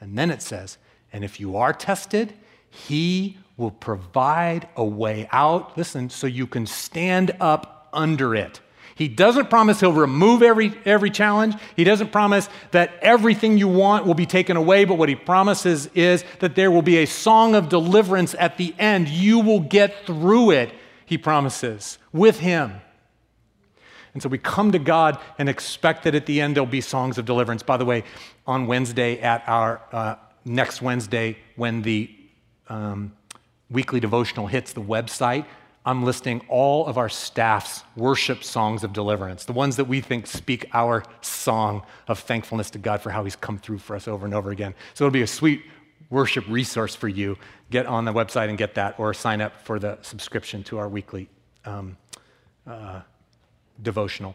And 0.00 0.16
then 0.16 0.30
it 0.30 0.42
says, 0.42 0.78
and 1.12 1.24
if 1.24 1.40
you 1.40 1.56
are 1.56 1.72
tested, 1.72 2.34
He 2.70 3.38
will 3.56 3.72
provide 3.72 4.68
a 4.76 4.84
way 4.84 5.28
out, 5.32 5.76
listen, 5.76 6.08
so 6.08 6.26
you 6.26 6.46
can 6.46 6.66
stand 6.66 7.36
up 7.40 7.88
under 7.92 8.34
it. 8.34 8.60
He 9.00 9.08
doesn't 9.08 9.48
promise 9.48 9.80
he'll 9.80 9.94
remove 9.94 10.42
every, 10.42 10.74
every 10.84 11.10
challenge. 11.10 11.54
He 11.74 11.84
doesn't 11.84 12.12
promise 12.12 12.50
that 12.72 12.92
everything 13.00 13.56
you 13.56 13.66
want 13.66 14.04
will 14.04 14.12
be 14.12 14.26
taken 14.26 14.58
away, 14.58 14.84
but 14.84 14.98
what 14.98 15.08
he 15.08 15.14
promises 15.14 15.86
is 15.94 16.22
that 16.40 16.54
there 16.54 16.70
will 16.70 16.82
be 16.82 16.98
a 16.98 17.06
song 17.06 17.54
of 17.54 17.70
deliverance 17.70 18.34
at 18.38 18.58
the 18.58 18.74
end. 18.78 19.08
You 19.08 19.38
will 19.38 19.60
get 19.60 20.04
through 20.04 20.50
it, 20.50 20.74
he 21.06 21.16
promises, 21.16 21.96
with 22.12 22.40
him. 22.40 22.74
And 24.12 24.22
so 24.22 24.28
we 24.28 24.36
come 24.36 24.70
to 24.72 24.78
God 24.78 25.18
and 25.38 25.48
expect 25.48 26.04
that 26.04 26.14
at 26.14 26.26
the 26.26 26.42
end 26.42 26.54
there'll 26.54 26.66
be 26.66 26.82
songs 26.82 27.16
of 27.16 27.24
deliverance. 27.24 27.62
By 27.62 27.78
the 27.78 27.86
way, 27.86 28.04
on 28.46 28.66
Wednesday, 28.66 29.18
at 29.22 29.42
our 29.46 29.80
uh, 29.92 30.16
next 30.44 30.82
Wednesday, 30.82 31.38
when 31.56 31.80
the 31.80 32.14
um, 32.68 33.12
weekly 33.70 33.98
devotional 33.98 34.46
hits 34.46 34.74
the 34.74 34.82
website, 34.82 35.46
I'm 35.84 36.04
listing 36.04 36.42
all 36.48 36.86
of 36.86 36.98
our 36.98 37.08
staff's 37.08 37.84
worship 37.96 38.44
songs 38.44 38.84
of 38.84 38.92
deliverance, 38.92 39.46
the 39.46 39.54
ones 39.54 39.76
that 39.76 39.86
we 39.86 40.00
think 40.02 40.26
speak 40.26 40.66
our 40.74 41.02
song 41.22 41.82
of 42.06 42.18
thankfulness 42.18 42.70
to 42.70 42.78
God 42.78 43.00
for 43.00 43.10
how 43.10 43.24
He's 43.24 43.36
come 43.36 43.56
through 43.56 43.78
for 43.78 43.96
us 43.96 44.06
over 44.06 44.26
and 44.26 44.34
over 44.34 44.50
again. 44.50 44.74
So 44.92 45.06
it'll 45.06 45.12
be 45.12 45.22
a 45.22 45.26
sweet 45.26 45.62
worship 46.10 46.46
resource 46.48 46.94
for 46.94 47.08
you. 47.08 47.38
Get 47.70 47.86
on 47.86 48.04
the 48.04 48.12
website 48.12 48.50
and 48.50 48.58
get 48.58 48.74
that, 48.74 48.98
or 48.98 49.14
sign 49.14 49.40
up 49.40 49.62
for 49.64 49.78
the 49.78 49.98
subscription 50.02 50.62
to 50.64 50.78
our 50.78 50.88
weekly 50.88 51.30
um, 51.64 51.96
uh, 52.66 53.00
devotional. 53.82 54.34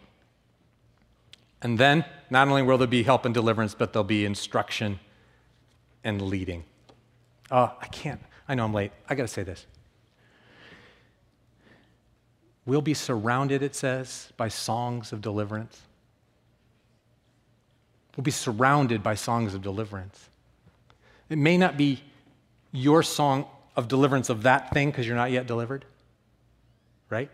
And 1.62 1.77
then, 1.77 2.05
not 2.29 2.47
only 2.47 2.63
will 2.63 2.77
there 2.77 2.88
be 2.88 3.03
help 3.03 3.25
and 3.25 3.34
deliverance, 3.34 3.75
but 3.75 3.93
there'll 3.93 4.03
be 4.03 4.25
instruction 4.25 4.99
and 6.03 6.21
leading. 6.21 6.63
Oh, 7.51 7.71
I 7.79 7.88
can't. 7.88 8.21
I 8.47 8.55
know 8.55 8.65
I'm 8.65 8.73
late. 8.73 8.91
I 9.08 9.15
got 9.15 9.23
to 9.23 9.27
say 9.27 9.43
this. 9.43 9.65
We'll 12.65 12.82
be 12.82 12.93
surrounded, 12.93 13.62
it 13.62 13.75
says, 13.75 14.32
by 14.38 14.47
songs 14.47 15.12
of 15.12 15.21
deliverance. 15.21 15.82
We'll 18.15 18.23
be 18.23 18.32
surrounded 18.32 19.04
by 19.04 19.15
songs 19.15 19.54
of 19.54 19.62
deliverance. 19.62 20.30
It 21.30 21.38
may 21.38 21.58
not 21.58 21.78
be 21.78 22.01
your 22.71 23.04
song 23.04 23.45
of 23.75 23.88
deliverance 23.88 24.30
of 24.30 24.43
that 24.43 24.71
thing 24.71 24.89
because 24.89 25.06
you're 25.06 25.15
not 25.15 25.32
yet 25.32 25.47
delivered, 25.47 25.86
right? 27.10 27.30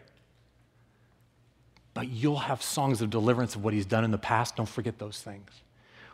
but 1.94 2.08
you'll 2.10 2.38
have 2.38 2.62
songs 2.62 3.02
of 3.02 3.10
deliverance 3.10 3.56
of 3.56 3.64
what 3.64 3.74
he's 3.74 3.86
done 3.86 4.04
in 4.04 4.12
the 4.12 4.18
past. 4.18 4.56
Don't 4.56 4.70
forget 4.70 4.98
those 4.98 5.22
things. 5.22 5.50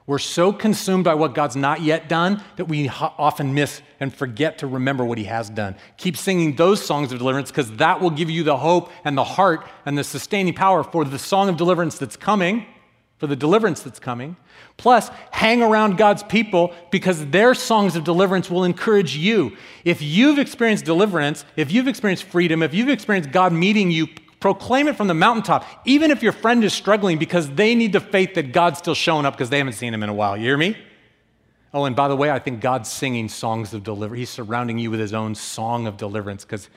We're 0.07 0.19
so 0.19 0.53
consumed 0.53 1.03
by 1.03 1.15
what 1.15 1.35
God's 1.35 1.57
not 1.57 1.81
yet 1.81 2.07
done 2.07 2.41
that 2.55 2.65
we 2.65 2.87
often 2.87 3.53
miss 3.53 3.81
and 3.99 4.13
forget 4.13 4.59
to 4.59 4.67
remember 4.67 5.03
what 5.03 5.17
he 5.17 5.25
has 5.25 5.49
done. 5.49 5.75
Keep 5.97 6.15
singing 6.15 6.55
those 6.55 6.83
songs 6.83 7.11
of 7.11 7.19
deliverance 7.19 7.51
because 7.51 7.69
that 7.75 7.99
will 7.99 8.09
give 8.09 8.29
you 8.29 8.43
the 8.43 8.55
hope 8.55 8.89
and 9.03 9.17
the 9.17 9.25
heart 9.25 9.67
and 9.85 9.97
the 9.97 10.05
sustaining 10.05 10.53
power 10.53 10.81
for 10.81 11.03
the 11.03 11.19
song 11.19 11.49
of 11.49 11.57
deliverance 11.57 11.97
that's 11.97 12.15
coming, 12.15 12.65
for 13.17 13.27
the 13.27 13.35
deliverance 13.35 13.81
that's 13.81 13.99
coming. 13.99 14.37
Plus, 14.77 15.09
hang 15.31 15.61
around 15.61 15.97
God's 15.97 16.23
people 16.23 16.73
because 16.89 17.25
their 17.25 17.53
songs 17.53 17.97
of 17.97 18.05
deliverance 18.05 18.49
will 18.49 18.63
encourage 18.63 19.17
you. 19.17 19.57
If 19.83 20.01
you've 20.01 20.39
experienced 20.39 20.85
deliverance, 20.85 21.43
if 21.57 21.69
you've 21.69 21.89
experienced 21.89 22.23
freedom, 22.23 22.63
if 22.63 22.73
you've 22.73 22.87
experienced 22.87 23.31
God 23.31 23.51
meeting 23.51 23.91
you 23.91 24.07
Proclaim 24.39 24.87
it 24.87 24.95
from 24.95 25.07
the 25.07 25.13
mountaintop, 25.13 25.65
even 25.85 26.11
if 26.11 26.21
your 26.21 26.31
friend 26.31 26.63
is 26.63 26.73
struggling 26.73 27.17
because 27.17 27.49
they 27.49 27.73
need 27.73 27.91
the 27.91 27.99
faith 27.99 28.35
that 28.35 28.51
God's 28.51 28.77
still 28.77 28.93
showing 28.93 29.25
up 29.25 29.33
because 29.33 29.49
they 29.49 29.57
haven't 29.57 29.73
seen 29.73 29.93
him 29.93 30.03
in 30.03 30.09
a 30.09 30.13
while. 30.13 30.37
You 30.37 30.43
hear 30.43 30.57
me? 30.57 30.77
Oh, 31.73 31.85
and 31.85 31.95
by 31.95 32.07
the 32.07 32.15
way, 32.15 32.29
I 32.29 32.39
think 32.39 32.61
God's 32.61 32.89
singing 32.89 33.29
songs 33.29 33.73
of 33.73 33.83
deliverance. 33.83 34.19
He's 34.19 34.29
surrounding 34.29 34.77
you 34.77 34.91
with 34.91 34.99
his 34.99 35.13
own 35.13 35.35
song 35.35 35.87
of 35.87 35.97
deliverance 35.97 36.45
because 36.45 36.69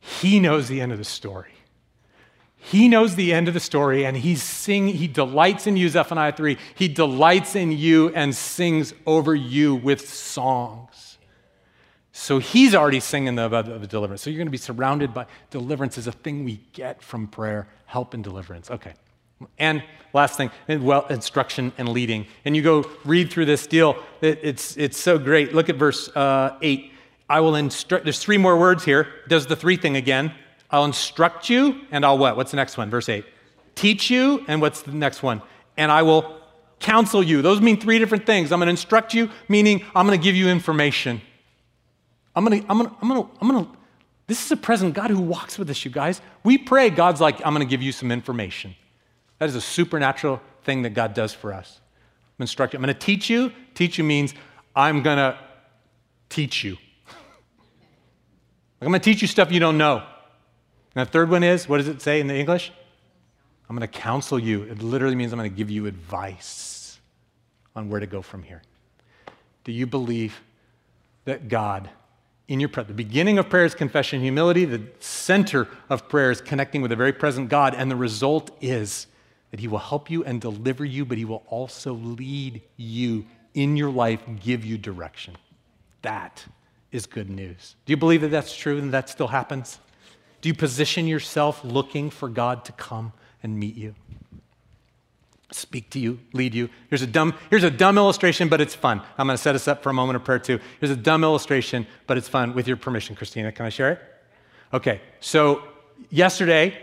he 0.00 0.40
knows 0.40 0.68
the 0.68 0.80
end 0.80 0.92
of 0.92 0.98
the 0.98 1.04
story. 1.04 1.52
He 2.56 2.88
knows 2.88 3.14
the 3.14 3.32
end 3.32 3.46
of 3.46 3.54
the 3.54 3.60
story 3.60 4.04
and 4.04 4.16
he's 4.16 4.42
sing, 4.42 4.88
he 4.88 5.06
delights 5.06 5.68
in 5.68 5.76
you, 5.76 5.88
Zephaniah 5.88 6.32
3. 6.32 6.58
He 6.74 6.88
delights 6.88 7.54
in 7.54 7.70
you 7.70 8.08
and 8.08 8.34
sings 8.34 8.92
over 9.06 9.36
you 9.36 9.76
with 9.76 10.08
songs. 10.08 11.05
So 12.18 12.38
he's 12.38 12.74
already 12.74 13.00
singing 13.00 13.34
the, 13.34 13.44
about 13.44 13.66
the 13.66 13.86
deliverance. 13.86 14.22
So 14.22 14.30
you're 14.30 14.38
going 14.38 14.46
to 14.46 14.50
be 14.50 14.56
surrounded 14.56 15.12
by 15.12 15.26
deliverance 15.50 15.98
is 15.98 16.06
a 16.06 16.12
thing 16.12 16.44
we 16.44 16.62
get 16.72 17.02
from 17.02 17.26
prayer, 17.26 17.68
help 17.84 18.14
and 18.14 18.24
deliverance. 18.24 18.70
Okay. 18.70 18.94
And 19.58 19.82
last 20.14 20.38
thing, 20.38 20.50
well, 20.66 21.06
instruction 21.08 21.74
and 21.76 21.90
leading. 21.90 22.26
And 22.46 22.56
you 22.56 22.62
go 22.62 22.90
read 23.04 23.30
through 23.30 23.44
this 23.44 23.66
deal. 23.66 24.02
It, 24.22 24.40
it's, 24.42 24.78
it's 24.78 24.96
so 24.96 25.18
great. 25.18 25.54
Look 25.54 25.68
at 25.68 25.76
verse 25.76 26.08
uh, 26.16 26.56
8. 26.62 26.90
I 27.28 27.40
will 27.40 27.54
instruct, 27.54 28.04
there's 28.04 28.18
three 28.18 28.38
more 28.38 28.58
words 28.58 28.82
here. 28.82 29.08
Does 29.28 29.44
the 29.46 29.54
three 29.54 29.76
thing 29.76 29.96
again. 29.96 30.32
I'll 30.70 30.86
instruct 30.86 31.50
you, 31.50 31.82
and 31.90 32.04
I'll 32.04 32.16
what? 32.16 32.34
What's 32.34 32.50
the 32.50 32.56
next 32.56 32.78
one? 32.78 32.88
Verse 32.88 33.10
8. 33.10 33.26
Teach 33.74 34.08
you, 34.10 34.42
and 34.48 34.62
what's 34.62 34.80
the 34.80 34.92
next 34.92 35.22
one? 35.22 35.42
And 35.76 35.92
I 35.92 36.00
will 36.00 36.40
counsel 36.80 37.22
you. 37.22 37.42
Those 37.42 37.60
mean 37.60 37.78
three 37.78 37.98
different 37.98 38.24
things. 38.24 38.52
I'm 38.52 38.58
going 38.58 38.68
to 38.68 38.70
instruct 38.70 39.12
you, 39.12 39.28
meaning 39.50 39.84
I'm 39.94 40.06
going 40.06 40.18
to 40.18 40.24
give 40.24 40.34
you 40.34 40.48
information. 40.48 41.20
I'm 42.36 42.46
to, 42.46 42.64
I'm 42.68 42.86
to, 42.86 42.96
I'm 43.00 43.08
to, 43.08 43.28
I'm 43.40 43.48
to, 43.50 43.68
this 44.26 44.44
is 44.44 44.52
a 44.52 44.56
present 44.56 44.94
God 44.94 45.10
who 45.10 45.20
walks 45.20 45.58
with 45.58 45.70
us, 45.70 45.84
you 45.84 45.90
guys. 45.90 46.20
We 46.44 46.58
pray, 46.58 46.90
God's 46.90 47.20
like, 47.20 47.44
I'm 47.44 47.54
to 47.56 47.64
give 47.64 47.82
you 47.82 47.92
some 47.92 48.12
information. 48.12 48.76
That 49.38 49.48
is 49.48 49.54
a 49.54 49.60
supernatural 49.60 50.40
thing 50.62 50.82
that 50.82 50.90
God 50.90 51.14
does 51.14 51.32
for 51.32 51.52
us. 51.52 51.80
I'm 52.38 52.42
instructing. 52.42 52.78
I'm 52.78 52.84
going 52.84 52.94
to 52.94 53.00
teach 53.00 53.30
you. 53.30 53.52
Teach 53.74 53.98
you 53.98 54.04
means 54.04 54.34
I'm 54.74 55.02
to 55.02 55.38
teach 56.28 56.62
you. 56.62 56.76
I'm 58.82 58.92
to 58.92 58.98
teach 58.98 59.22
you 59.22 59.28
stuff 59.28 59.50
you 59.50 59.60
don't 59.60 59.78
know. 59.78 60.02
And 60.94 61.06
the 61.06 61.10
third 61.10 61.30
one 61.30 61.42
is 61.42 61.68
what 61.68 61.78
does 61.78 61.88
it 61.88 62.02
say 62.02 62.20
in 62.20 62.26
the 62.26 62.36
English? 62.36 62.72
I'm 63.68 63.78
to 63.78 63.88
counsel 63.88 64.38
you. 64.38 64.62
It 64.62 64.82
literally 64.82 65.16
means 65.16 65.32
I'm 65.32 65.38
to 65.38 65.48
give 65.48 65.70
you 65.70 65.86
advice 65.86 66.98
on 67.74 67.88
where 67.88 68.00
to 68.00 68.06
go 68.06 68.22
from 68.22 68.42
here. 68.42 68.62
Do 69.64 69.72
you 69.72 69.86
believe 69.86 70.40
that 71.24 71.48
God, 71.48 71.90
in 72.48 72.60
your 72.60 72.68
prayer, 72.68 72.84
the 72.84 72.94
beginning 72.94 73.38
of 73.38 73.48
prayer 73.48 73.64
is 73.64 73.74
confession, 73.74 74.20
humility, 74.20 74.64
the 74.64 74.82
center 75.00 75.66
of 75.90 76.08
prayer 76.08 76.30
is 76.30 76.40
connecting 76.40 76.80
with 76.80 76.90
the 76.90 76.96
very 76.96 77.12
present 77.12 77.48
God, 77.48 77.74
and 77.74 77.90
the 77.90 77.96
result 77.96 78.56
is 78.60 79.08
that 79.50 79.58
He 79.60 79.68
will 79.68 79.78
help 79.78 80.10
you 80.10 80.24
and 80.24 80.40
deliver 80.40 80.84
you, 80.84 81.04
but 81.04 81.18
He 81.18 81.24
will 81.24 81.42
also 81.48 81.94
lead 81.94 82.62
you 82.76 83.26
in 83.54 83.76
your 83.76 83.90
life, 83.90 84.20
give 84.40 84.64
you 84.64 84.78
direction. 84.78 85.36
That 86.02 86.44
is 86.92 87.06
good 87.06 87.28
news. 87.28 87.74
Do 87.84 87.92
you 87.92 87.96
believe 87.96 88.20
that 88.20 88.30
that's 88.30 88.56
true 88.56 88.78
and 88.78 88.92
that 88.92 89.08
still 89.08 89.28
happens? 89.28 89.80
Do 90.40 90.48
you 90.48 90.54
position 90.54 91.08
yourself 91.08 91.64
looking 91.64 92.10
for 92.10 92.28
God 92.28 92.64
to 92.66 92.72
come 92.72 93.12
and 93.42 93.58
meet 93.58 93.74
you? 93.74 93.94
Speak 95.52 95.90
to 95.90 96.00
you, 96.00 96.18
lead 96.32 96.54
you. 96.54 96.68
Here's 96.90 97.02
a 97.02 97.06
dumb, 97.06 97.32
here's 97.50 97.62
a 97.62 97.70
dumb 97.70 97.98
illustration, 97.98 98.48
but 98.48 98.60
it's 98.60 98.74
fun. 98.74 99.00
I'm 99.16 99.28
going 99.28 99.36
to 99.36 99.42
set 99.42 99.54
us 99.54 99.68
up 99.68 99.82
for 99.82 99.90
a 99.90 99.92
moment 99.92 100.16
of 100.16 100.24
prayer 100.24 100.40
too. 100.40 100.58
Here's 100.80 100.90
a 100.90 100.96
dumb 100.96 101.22
illustration, 101.22 101.86
but 102.08 102.16
it's 102.16 102.28
fun. 102.28 102.52
With 102.52 102.66
your 102.66 102.76
permission, 102.76 103.14
Christina, 103.14 103.52
can 103.52 103.64
I 103.64 103.68
share 103.68 103.92
it? 103.92 104.00
Okay. 104.74 105.00
So 105.20 105.62
yesterday, 106.10 106.76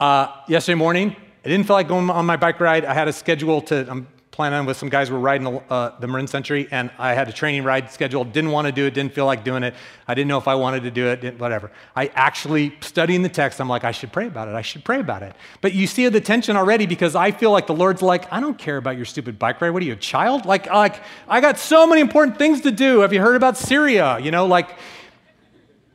uh, 0.00 0.28
yesterday 0.48 0.76
morning, 0.76 1.14
I 1.44 1.48
didn't 1.48 1.66
feel 1.66 1.76
like 1.76 1.88
going 1.88 2.08
on 2.08 2.24
my 2.24 2.36
bike 2.36 2.60
ride. 2.60 2.86
I 2.86 2.94
had 2.94 3.08
a 3.08 3.12
schedule 3.12 3.60
to, 3.62 3.86
I'm 3.90 4.08
planning 4.38 4.60
on 4.60 4.66
with 4.66 4.76
some 4.76 4.88
guys 4.88 5.10
were 5.10 5.18
riding 5.18 5.42
the, 5.42 5.60
uh, 5.68 5.98
the 5.98 6.06
Marin 6.06 6.28
Century, 6.28 6.68
and 6.70 6.92
I 6.96 7.12
had 7.12 7.28
a 7.28 7.32
training 7.32 7.64
ride 7.64 7.90
scheduled. 7.90 8.32
Didn't 8.32 8.52
want 8.52 8.66
to 8.66 8.72
do 8.72 8.86
it, 8.86 8.94
didn't 8.94 9.12
feel 9.12 9.26
like 9.26 9.42
doing 9.42 9.64
it. 9.64 9.74
I 10.06 10.14
didn't 10.14 10.28
know 10.28 10.38
if 10.38 10.46
I 10.46 10.54
wanted 10.54 10.84
to 10.84 10.92
do 10.92 11.08
it, 11.08 11.40
whatever. 11.40 11.72
I 11.96 12.06
actually, 12.14 12.72
studying 12.80 13.22
the 13.22 13.28
text, 13.28 13.60
I'm 13.60 13.68
like, 13.68 13.82
I 13.82 13.90
should 13.90 14.12
pray 14.12 14.28
about 14.28 14.46
it. 14.46 14.54
I 14.54 14.62
should 14.62 14.84
pray 14.84 15.00
about 15.00 15.24
it. 15.24 15.34
But 15.60 15.74
you 15.74 15.88
see 15.88 16.08
the 16.08 16.20
tension 16.20 16.56
already 16.56 16.86
because 16.86 17.16
I 17.16 17.32
feel 17.32 17.50
like 17.50 17.66
the 17.66 17.74
Lord's 17.74 18.00
like, 18.00 18.32
I 18.32 18.38
don't 18.38 18.56
care 18.56 18.76
about 18.76 18.94
your 18.94 19.06
stupid 19.06 19.40
bike 19.40 19.60
ride. 19.60 19.70
What 19.70 19.82
are 19.82 19.86
you, 19.86 19.94
a 19.94 19.96
child? 19.96 20.46
Like, 20.46 20.66
like 20.66 21.02
I 21.26 21.40
got 21.40 21.58
so 21.58 21.84
many 21.84 22.00
important 22.00 22.38
things 22.38 22.60
to 22.60 22.70
do. 22.70 23.00
Have 23.00 23.12
you 23.12 23.20
heard 23.20 23.34
about 23.34 23.56
Syria? 23.56 24.20
You 24.20 24.30
know, 24.30 24.46
like, 24.46 24.70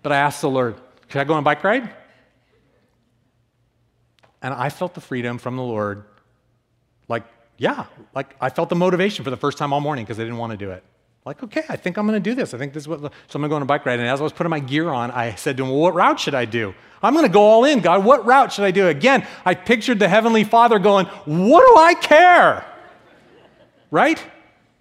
but 0.01 0.11
I 0.11 0.17
asked 0.17 0.41
the 0.41 0.49
Lord, 0.49 0.75
should 1.07 1.21
I 1.21 1.23
go 1.23 1.31
on 1.35 1.39
a 1.39 1.43
bike 1.43 1.63
ride? 1.63 1.89
And 4.41 4.53
I 4.53 4.67
felt 4.67 4.95
the 4.95 5.01
freedom 5.01 5.37
from 5.37 5.55
the 5.55 5.63
Lord. 5.63 6.03
Like, 7.07 7.23
yeah, 7.57 7.85
like 8.13 8.35
I 8.41 8.49
felt 8.49 8.69
the 8.69 8.75
motivation 8.75 9.23
for 9.23 9.29
the 9.29 9.37
first 9.37 9.57
time 9.57 9.73
all 9.73 9.81
morning 9.81 10.05
because 10.05 10.19
I 10.19 10.23
didn't 10.23 10.37
want 10.37 10.51
to 10.51 10.57
do 10.57 10.71
it. 10.71 10.83
Like, 11.25 11.41
okay, 11.41 11.63
I 11.69 11.77
think 11.77 11.97
I'm 11.97 12.05
going 12.05 12.21
to 12.21 12.29
do 12.29 12.35
this. 12.35 12.53
I 12.53 12.57
think 12.57 12.73
this 12.73 12.83
is 12.83 12.87
what, 12.87 12.99
so 12.99 13.05
I'm 13.05 13.41
going 13.41 13.43
to 13.43 13.49
go 13.49 13.55
on 13.55 13.61
a 13.61 13.65
bike 13.65 13.85
ride. 13.85 13.99
And 13.99 14.09
as 14.09 14.19
I 14.19 14.23
was 14.23 14.33
putting 14.33 14.49
my 14.49 14.59
gear 14.59 14.89
on, 14.89 15.09
I 15.11 15.35
said 15.35 15.55
to 15.55 15.63
him, 15.63 15.69
well, 15.69 15.79
what 15.79 15.93
route 15.93 16.19
should 16.19 16.35
I 16.35 16.43
do? 16.43 16.75
I'm 17.01 17.13
going 17.13 17.25
to 17.25 17.31
go 17.31 17.41
all 17.41 17.63
in, 17.63 17.79
God. 17.79 18.03
What 18.03 18.25
route 18.25 18.51
should 18.51 18.65
I 18.65 18.71
do? 18.71 18.89
Again, 18.89 19.25
I 19.45 19.55
pictured 19.55 19.99
the 19.99 20.09
Heavenly 20.09 20.43
Father 20.43 20.79
going, 20.79 21.05
what 21.05 21.61
do 21.65 21.81
I 21.81 21.93
care? 21.93 22.65
Right? 23.89 24.21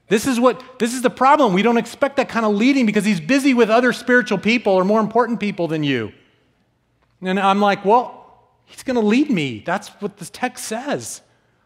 This 0.09 0.27
is 0.27 0.41
what, 0.41 0.81
this 0.81 0.95
is 0.95 1.03
the 1.03 1.11
problem. 1.11 1.53
We 1.53 1.62
don't 1.62 1.77
expect 1.77 2.16
that 2.16 2.29
kind 2.29 2.45
of 2.45 2.55
leading 2.55 2.87
because 2.87 3.05
he's 3.05 3.20
busy 3.20 3.55
with 3.55 3.70
other 3.70 3.93
spiritual 3.93 4.39
people 4.39 4.73
or 4.73 4.85
more 4.85 5.01
important 5.01 5.39
people 5.39 5.68
than 5.68 5.85
you. 5.85 6.12
And 7.20 7.39
I'm 7.39 7.61
like, 7.61 7.85
well, 7.85 8.23
He's 8.73 8.83
going 8.83 8.97
to 8.97 9.07
lead 9.07 9.31
me. 9.31 9.62
That's 9.64 9.89
what 10.01 10.16
the 10.16 10.25
text 10.25 10.64
says. 10.64 11.20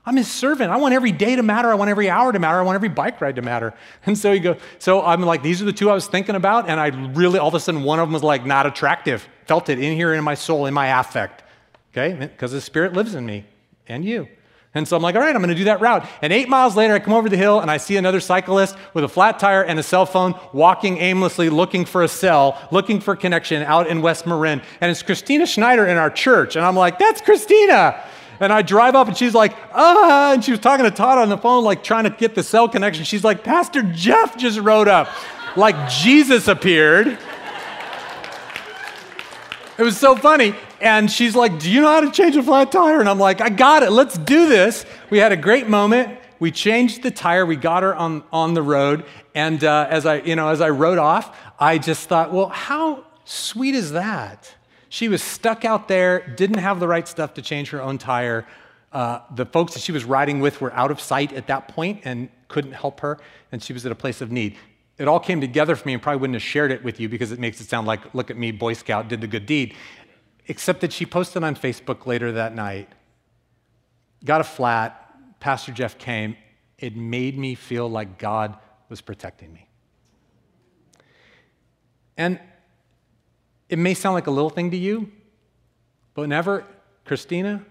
I'm 0.06 0.16
his 0.16 0.30
servant. 0.30 0.70
I 0.70 0.76
want 0.76 0.94
every 0.94 1.10
day 1.10 1.34
to 1.34 1.42
matter. 1.42 1.68
I 1.68 1.74
want 1.74 1.90
every 1.90 2.08
hour 2.08 2.32
to 2.32 2.38
matter. 2.38 2.58
I 2.58 2.62
want 2.62 2.76
every 2.76 2.88
bike 2.88 3.20
ride 3.20 3.36
to 3.36 3.42
matter. 3.42 3.74
And 4.06 4.16
so 4.16 4.30
you 4.30 4.38
go, 4.38 4.56
so 4.78 5.02
I'm 5.02 5.20
like, 5.22 5.42
these 5.42 5.60
are 5.60 5.64
the 5.64 5.72
two 5.72 5.90
I 5.90 5.94
was 5.94 6.06
thinking 6.06 6.36
about. 6.36 6.68
And 6.68 6.78
I 6.78 6.88
really, 7.12 7.40
all 7.40 7.48
of 7.48 7.54
a 7.54 7.60
sudden, 7.60 7.82
one 7.82 7.98
of 7.98 8.06
them 8.06 8.12
was 8.12 8.22
like 8.22 8.46
not 8.46 8.66
attractive. 8.66 9.28
Felt 9.46 9.68
it 9.68 9.80
in 9.80 9.96
here 9.96 10.14
in 10.14 10.22
my 10.22 10.34
soul, 10.34 10.66
in 10.66 10.74
my 10.74 11.00
affect. 11.00 11.42
Okay? 11.90 12.14
Because 12.14 12.52
the 12.52 12.60
Spirit 12.60 12.92
lives 12.92 13.16
in 13.16 13.26
me 13.26 13.44
and 13.88 14.04
you. 14.04 14.28
And 14.74 14.86
so 14.86 14.94
I'm 14.94 15.02
like, 15.02 15.14
all 15.14 15.22
right, 15.22 15.34
I'm 15.34 15.40
going 15.40 15.48
to 15.48 15.54
do 15.54 15.64
that 15.64 15.80
route. 15.80 16.06
And 16.20 16.32
eight 16.32 16.50
miles 16.50 16.76
later, 16.76 16.92
I 16.92 16.98
come 16.98 17.14
over 17.14 17.30
the 17.30 17.36
hill 17.36 17.60
and 17.60 17.70
I 17.70 17.78
see 17.78 17.96
another 17.96 18.20
cyclist 18.20 18.76
with 18.92 19.04
a 19.04 19.08
flat 19.08 19.38
tire 19.38 19.62
and 19.62 19.78
a 19.78 19.82
cell 19.82 20.04
phone 20.04 20.38
walking 20.52 20.98
aimlessly, 20.98 21.48
looking 21.48 21.86
for 21.86 22.02
a 22.02 22.08
cell, 22.08 22.60
looking 22.70 23.00
for 23.00 23.16
connection 23.16 23.62
out 23.62 23.86
in 23.86 24.02
West 24.02 24.26
Marin. 24.26 24.60
And 24.82 24.90
it's 24.90 25.02
Christina 25.02 25.46
Schneider 25.46 25.86
in 25.86 25.96
our 25.96 26.10
church. 26.10 26.56
And 26.56 26.64
I'm 26.64 26.76
like, 26.76 26.98
that's 26.98 27.22
Christina. 27.22 28.04
And 28.40 28.52
I 28.52 28.62
drive 28.62 28.94
up 28.94 29.08
and 29.08 29.16
she's 29.16 29.34
like, 29.34 29.56
ah, 29.72 30.32
and 30.32 30.44
she 30.44 30.50
was 30.50 30.60
talking 30.60 30.84
to 30.84 30.90
Todd 30.90 31.18
on 31.18 31.28
the 31.28 31.38
phone, 31.38 31.64
like 31.64 31.82
trying 31.82 32.04
to 32.04 32.10
get 32.10 32.34
the 32.34 32.42
cell 32.42 32.68
connection. 32.68 33.04
She's 33.04 33.24
like, 33.24 33.44
Pastor 33.44 33.82
Jeff 33.82 34.36
just 34.36 34.58
rode 34.58 34.88
up. 34.88 35.08
like 35.56 35.88
Jesus 35.88 36.48
appeared. 36.48 37.18
It 39.78 39.82
was 39.82 39.98
so 39.98 40.16
funny. 40.16 40.54
And 40.80 41.10
she's 41.10 41.34
like, 41.34 41.58
Do 41.58 41.70
you 41.70 41.80
know 41.80 41.88
how 41.88 42.00
to 42.00 42.10
change 42.10 42.36
a 42.36 42.42
flat 42.42 42.72
tire? 42.72 43.00
And 43.00 43.08
I'm 43.08 43.18
like, 43.18 43.40
I 43.40 43.48
got 43.48 43.82
it. 43.82 43.90
Let's 43.90 44.16
do 44.16 44.48
this. 44.48 44.86
We 45.10 45.18
had 45.18 45.32
a 45.32 45.36
great 45.36 45.68
moment. 45.68 46.18
We 46.38 46.50
changed 46.50 47.02
the 47.02 47.10
tire. 47.10 47.46
We 47.46 47.56
got 47.56 47.82
her 47.82 47.94
on, 47.94 48.22
on 48.32 48.54
the 48.54 48.62
road. 48.62 49.04
And 49.34 49.62
uh, 49.64 49.86
as, 49.88 50.04
I, 50.04 50.16
you 50.16 50.36
know, 50.36 50.48
as 50.48 50.60
I 50.60 50.70
rode 50.70 50.98
off, 50.98 51.36
I 51.58 51.78
just 51.78 52.08
thought, 52.08 52.32
well, 52.32 52.48
how 52.48 53.04
sweet 53.24 53.74
is 53.74 53.92
that? 53.92 54.54
She 54.88 55.08
was 55.08 55.22
stuck 55.22 55.64
out 55.64 55.88
there, 55.88 56.26
didn't 56.36 56.58
have 56.58 56.80
the 56.80 56.88
right 56.88 57.06
stuff 57.06 57.34
to 57.34 57.42
change 57.42 57.70
her 57.70 57.82
own 57.82 57.98
tire. 57.98 58.46
Uh, 58.92 59.20
the 59.34 59.44
folks 59.44 59.74
that 59.74 59.80
she 59.80 59.92
was 59.92 60.04
riding 60.04 60.40
with 60.40 60.60
were 60.60 60.72
out 60.72 60.90
of 60.90 61.00
sight 61.00 61.32
at 61.32 61.48
that 61.48 61.68
point 61.68 62.02
and 62.04 62.28
couldn't 62.48 62.72
help 62.72 63.00
her, 63.00 63.18
and 63.52 63.62
she 63.62 63.72
was 63.72 63.84
at 63.84 63.92
a 63.92 63.96
place 63.96 64.20
of 64.20 64.30
need. 64.30 64.56
It 64.98 65.08
all 65.08 65.20
came 65.20 65.40
together 65.40 65.76
for 65.76 65.86
me 65.86 65.92
and 65.92 66.02
probably 66.02 66.20
wouldn't 66.20 66.36
have 66.36 66.42
shared 66.42 66.72
it 66.72 66.82
with 66.82 67.00
you 67.00 67.08
because 67.08 67.32
it 67.32 67.38
makes 67.38 67.60
it 67.60 67.68
sound 67.68 67.86
like, 67.86 68.14
look 68.14 68.30
at 68.30 68.36
me, 68.36 68.50
Boy 68.50 68.72
Scout, 68.72 69.08
did 69.08 69.20
the 69.20 69.26
good 69.26 69.44
deed 69.44 69.74
except 70.48 70.80
that 70.80 70.92
she 70.92 71.06
posted 71.06 71.42
on 71.42 71.56
Facebook 71.56 72.06
later 72.06 72.32
that 72.32 72.54
night. 72.54 72.88
Got 74.24 74.40
a 74.40 74.44
flat. 74.44 75.02
Pastor 75.40 75.72
Jeff 75.72 75.98
came. 75.98 76.36
It 76.78 76.96
made 76.96 77.38
me 77.38 77.54
feel 77.54 77.88
like 77.88 78.18
God 78.18 78.56
was 78.88 79.00
protecting 79.00 79.52
me. 79.52 79.68
And 82.16 82.40
it 83.68 83.78
may 83.78 83.94
sound 83.94 84.14
like 84.14 84.26
a 84.26 84.30
little 84.30 84.50
thing 84.50 84.70
to 84.70 84.76
you, 84.76 85.10
but 86.14 86.22
whenever 86.22 86.64
Christina 87.04 87.64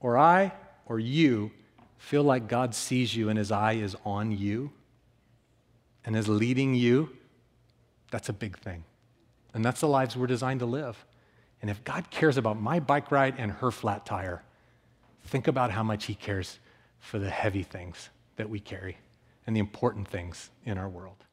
or 0.00 0.18
I 0.18 0.52
or 0.86 0.98
you 0.98 1.50
feel 1.98 2.22
like 2.22 2.48
God 2.48 2.74
sees 2.74 3.14
you 3.14 3.28
and 3.28 3.38
his 3.38 3.50
eye 3.50 3.72
is 3.72 3.96
on 4.04 4.32
you 4.32 4.72
and 6.04 6.16
is 6.16 6.28
leading 6.28 6.74
you, 6.74 7.10
that's 8.10 8.28
a 8.28 8.32
big 8.32 8.58
thing. 8.58 8.84
And 9.54 9.64
that's 9.64 9.80
the 9.80 9.88
lives 9.88 10.16
we're 10.16 10.26
designed 10.26 10.60
to 10.60 10.66
live. 10.66 11.04
And 11.62 11.70
if 11.70 11.82
God 11.84 12.10
cares 12.10 12.36
about 12.36 12.60
my 12.60 12.80
bike 12.80 13.10
ride 13.10 13.34
and 13.38 13.50
her 13.52 13.70
flat 13.70 14.04
tire, 14.04 14.42
think 15.24 15.48
about 15.48 15.70
how 15.70 15.82
much 15.82 16.04
He 16.04 16.14
cares 16.14 16.58
for 16.98 17.18
the 17.18 17.30
heavy 17.30 17.62
things 17.62 18.10
that 18.36 18.50
we 18.50 18.60
carry 18.60 18.98
and 19.46 19.56
the 19.56 19.60
important 19.60 20.06
things 20.08 20.50
in 20.64 20.76
our 20.76 20.88
world. 20.88 21.25